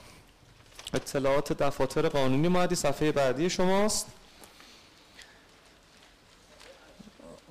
[0.93, 4.07] اطلاعات دفاتر قانونی معدی صفحه بعدی شماست.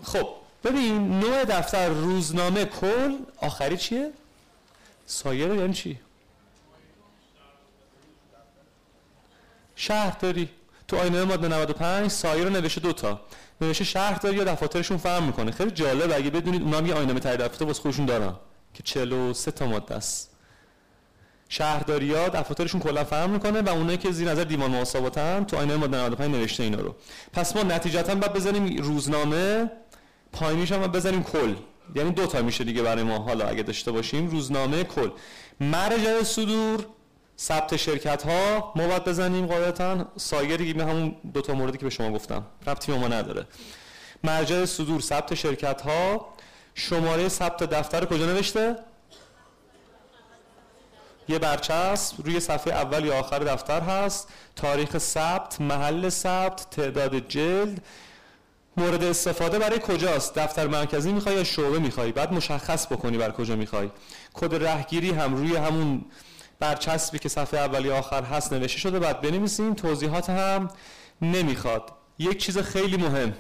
[0.03, 0.29] خب
[0.65, 4.13] ببین نوع دفتر روزنامه کل آخری چیه؟
[5.07, 6.01] سایر یعنی چی؟
[9.77, 10.49] شهرداری
[10.89, 13.21] تو آینه ماده 95 سایر رو نوشته دوتا
[13.61, 15.51] نوشته شهرداری یا دفاترشون فهم می‌کنه.
[15.51, 18.35] خیلی جالب اگه بدونید اونا هم یه آینه تایید دفتر واسه خودشون دارن.
[18.75, 20.31] که 43 تا ماده است.
[21.49, 25.77] شهرداری ها دفاترشون کلا فهم می‌کنه و اونایی که زیر نظر دیوان محاسباتن تو آینه
[25.77, 26.95] ماده 95 نوشته اینا رو.
[27.33, 29.71] پس ما نتیجتا بعد بزنیم روزنامه
[30.33, 31.55] پایینیش هم بزنیم کل.
[31.95, 33.19] یعنی دو تا میشه دیگه برای ما.
[33.19, 35.11] حالا اگه داشته باشیم روزنامه کل.
[35.61, 36.87] مرجع صدور
[37.39, 40.07] ثبت شرکت ها ما باید بزنیم قاعدتا.
[40.17, 42.47] سایری به همون دو تا موردی که به شما گفتم.
[42.67, 43.47] ربطی ما نداره.
[44.25, 46.29] مرجع صدور ثبت شرکت ها
[46.81, 48.77] شماره ثبت دفتر کجا نوشته؟
[51.29, 54.29] یه برچسب روی صفحه اول یا آخر دفتر هست.
[54.57, 57.83] تاریخ ثبت محل ثبت تعداد جلد.
[58.77, 63.57] مورد استفاده برای کجاست؟ دفتر مرکزی می‌خوای یا شعبه می‌خوای؟ بعد مشخص بکنی بر کجا
[63.57, 63.91] می‌خوای.
[64.35, 66.05] کد رهگیری هم روی همون
[66.61, 68.99] برچسبی که صفحه اولی آخر هست نوشته شده.
[68.99, 70.69] بعد بنویسیم توضیحات هم
[71.23, 71.93] نمی‌خواد.
[72.19, 73.35] یک چیز خیلی مهم.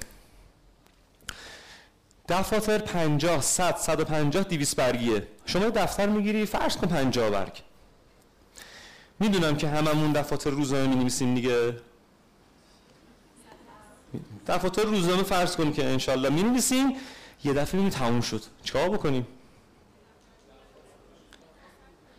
[2.31, 5.27] دفاتر 50 100 150 200 برگیه.
[5.47, 7.63] شما دفتر می‌گیری فرض کن 50 برگ.
[9.21, 11.77] می‌دونم که هممون دفاتر روزنامه می نویسیم دیگه
[14.47, 16.97] دفاتر روزنامه فرض کنیم که انشالله می نویسیم
[17.45, 18.43] یه دفعه می تموم شد.
[18.65, 19.27] چیکار بکنیم؟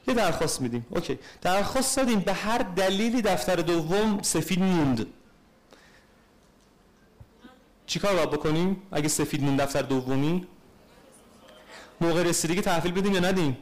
[0.07, 0.85] یه درخواست میدیم.
[0.89, 1.19] اوکی.
[1.41, 2.19] درخواست دادیم.
[2.19, 5.05] به هر دلیلی دفتر دوم سفید موند.
[7.91, 10.47] چیکار باید بکنیم؟ اگه سفید موند دفتر دومی؟
[12.01, 13.57] موقع رسیدگی تحویل بدیم یا ندیم؟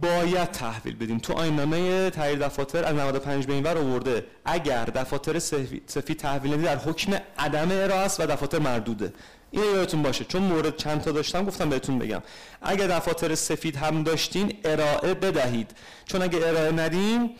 [0.00, 1.18] باید تحویل بدیم.
[1.18, 4.26] تو آینامه تغییر دفاتر از 95 به اینور آورده.
[4.44, 9.12] اگر دفاتر سفید تحویل ندید در حکم عدم ارائه است و دفاتر مردوده.
[9.50, 10.24] این یادتون باشه.
[10.24, 12.22] چون مورد چند تا داشتم گفتم بهتون بگم.
[12.62, 15.70] اگر دفاتر سفید هم داشتین ارائه بدهید.
[16.04, 17.30] چون اگه ارائه ندیم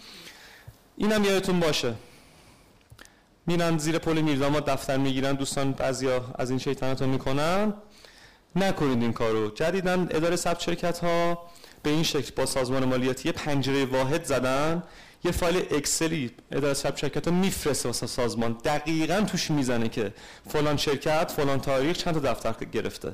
[0.96, 1.94] اینم یادتون باشه.
[3.48, 7.72] میرن زیر پل میرداماد دفتر می‌گیرن دوستان بعضیا از این شیطنت رو می‌کنن.
[8.56, 9.50] نکنید این کارو.
[9.50, 11.48] جدیدن اداره ثبت شرکت ها
[11.82, 14.82] به این شکل با سازمان مالیاتی پنجره واحد زدن.
[15.24, 18.52] یه فایل اکسلی اداره ثبت شرکت ها میفرسته واسه سازمان.
[18.64, 20.14] دقیقا توش می‌زنه که
[20.48, 23.12] فلان شرکت فلان تاریخ چند تا دفتر گرفته.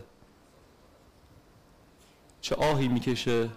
[2.40, 3.48] چه آهی می‌کشه.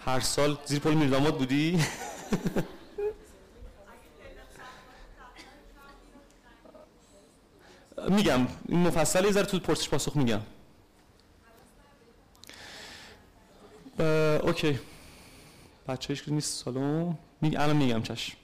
[0.00, 1.78] هر سال زیر پل میرداماد بودی؟
[8.08, 10.40] میگم این مفصل یه ذره تو پرسش پاسخ میگم.
[14.42, 14.80] اوکی.
[15.88, 17.56] بچه هیچ نیست سالون می...
[17.56, 18.36] الان میگم چشم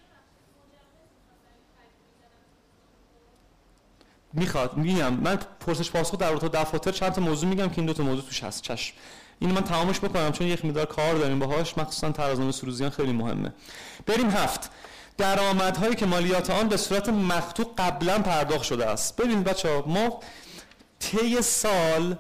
[4.32, 5.14] می‌خواد میگم.
[5.14, 8.24] من پرسش پاسخ در رابطه دفاتر چند تا موضوع میگم که این دو تا موضوع
[8.24, 8.62] توش هست.
[8.62, 8.94] چشم
[9.38, 11.78] این من تمامش بکنم چون یک مقدار کار داریم باهاش.
[11.78, 13.52] مخصوصا ترازنامه سروزیان خیلی مهمه.
[14.06, 14.70] بریم هفت.
[15.18, 19.16] درآمدهایی که مالیات آن به صورت مخطوط قبلا پرداخت شده است.
[19.16, 20.20] ببینید بچه ها ما
[21.00, 22.16] طی سال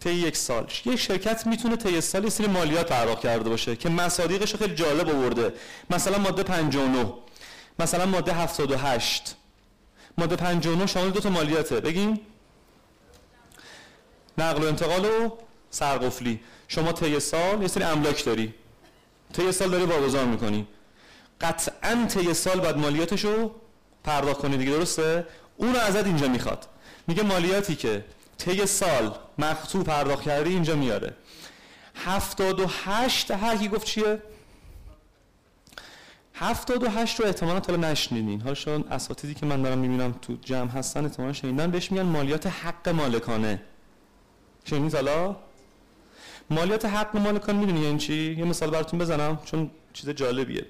[0.00, 3.88] طی یک سال یک شرکت می‌تونه طی سال یه سری مالیات پرداخت کرده باشه که
[3.88, 5.52] مصادیقش خیلی جالب آورده.
[5.90, 7.12] مثلا ماده 59
[7.78, 9.36] مثلا ماده 78
[10.18, 11.80] ماده 59 شامل دو تا مالیاته.
[11.80, 12.20] بگیم؟
[14.38, 15.30] نقل و انتقال و
[15.70, 16.40] سرقفلی.
[16.68, 18.54] شما طی سال یه سری املاک داری.
[19.32, 20.66] طی سال داری واگذار می‌کنی.
[21.40, 23.54] قطعا طی سال باید مالیاتشو
[24.04, 26.66] پرداخت کنی دیگه درسته؟ اون رو ازت اینجا می‌خواد.
[27.06, 28.04] میگه مالیاتی که
[28.38, 31.14] طی سال مقطوع پرداخت کردی اینجا میاره.
[31.94, 34.22] هفتاد و هشت هر کی گفت چیه؟
[36.34, 38.40] هفتاد و هشت رو احتمالا تا نشنیدین.
[38.40, 41.70] حالا شما اساتیدی که من دارم می‌بینم تو جمع هستن احتمالا شنیدن.
[41.70, 43.62] بهش میگن مالیات حق مالکانه.
[44.64, 45.36] شنیدین حالا؟
[46.50, 50.66] مالیات حق مالکانه می‌دونی یعنی چی؟ یه مثال براتون بزنم چون چیز جالبیه.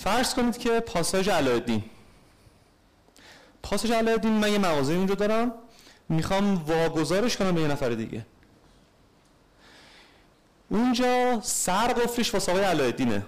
[0.00, 1.82] فرض کنید که پاساژ علایالدین
[3.62, 5.52] پاساژ علایالدین من یه مغازه اونجا دارم
[6.08, 8.26] می‌خوام واگذارش کنم به یه نفر دیگه.
[10.68, 13.26] اونجا سر قفلش واسه آقای علایالدینه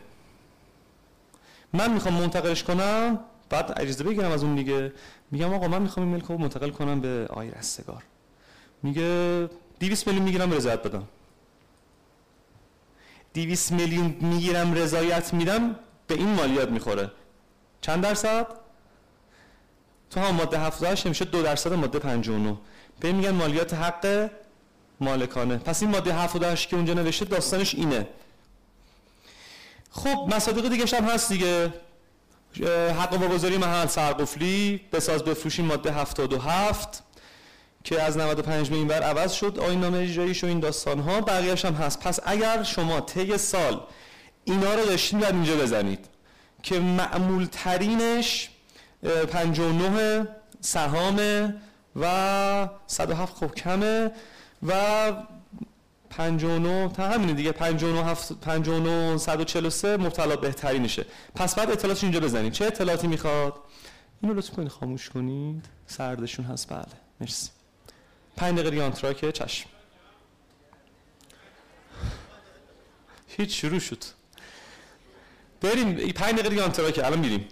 [1.73, 3.19] من می‌خوام منتقلش کنم
[3.51, 4.93] بعد اجازه بگیرم از اون دیگه.
[5.31, 8.03] میگم آقا من می‌خوام این ملک رو منتقل کنم به آقای رستگار.
[8.83, 9.49] میگه
[9.81, 11.09] 200 میلیون می‌گیرم رضایت بدم.
[13.35, 15.77] 200 میلیون می‌گیرم رضایت میدم.
[16.13, 17.11] به این مالیات می‌خوره.
[17.81, 18.47] چند درصد؟
[20.11, 22.57] تو هم ماده 78 میشه دو درصد ماده 59
[23.01, 24.31] به میگن مالیات حق
[25.01, 25.57] مالکانه.
[25.57, 28.09] پس این ماده 78 که اونجا نوشته داستانش اینه.
[29.91, 31.75] خب مصادیق دیگه هم هست دیگه.
[32.99, 37.03] حق واگذاری محل سرقفلی بساز بفروشی ماده 77
[37.85, 39.59] که از 95 به این بر عوض شد.
[39.59, 42.01] آین نامه اجراییش و این داستان ها بقیهش هم هست.
[42.01, 43.81] پس اگر شما طی سال
[44.45, 46.09] اینا رو داشتین باید اینجا بزنید.
[46.63, 48.51] که معمول ترینش
[49.33, 50.27] 59
[50.61, 51.19] سهام
[51.97, 54.11] و 107 خب کمه
[54.63, 55.13] و
[56.11, 57.53] 59 تا همینه دیگه.
[57.53, 61.07] 59 59 143 مبتلا بهترینشه.
[61.35, 62.53] پس بعد اطلاعاتش اینجا بزنید.
[62.53, 63.55] چه اطلاعاتی می‌خواد؟
[64.23, 65.65] اینو لطف کنید خاموش کنید.
[65.87, 66.69] سردشون هست.
[66.69, 66.85] بله.
[67.21, 67.51] مرسی.
[68.37, 69.69] 5 دقیقه ریانتراکه چشم.
[73.29, 74.05] هیچ شروع شد.
[75.63, 77.49] بریم 5 دقیقه ریانتراکه الان میریم.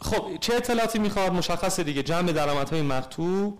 [0.00, 3.58] خب چه اطلاعاتی می‌خواد؟ مشخصه دیگه جمع درآمدهای مقطوع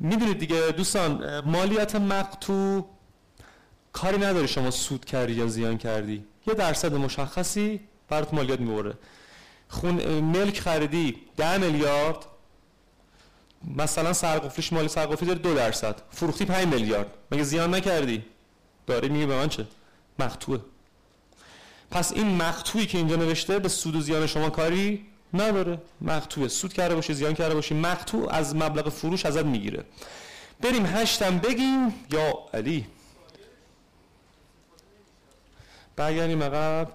[0.00, 2.88] می‌دونید دیگه دوستان مالیات مقطوع
[3.92, 6.24] کاری نداره شما سود کردی یا زیان کردی.
[6.46, 8.94] یه درصد مشخصی برات مالیات می‌بره.
[9.68, 12.26] خون ملک خریدی ده میلیارد
[13.76, 16.02] مثلا سرقفلیش مالی سرقفلی داره دو درصد.
[16.10, 17.06] فروختی 5 میلیارد.
[17.30, 18.24] مگه زیان نکردی؟
[18.86, 19.66] داری میگه به من چه؟
[20.18, 20.60] مقطوعه
[21.90, 25.78] پس این مقطوعی که اینجا نوشته به سود و زیان شما کاری نداره.
[26.00, 27.74] مقطوع سود کرده باشی زیان کرده باشی.
[27.74, 29.84] مقطوع از مبلغ فروش ازت می‌گیره.
[30.60, 31.94] بریم هشتم بگیم.
[32.10, 32.86] یا علی.
[35.96, 36.88] برگردیم عقب.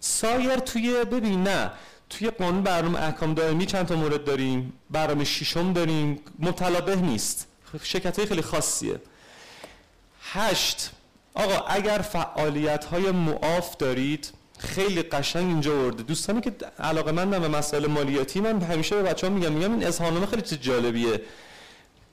[0.00, 1.70] سایر توی ببین نه
[2.10, 6.20] توی قانون برنامه احکام دائمی چند تا مورد داریم؟ برنامه ششم داریم.
[6.38, 7.48] مبتلا به نیست.
[7.82, 9.00] شرکت خیلی خاصیه.
[10.22, 10.90] هشت.
[11.34, 17.48] آقا اگر فعالیت های معاف دارید خیلی قشنگ اینجا ورده دوستانی که علاقه مندم به
[17.48, 21.20] مسائل مالیاتی من همیشه به بچه ها میگم میگم این اظهارنامه خیلی چیز جالبیه.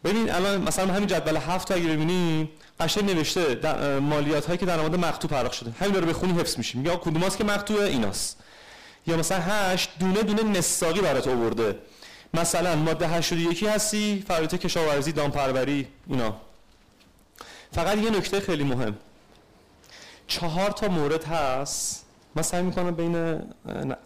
[0.04, 2.50] ببین الان مثلا همین جدول هفت اگه ببینی
[2.80, 5.72] قشنگ نوشته مالیات هایی که در درآمد مقطوع پرداخت شده.
[5.80, 6.78] همین رو بخونی حفظ میشه.
[6.78, 8.38] میگه کدوماست که مقطوعه ایناست.
[9.08, 11.76] یا مثلا هشت دونه دونه نساقی برات آورده.
[12.34, 16.36] مثلا ماده 81 هستی فعالیت کشاورزی دامپروری اینا.
[17.72, 18.96] فقط یه نکته خیلی مهم.
[20.28, 22.06] چهار تا مورد هست.
[22.36, 23.42] من سعی می‌کنم بین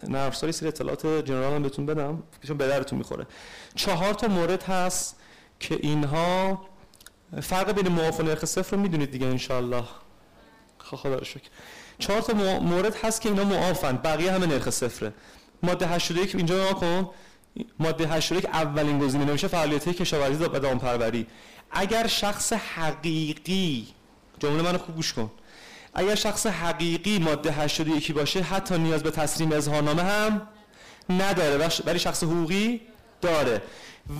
[0.08, 2.22] نرفساری سری اطلاعات جنرال هم بهتون بدم.
[2.46, 3.26] چون به درتون می‌خوره.
[3.74, 5.16] چهار تا مورد هست
[5.60, 6.66] که اینها
[7.42, 9.84] فرق بین معاف و نرخ صفر رو می‌دونید دیگه انشالله
[10.78, 11.48] خدا رو شکر.
[11.98, 13.96] چهار تا مورد هست که اینا معافن.
[13.96, 15.12] بقیه همه نرخ صفره.
[15.62, 17.10] ماده 81 اینجا نگاه کن.
[17.78, 21.26] ماده 81 اولین گزینه نمیشه فعالیت کشاورزی و دامپروری
[21.70, 23.88] اگر شخص حقیقی
[24.38, 25.30] جمله منو خوب گوش کن.
[25.98, 30.48] اگر شخص حقیقی ماده 81 باشه حتی نیاز به تسلیم اظهارنامه هم
[31.10, 31.68] نداره.
[31.86, 32.80] ولی شخص حقوقی
[33.20, 33.62] داره.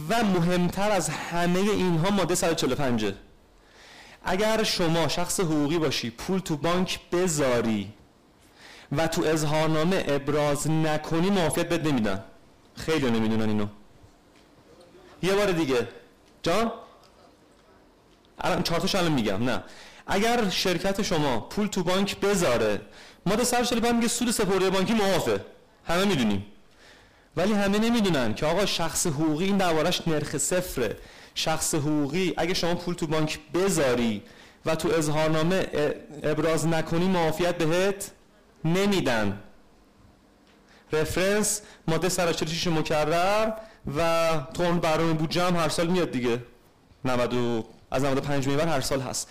[0.08, 3.14] و مهمتر از همه اینها ماده 145
[4.24, 7.92] اگر شما شخص حقوقی باشی پول تو بانک بذاری
[8.92, 12.24] و تو اظهارنامه ابراز نکنی معافیت بد نمیدن.
[12.76, 13.66] خیلی نمی‌دونن اینو.
[15.22, 15.88] یه بار دیگه.
[16.42, 16.72] جان؟
[18.38, 19.44] الان چهارتاش الان میگم.
[19.44, 19.62] نه.
[20.06, 22.80] اگر شرکت شما پول تو بانک بذاره
[23.26, 25.40] ماده 145 میگه سود سپرده بانکی معافه
[25.88, 26.46] همه می‌دونیم.
[27.36, 30.96] ولی همه نمی‌دونن که آقا شخص حقوقی این دربارش نرخ صفره.
[31.34, 34.22] شخص حقوقی اگه شما پول تو بانک بذاری
[34.66, 35.66] و تو اظهارنامه
[36.22, 38.10] ابراز نکنی معافیت بهت
[38.64, 39.40] نمیدن.
[40.92, 43.52] رفرنس ماده 146 مکرر
[43.96, 46.42] و تون برنامه بودجه هم هر سال میاد دیگه.
[47.04, 49.28] 90 از 95 میبر هر سال هست.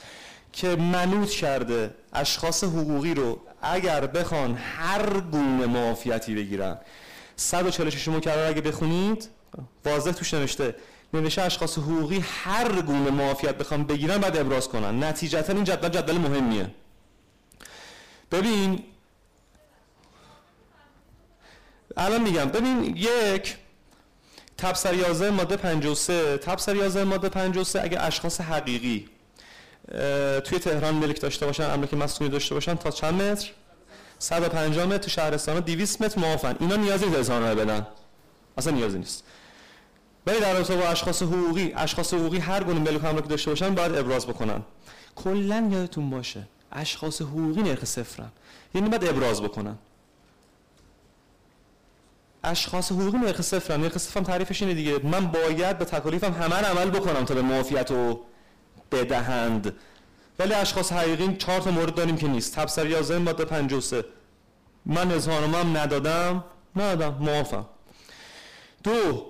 [0.56, 6.78] که منوط کرده اشخاص حقوقی رو اگر بخوان هر گونه معافیتی بگیرن.
[7.36, 9.30] 146 مکرر اگه بخونید
[9.86, 10.76] واضح توش نوشته
[11.14, 15.04] نوشته اشخاص حقوقی هر گونه معافیت بخوام بگیرن بعد ابراز کنن.
[15.04, 16.70] نتیجتا این جدول جدول مهمیه.
[18.32, 18.84] ببین
[21.98, 23.58] الان میگم ببین یک
[24.58, 29.10] تبصر 11 ماده 53 تبصر 11 ماده 53 اگه اشخاص حقیقی
[30.44, 33.50] توی تهران ملک داشته باشن املاک مسکونی داشته باشن تا چند متر؟
[34.20, 37.88] 150 متر تو شهرستان 200 متر معافن اینا نیازی نیست اظهارنامه بدن.
[38.58, 39.24] اصلا نیازی نیست.
[40.28, 43.96] ولی در رابطه با اشخاص حقوقی اشخاص حقوقی هر گونه ملک املاک داشته باشن باید
[43.96, 44.62] ابراز بکنن.
[45.16, 48.32] کلا یادتون باشه اشخاص حقوقی نرخ صفرن.
[48.74, 49.78] یعنی باید ابراز بکنن.
[52.44, 53.82] اشخاص حقوقی نرخ صفرن.
[53.82, 55.00] نرخ صفرم تعریفش اینه دیگه.
[55.04, 58.22] من باید به تکالیفم همه عمل بکنم تا به معافیت رو
[58.96, 59.74] بدهند.
[60.40, 62.56] ولی اشخاص حقیقی چهار تا مورد داریم که نیست.
[62.56, 64.06] تبصر 11 ماده 53
[64.86, 66.44] من اظهارنامه هم ندادم.
[66.76, 67.18] ندادم.
[67.24, 67.66] معافم.
[68.84, 69.26] دو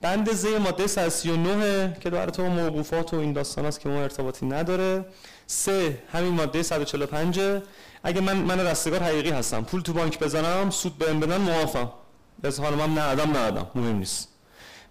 [0.00, 4.46] بند زی ماده 139 که در تو موقوفات و این داستان است که ما ارتباطی
[4.46, 5.04] نداره.
[5.46, 7.40] سه همین ماده 145
[8.04, 9.64] اگه من من رستگار حقیقی هستم.
[9.64, 11.90] پول تو بانک بزنم سود بهم بدن معافم.
[12.44, 13.66] اظهارنامه هم ندادم ندادم.
[13.74, 14.28] مهم نیست.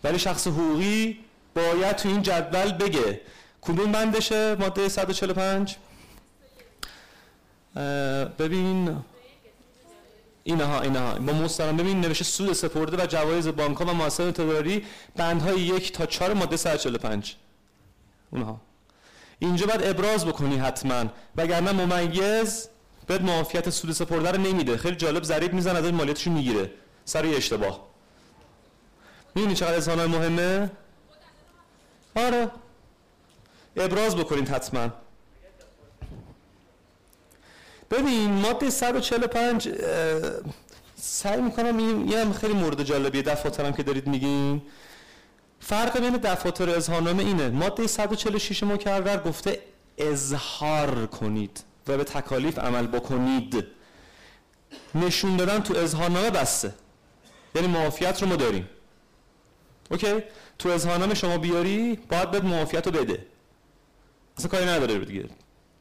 [0.04, 1.20] ولی شخص حقوقی
[1.56, 3.22] باید تو این جدول بگه
[3.66, 5.76] کدوم بندشه؟ ماده 145
[8.40, 9.04] ببین.
[10.44, 11.14] اینها اینها.
[11.14, 14.86] با مسترم ببین نوشته سود سپرده و جوایز بانک و مؤسسات تجاری
[15.16, 17.36] بندهای یک تا چهار ماده 145
[18.32, 18.62] اونها.
[19.40, 21.06] اینجا باید ابراز بکنی حتما.
[21.36, 22.70] وگرنه ممیز
[23.08, 24.78] بهت معافیت سود سپرده رو نمیده.
[24.78, 26.72] خیلی جالب ضریب میزن از مالیاتش می‌گیره.
[27.06, 27.88] سر اشتباه.
[29.36, 30.72] می‌دونی چقدر اظهار مهمه؟
[32.16, 32.50] آره.
[33.78, 34.90] ابراز بکنید حتما.
[37.92, 39.70] ببین ماده 145
[40.96, 44.62] سعی می‌کنم این یه هم خیلی مورد جالبیه دفاترم که دارید میگین.
[45.60, 47.50] فرق بین دفاتر اظهارنامه اینه.
[47.50, 49.60] ماده 146 مکرر گفته
[49.98, 53.66] اظهار کنید و به تکالیف عمل بکنید.
[54.96, 56.74] نشون دادن تو اظهارنامه بسته.
[57.56, 58.70] یعنی معافیت رو ما داریم.
[59.92, 60.24] اوکی؟
[60.60, 63.26] تو اظهارنامه شما بیاری باید بهت معافیت رو بده.
[64.38, 65.26] اصلا کاری نداره دیگه.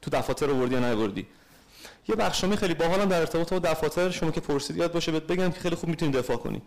[0.02, 1.26] تو دفاتر رو وردی یا نیوردی.
[2.08, 5.50] یه بخشنامه خیلی باحالم در ارتباط با دفاتر شما که پرسید یاد باشه بهت بگم
[5.50, 6.62] که خیلی خوب می‌تونید دفاع کنی.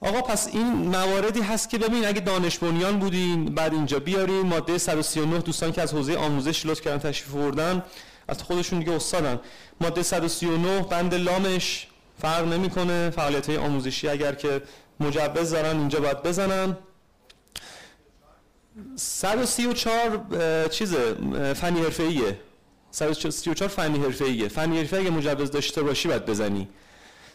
[0.00, 4.78] آقا پس این مواردی هست که ببین اگه دانش بنیان بودین بعد اینجا بیارین ماده
[4.78, 7.82] 139 دوستان که از حوزه آموزش لطف کردن تشریف آوردن
[8.28, 9.40] از خودشون دیگه استادن.
[9.80, 11.86] ماده 139 بند لامش
[12.22, 14.62] فرق نمی‌کنه فعالیت های آموزشی اگر که
[15.00, 16.76] مجوز دارن اینجا باید بزنن.
[18.96, 20.94] 134 چیز
[21.54, 22.38] فنی حرفه‌ایه.
[22.90, 24.48] 134 فنی حرفه‌ایه.
[24.48, 26.68] فنی حرفه اگه مجوز داشته باشی باید بزنی.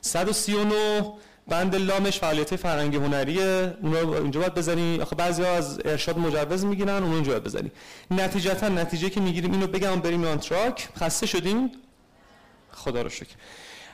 [0.01, 1.13] 139
[1.47, 3.77] بند لامش فعالیت فرهنگی هنریه.
[3.81, 5.01] اونا اینجا باید بزنی.
[5.01, 7.71] آخه بعضی از ارشاد مجوز می‌گیرن اون اینجا باید بزنی.
[8.11, 10.89] نتیجتا نتیجه که می‌گیریم اینو بگم بریم آن تراک.
[10.97, 11.71] خسته شدیم
[12.71, 13.35] خدا رو شکر.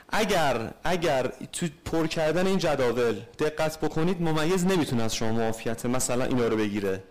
[0.08, 6.24] اگر اگر تو پر کردن این جداول دقت بکنید ممیز نمی‌تونه از شما معافیت مثلا
[6.24, 7.04] اینا رو بگیره.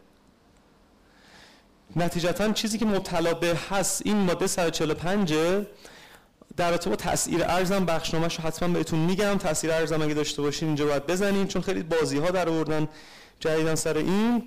[1.96, 3.34] نتیجتا چیزی که مبتلا
[3.70, 5.34] هست این ماده 145
[6.58, 9.38] در رابطه با تاثیر ارزم بخشنامه‌ش رو حتما بهتون میگم.
[9.38, 12.88] تاثیر ارزم اگه داشته باشین اینجا باید بزنین چون خیلی بازی ها در آوردن
[13.40, 14.44] جدیدن سر این.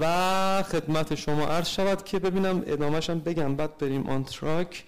[0.00, 3.56] و خدمت شما عرض شود که ببینم ادامهش هم بگم.
[3.56, 4.84] بعد بریم آن تراک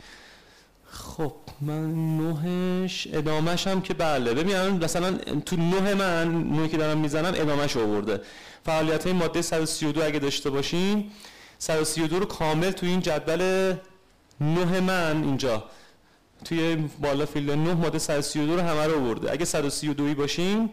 [0.91, 4.35] خب من نهش ادامهش هم که بله.
[4.35, 5.13] ببینم مثلا
[5.47, 8.21] تو نه من نوعی که دارم می‌زنم ادامهش آورده.
[8.67, 11.11] فعالیت های ماده 132 اگه داشته باشین
[11.65, 13.75] 132 رو کامل تو این جدول
[14.41, 15.65] نه من اینجا.
[16.45, 20.71] توی بالا فیلد 9 ماده 132 رو همه رو آورده اگه 132 باشیم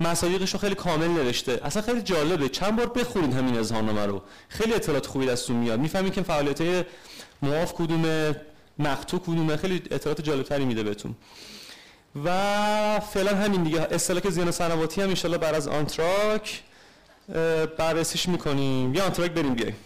[0.00, 1.60] مصادیقش رو خیلی کامل نوشته.
[1.64, 2.48] اصلا خیلی جالبه.
[2.48, 4.22] چند بار بخورید همین اظهارنامه رو.
[4.48, 5.80] خیلی اطلاعات خوبی دستون میاد.
[5.80, 6.86] می‌فهمید که فعالیت
[7.42, 8.36] معاف کدومه
[8.78, 9.56] مقطوع کدومه.
[9.56, 11.14] خیلی اطلاعات جالبتری میده بهتون.
[12.24, 13.80] و فعلا همین دیگه.
[13.80, 16.62] اصطلاح زیان سنواتی هم ان‌شاءالله بعد از آنتراک
[17.78, 18.94] بررسیش می‌کنیم.
[18.94, 19.76] یا آنتراک بریم بیایم